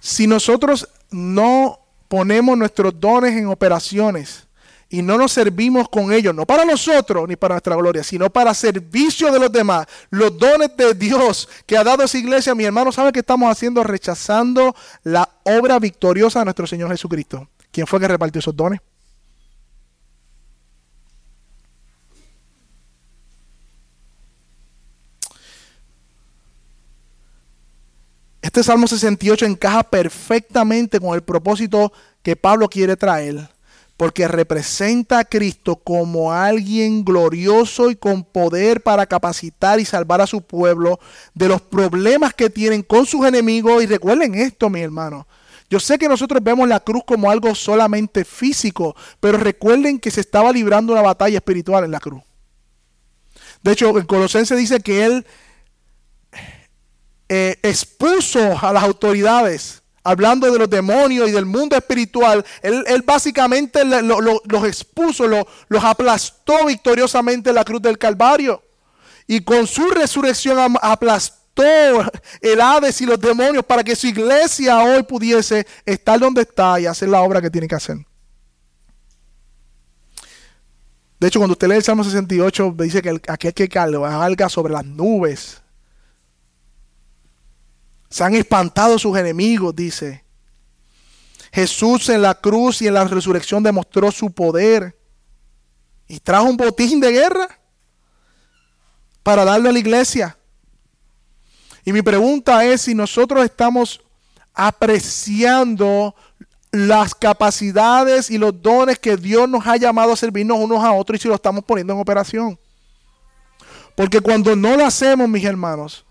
si 0.00 0.26
nosotros 0.26 0.86
no 1.10 1.80
ponemos 2.08 2.58
nuestros 2.58 3.00
dones 3.00 3.32
en 3.32 3.46
operaciones 3.46 4.47
y 4.90 5.02
no 5.02 5.18
nos 5.18 5.32
servimos 5.32 5.88
con 5.88 6.12
ellos, 6.12 6.34
no 6.34 6.46
para 6.46 6.64
nosotros 6.64 7.28
ni 7.28 7.36
para 7.36 7.54
nuestra 7.54 7.76
gloria, 7.76 8.02
sino 8.02 8.30
para 8.30 8.54
servicio 8.54 9.30
de 9.30 9.38
los 9.38 9.52
demás, 9.52 9.86
los 10.10 10.36
dones 10.38 10.70
de 10.76 10.94
Dios 10.94 11.48
que 11.66 11.76
ha 11.76 11.84
dado 11.84 12.02
esa 12.02 12.16
iglesia, 12.16 12.54
mi 12.54 12.64
hermano, 12.64 12.90
¿sabe 12.90 13.12
qué 13.12 13.20
estamos 13.20 13.50
haciendo? 13.50 13.84
Rechazando 13.84 14.74
la 15.02 15.28
obra 15.44 15.78
victoriosa 15.78 16.38
de 16.38 16.46
nuestro 16.46 16.66
Señor 16.66 16.90
Jesucristo. 16.90 17.48
¿Quién 17.70 17.86
fue 17.86 18.00
que 18.00 18.08
repartió 18.08 18.38
esos 18.38 18.56
dones? 18.56 18.80
Este 28.40 28.62
Salmo 28.62 28.86
68 28.86 29.44
encaja 29.44 29.82
perfectamente 29.82 30.98
con 30.98 31.14
el 31.14 31.22
propósito 31.22 31.92
que 32.22 32.34
Pablo 32.34 32.68
quiere 32.70 32.96
traer, 32.96 33.50
porque 33.98 34.28
representa 34.28 35.18
a 35.18 35.24
Cristo 35.24 35.74
como 35.74 36.32
alguien 36.32 37.04
glorioso 37.04 37.90
y 37.90 37.96
con 37.96 38.22
poder 38.22 38.80
para 38.80 39.06
capacitar 39.06 39.80
y 39.80 39.84
salvar 39.84 40.20
a 40.20 40.26
su 40.28 40.40
pueblo 40.40 41.00
de 41.34 41.48
los 41.48 41.60
problemas 41.60 42.32
que 42.32 42.48
tienen 42.48 42.82
con 42.84 43.06
sus 43.06 43.26
enemigos. 43.26 43.82
Y 43.82 43.86
recuerden 43.86 44.36
esto, 44.36 44.70
mi 44.70 44.80
hermano. 44.80 45.26
Yo 45.68 45.80
sé 45.80 45.98
que 45.98 46.08
nosotros 46.08 46.40
vemos 46.44 46.68
la 46.68 46.78
cruz 46.78 47.02
como 47.04 47.28
algo 47.28 47.56
solamente 47.56 48.24
físico, 48.24 48.94
pero 49.18 49.36
recuerden 49.36 49.98
que 49.98 50.12
se 50.12 50.20
estaba 50.20 50.52
librando 50.52 50.92
una 50.92 51.02
batalla 51.02 51.38
espiritual 51.38 51.82
en 51.82 51.90
la 51.90 51.98
cruz. 51.98 52.22
De 53.64 53.72
hecho, 53.72 53.98
el 53.98 54.06
Colosense 54.06 54.54
dice 54.54 54.78
que 54.78 55.04
él 55.04 55.26
eh, 57.28 57.58
expuso 57.64 58.56
a 58.62 58.72
las 58.72 58.84
autoridades, 58.84 59.82
hablando 60.08 60.50
de 60.50 60.58
los 60.58 60.70
demonios 60.70 61.28
y 61.28 61.32
del 61.32 61.46
mundo 61.46 61.76
espiritual, 61.76 62.44
él, 62.62 63.02
básicamente 63.04 63.84
los 63.84 64.64
expuso, 64.64 65.26
los 65.26 65.84
aplastó 65.84 66.66
victoriosamente 66.66 67.50
en 67.50 67.56
la 67.56 67.64
cruz 67.64 67.82
del 67.82 67.98
Calvario. 67.98 68.62
Y 69.26 69.40
con 69.40 69.66
su 69.66 69.90
resurrección 69.90 70.76
aplastó 70.80 71.38
el 72.40 72.60
Hades 72.60 73.00
y 73.00 73.06
los 73.06 73.20
demonios 73.20 73.64
para 73.64 73.84
que 73.84 73.94
su 73.94 74.06
iglesia 74.06 74.78
hoy 74.78 75.02
pudiese 75.02 75.66
estar 75.84 76.18
donde 76.18 76.42
está 76.42 76.80
y 76.80 76.86
hacer 76.86 77.08
la 77.08 77.20
obra 77.20 77.42
que 77.42 77.50
tiene 77.50 77.68
que 77.68 77.74
hacer. 77.74 77.96
De 81.20 81.26
hecho, 81.26 81.40
cuando 81.40 81.52
usted 81.52 81.68
lee 81.68 81.74
el 81.74 81.82
Salmo 81.82 82.04
68, 82.04 82.74
dice 82.78 83.02
que 83.02 83.20
aquel 83.28 83.52
que 83.52 83.68
carga 83.68 84.48
sobre 84.48 84.72
las 84.72 84.84
nubes 84.84 85.60
se 88.08 88.24
han 88.24 88.34
espantado 88.34 88.98
sus 88.98 89.16
enemigos, 89.16 89.74
dice. 89.74 90.24
Jesús 91.52 92.08
en 92.08 92.22
la 92.22 92.34
cruz 92.34 92.82
y 92.82 92.86
en 92.86 92.94
la 92.94 93.04
resurrección 93.04 93.62
demostró 93.62 94.10
su 94.10 94.30
poder 94.30 94.98
y 96.06 96.20
trajo 96.20 96.44
un 96.44 96.56
botín 96.56 97.00
de 97.00 97.12
guerra 97.12 97.48
para 99.22 99.44
darle 99.44 99.68
a 99.68 99.72
la 99.72 99.78
iglesia. 99.78 100.36
Y 101.84 101.92
mi 101.92 102.02
pregunta 102.02 102.64
es 102.64 102.82
si 102.82 102.94
nosotros 102.94 103.44
estamos 103.44 104.00
apreciando 104.54 106.14
las 106.70 107.14
capacidades 107.14 108.30
y 108.30 108.36
los 108.36 108.60
dones 108.60 108.98
que 108.98 109.16
Dios 109.16 109.48
nos 109.48 109.66
ha 109.66 109.76
llamado 109.76 110.12
a 110.12 110.16
servirnos 110.16 110.58
unos 110.58 110.84
a 110.84 110.92
otros 110.92 111.18
y 111.18 111.22
si 111.22 111.28
lo 111.28 111.34
estamos 111.34 111.64
poniendo 111.64 111.94
en 111.94 112.00
operación. 112.00 112.58
Porque 113.94 114.20
cuando 114.20 114.54
no 114.54 114.76
lo 114.76 114.84
hacemos, 114.84 115.28
mis 115.28 115.44
hermanos, 115.44 116.04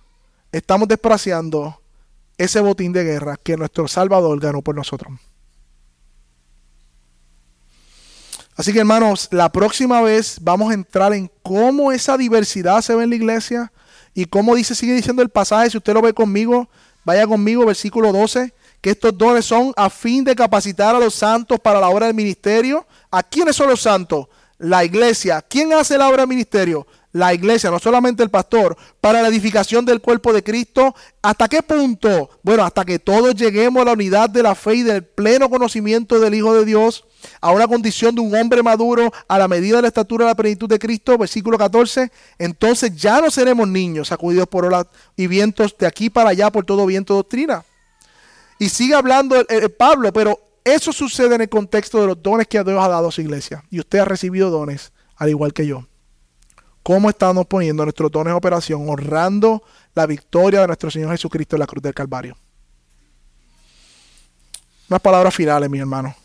estamos 0.51 0.87
despreciando 0.87 1.79
ese 2.37 2.59
botín 2.59 2.93
de 2.93 3.03
guerra 3.03 3.35
que 3.41 3.57
nuestro 3.57 3.87
Salvador 3.87 4.39
ganó 4.39 4.61
por 4.61 4.75
nosotros. 4.75 5.13
Así 8.55 8.73
que 8.73 8.79
hermanos, 8.79 9.27
la 9.31 9.51
próxima 9.51 10.01
vez 10.01 10.39
vamos 10.41 10.71
a 10.71 10.73
entrar 10.73 11.13
en 11.13 11.31
cómo 11.43 11.91
esa 11.91 12.17
diversidad 12.17 12.81
se 12.81 12.95
ve 12.95 13.03
en 13.03 13.11
la 13.11 13.15
iglesia 13.15 13.71
y 14.15 14.25
cómo 14.25 14.55
dice, 14.55 14.73
sigue 14.73 14.93
diciendo 14.93 15.21
el 15.21 15.29
pasaje, 15.29 15.69
si 15.69 15.77
usted 15.77 15.93
lo 15.93 16.01
ve 16.01 16.11
conmigo, 16.11 16.67
vaya 17.05 17.27
conmigo, 17.27 17.67
versículo 17.67 18.11
12, 18.11 18.51
que 18.81 18.89
estos 18.89 19.15
dones 19.15 19.45
son 19.45 19.73
a 19.75 19.91
fin 19.91 20.23
de 20.23 20.35
capacitar 20.35 20.95
a 20.95 20.99
los 20.99 21.13
santos 21.13 21.59
para 21.59 21.79
la 21.79 21.89
obra 21.89 22.07
del 22.07 22.15
ministerio. 22.15 22.87
¿A 23.11 23.21
quiénes 23.21 23.55
son 23.55 23.69
los 23.69 23.81
santos? 23.81 24.27
La 24.57 24.83
iglesia. 24.83 25.43
¿Quién 25.43 25.71
hace 25.73 25.97
la 25.97 26.07
obra 26.07 26.23
del 26.23 26.29
ministerio? 26.29 26.87
La 27.17 27.33
iglesia, 27.33 27.71
no 27.71 27.79
solamente 27.79 28.23
el 28.23 28.29
pastor, 28.29 28.77
para 29.01 29.21
la 29.21 29.27
edificación 29.27 29.85
del 29.85 30.01
cuerpo 30.01 30.31
de 30.33 30.43
Cristo. 30.43 30.95
¿Hasta 31.21 31.47
qué 31.47 31.61
punto? 31.61 32.29
Bueno, 32.43 32.63
hasta 32.63 32.85
que 32.85 32.99
todos 32.99 33.35
lleguemos 33.35 33.81
a 33.81 33.85
la 33.85 33.93
unidad 33.93 34.29
de 34.29 34.43
la 34.43 34.55
fe 34.55 34.75
y 34.75 34.83
del 34.83 35.03
pleno 35.03 35.49
conocimiento 35.49 36.19
del 36.19 36.35
Hijo 36.35 36.53
de 36.53 36.65
Dios, 36.65 37.05
a 37.41 37.51
una 37.51 37.67
condición 37.67 38.15
de 38.15 38.21
un 38.21 38.33
hombre 38.35 38.63
maduro 38.63 39.11
a 39.27 39.37
la 39.37 39.47
medida 39.47 39.77
de 39.77 39.81
la 39.81 39.87
estatura 39.89 40.25
de 40.25 40.31
la 40.31 40.35
plenitud 40.35 40.69
de 40.69 40.79
Cristo, 40.79 41.17
versículo 41.17 41.57
14, 41.57 42.11
entonces 42.37 42.95
ya 42.95 43.19
no 43.19 43.31
seremos 43.31 43.67
niños 43.67 44.09
sacudidos 44.09 44.47
por 44.47 44.65
olas 44.65 44.85
y 45.15 45.27
vientos 45.27 45.75
de 45.77 45.87
aquí 45.87 46.09
para 46.09 46.29
allá 46.29 46.51
por 46.51 46.65
todo 46.65 46.85
viento 46.85 47.15
doctrina. 47.15 47.65
Y 48.59 48.69
sigue 48.69 48.95
hablando 48.95 49.35
Pablo, 49.77 50.11
pero 50.13 50.39
eso 50.63 50.91
sucede 50.93 51.35
en 51.35 51.41
el 51.41 51.49
contexto 51.49 52.01
de 52.01 52.07
los 52.07 52.21
dones 52.21 52.47
que 52.47 52.63
Dios 52.63 52.83
ha 52.83 52.87
dado 52.87 53.07
a 53.07 53.11
su 53.11 53.21
iglesia. 53.21 53.63
Y 53.69 53.79
usted 53.79 53.99
ha 53.99 54.05
recibido 54.05 54.49
dones, 54.49 54.91
al 55.15 55.29
igual 55.29 55.53
que 55.53 55.65
yo 55.67 55.85
cómo 56.87 57.09
estamos 57.09 57.45
poniendo 57.47 57.83
nuestros 57.83 58.09
dones 58.09 58.31
en 58.31 58.37
operación, 58.37 58.87
honrando 58.87 59.61
la 59.93 60.05
victoria 60.05 60.61
de 60.61 60.67
nuestro 60.67 60.89
Señor 60.89 61.11
Jesucristo 61.11 61.57
en 61.57 61.59
la 61.59 61.67
cruz 61.67 61.83
del 61.83 61.93
Calvario. 61.93 62.37
Unas 64.89 65.01
palabras 65.01 65.35
finales, 65.35 65.69
mi 65.69 65.79
hermano. 65.79 66.15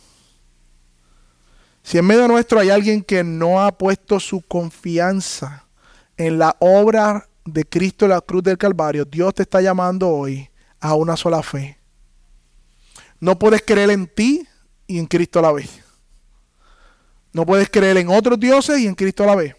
Si 1.82 1.98
en 1.98 2.06
medio 2.06 2.28
nuestro 2.28 2.60
hay 2.60 2.70
alguien 2.70 3.02
que 3.02 3.24
no 3.24 3.60
ha 3.60 3.76
puesto 3.76 4.20
su 4.20 4.40
confianza 4.40 5.66
en 6.16 6.38
la 6.38 6.54
obra 6.60 7.28
de 7.44 7.64
Cristo 7.64 8.04
en 8.04 8.12
la 8.12 8.20
cruz 8.20 8.44
del 8.44 8.56
Calvario, 8.56 9.04
Dios 9.04 9.34
te 9.34 9.42
está 9.42 9.60
llamando 9.60 10.10
hoy 10.10 10.48
a 10.78 10.94
una 10.94 11.16
sola 11.16 11.42
fe. 11.42 11.76
No 13.18 13.36
puedes 13.36 13.62
creer 13.62 13.90
en 13.90 14.06
ti 14.06 14.46
y 14.86 15.00
en 15.00 15.06
Cristo 15.06 15.40
a 15.40 15.42
la 15.42 15.50
vez. 15.50 15.82
No 17.32 17.44
puedes 17.44 17.68
creer 17.68 17.96
en 17.96 18.10
otros 18.10 18.38
dioses 18.38 18.78
y 18.78 18.86
en 18.86 18.94
Cristo 18.94 19.24
a 19.24 19.26
la 19.26 19.34
vez. 19.34 19.56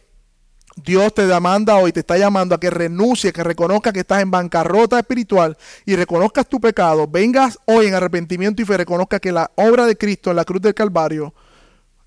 Dios 0.75 1.13
te 1.13 1.27
demanda 1.27 1.75
hoy, 1.77 1.91
te 1.91 1.99
está 1.99 2.17
llamando 2.17 2.55
a 2.55 2.59
que 2.59 2.69
renuncie, 2.69 3.31
que 3.31 3.43
reconozca 3.43 3.93
que 3.93 3.99
estás 3.99 4.21
en 4.21 4.31
bancarrota 4.31 4.97
espiritual 4.97 5.57
y 5.85 5.95
reconozcas 5.95 6.47
tu 6.47 6.59
pecado. 6.59 7.07
Vengas 7.07 7.59
hoy 7.65 7.87
en 7.87 7.93
arrepentimiento 7.93 8.61
y 8.61 8.65
fe, 8.65 8.77
reconozca 8.77 9.19
que 9.19 9.31
la 9.31 9.51
obra 9.55 9.85
de 9.85 9.95
Cristo 9.97 10.31
en 10.31 10.37
la 10.37 10.45
cruz 10.45 10.61
del 10.61 10.73
Calvario, 10.73 11.33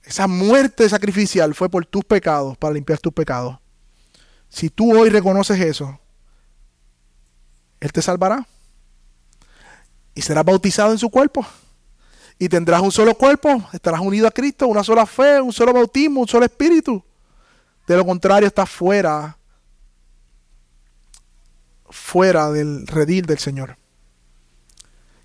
esa 0.03 0.27
muerte 0.27 0.89
sacrificial 0.89 1.55
fue 1.55 1.69
por 1.69 1.87
tus 1.87 2.05
pecados, 2.05 2.57
para 2.57 2.75
limpiar 2.75 2.99
tus 2.99 3.13
pecados. 3.13 3.59
Si 4.49 4.71
tú 4.71 4.97
hoy 4.97 5.11
reconoces 5.11 5.61
eso, 5.61 5.99
Él 7.81 7.93
te 7.93 8.03
salvará 8.03 8.47
y 10.15 10.23
serás 10.23 10.45
bautizado 10.45 10.93
en 10.93 10.99
su 10.99 11.11
cuerpo. 11.11 11.47
Y 12.39 12.49
tendrás 12.49 12.83
un 12.83 12.93
solo 12.93 13.15
cuerpo, 13.15 13.65
estarás 13.73 14.01
unido 14.01 14.27
a 14.27 14.31
Cristo, 14.31 14.67
una 14.67 14.85
sola 14.85 15.07
fe, 15.07 15.41
un 15.41 15.53
solo 15.53 15.73
bautismo, 15.73 16.21
un 16.21 16.29
solo 16.29 16.45
espíritu. 16.45 17.03
De 17.87 17.97
lo 17.97 18.05
contrario, 18.05 18.49
está 18.49 18.67
fuera, 18.67 19.39
fuera 21.89 22.51
del 22.51 22.87
redil 22.87 23.27
del 23.27 23.39
Señor. 23.39 23.77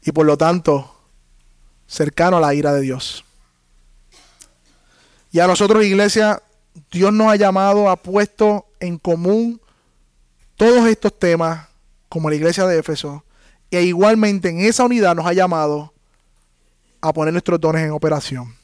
Y 0.04 0.12
por 0.12 0.26
lo 0.26 0.38
tanto, 0.38 0.96
cercano 1.88 2.38
a 2.38 2.42
la 2.42 2.54
ira 2.54 2.74
de 2.74 2.82
Dios. 2.82 3.26
Y 5.32 5.40
a 5.40 5.48
nosotros, 5.48 5.84
iglesia, 5.84 6.42
Dios 6.92 7.12
nos 7.14 7.28
ha 7.28 7.36
llamado, 7.36 7.90
ha 7.90 7.96
puesto 7.96 8.68
en 8.80 8.98
común 8.98 9.62
todos 10.56 10.88
estos 10.88 11.18
temas, 11.18 11.68
como 12.10 12.30
la 12.30 12.36
iglesia 12.36 12.66
de 12.66 12.80
Éfeso, 12.80 13.24
e 13.72 13.84
igualmente 13.84 14.50
en 14.50 14.60
esa 14.60 14.84
unidad 14.84 15.16
nos 15.16 15.26
ha 15.26 15.34
llamado 15.34 15.94
a 17.00 17.14
poner 17.14 17.34
nuestros 17.34 17.60
dones 17.60 17.84
en 17.84 17.92
operación. 17.92 18.61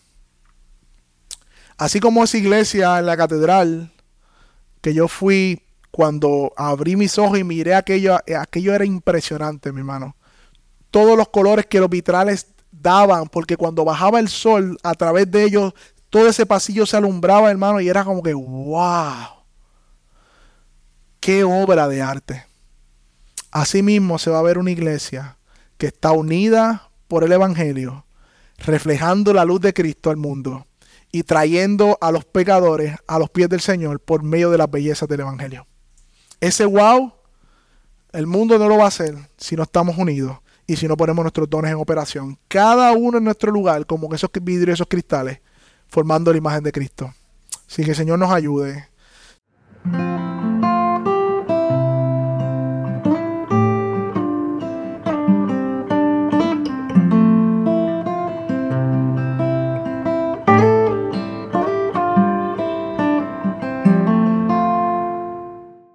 Así 1.78 2.00
como 2.00 2.24
esa 2.24 2.38
iglesia 2.38 2.98
en 2.98 3.06
la 3.06 3.16
catedral, 3.16 3.92
que 4.82 4.96
yo 4.96 5.08
fui 5.08 5.62
cuando 5.92 6.52
abrí 6.58 6.96
mis 6.96 7.18
ojos 7.20 7.38
y 7.38 7.44
miré 7.44 7.76
aquello, 7.76 8.18
aquello 8.40 8.74
era 8.74 8.84
impresionante, 8.84 9.72
mi 9.72 9.80
hermano. 9.80 10.16
Todos 10.90 11.16
los 11.16 11.28
colores 11.30 11.68
que 11.68 11.80
los 11.80 11.90
vitrales 11.90 12.48
daban, 12.72 13.28
porque 13.28 13.58
cuando 13.58 13.86
bajaba 13.86 14.20
el 14.20 14.28
sol, 14.28 14.78
a 14.82 14.96
través 14.96 15.30
de 15.30 15.44
ellos, 15.44 15.74
todo 16.10 16.28
ese 16.28 16.48
pasillo 16.48 16.88
se 16.88 16.98
alumbraba, 16.98 17.52
hermano, 17.52 17.80
y 17.80 17.90
era 17.90 18.04
como 18.04 18.24
que, 18.24 18.34
wow, 18.34 19.44
qué 21.20 21.44
obra 21.44 21.88
de 21.88 22.02
arte. 22.02 22.46
Asimismo 23.52 24.18
se 24.18 24.32
va 24.32 24.40
a 24.40 24.44
ver 24.44 24.58
una 24.58 24.72
iglesia 24.72 25.38
que 25.78 25.88
está 25.88 26.12
unida 26.12 26.90
por 27.08 27.24
el 27.24 27.32
Evangelio, 27.32 28.06
reflejando 28.58 29.32
la 29.32 29.46
luz 29.46 29.62
de 29.62 29.76
Cristo 29.76 30.10
al 30.10 30.18
mundo 30.18 30.66
y 31.18 31.24
trayendo 31.24 31.98
a 32.00 32.12
los 32.12 32.26
pecadores 32.26 32.96
a 33.08 33.18
los 33.18 33.32
pies 33.32 33.50
del 33.50 33.60
Señor 33.60 34.00
por 34.00 34.22
medio 34.22 34.52
de 34.52 34.60
las 34.60 34.70
bellezas 34.70 35.10
del 35.10 35.22
Evangelio. 35.22 35.66
Ese 36.40 36.64
wow, 36.66 37.12
el 38.12 38.28
mundo 38.28 38.60
no 38.60 38.70
lo 38.70 38.78
va 38.78 38.84
a 38.86 38.90
hacer 38.90 39.16
si 39.36 39.56
no 39.56 39.64
estamos 39.64 39.98
unidos 39.98 40.38
y 40.68 40.76
si 40.76 40.88
no 40.88 40.96
ponemos 40.96 41.24
nuestros 41.24 41.50
dones 41.50 41.72
en 41.72 41.78
operación. 41.78 42.38
Cada 42.48 42.92
uno 42.92 43.18
en 43.18 43.24
nuestro 43.24 43.52
lugar, 43.52 43.88
como 43.88 44.14
esos 44.14 44.30
vidrios, 44.44 44.76
esos 44.76 44.88
cristales, 44.88 45.40
formando 45.88 46.32
la 46.32 46.38
imagen 46.38 46.64
de 46.64 46.72
Cristo. 46.72 47.12
Así 47.68 47.84
que 47.84 47.92
el 47.92 47.98
Señor 47.98 48.20
nos 48.20 48.32
ayude 48.32 48.88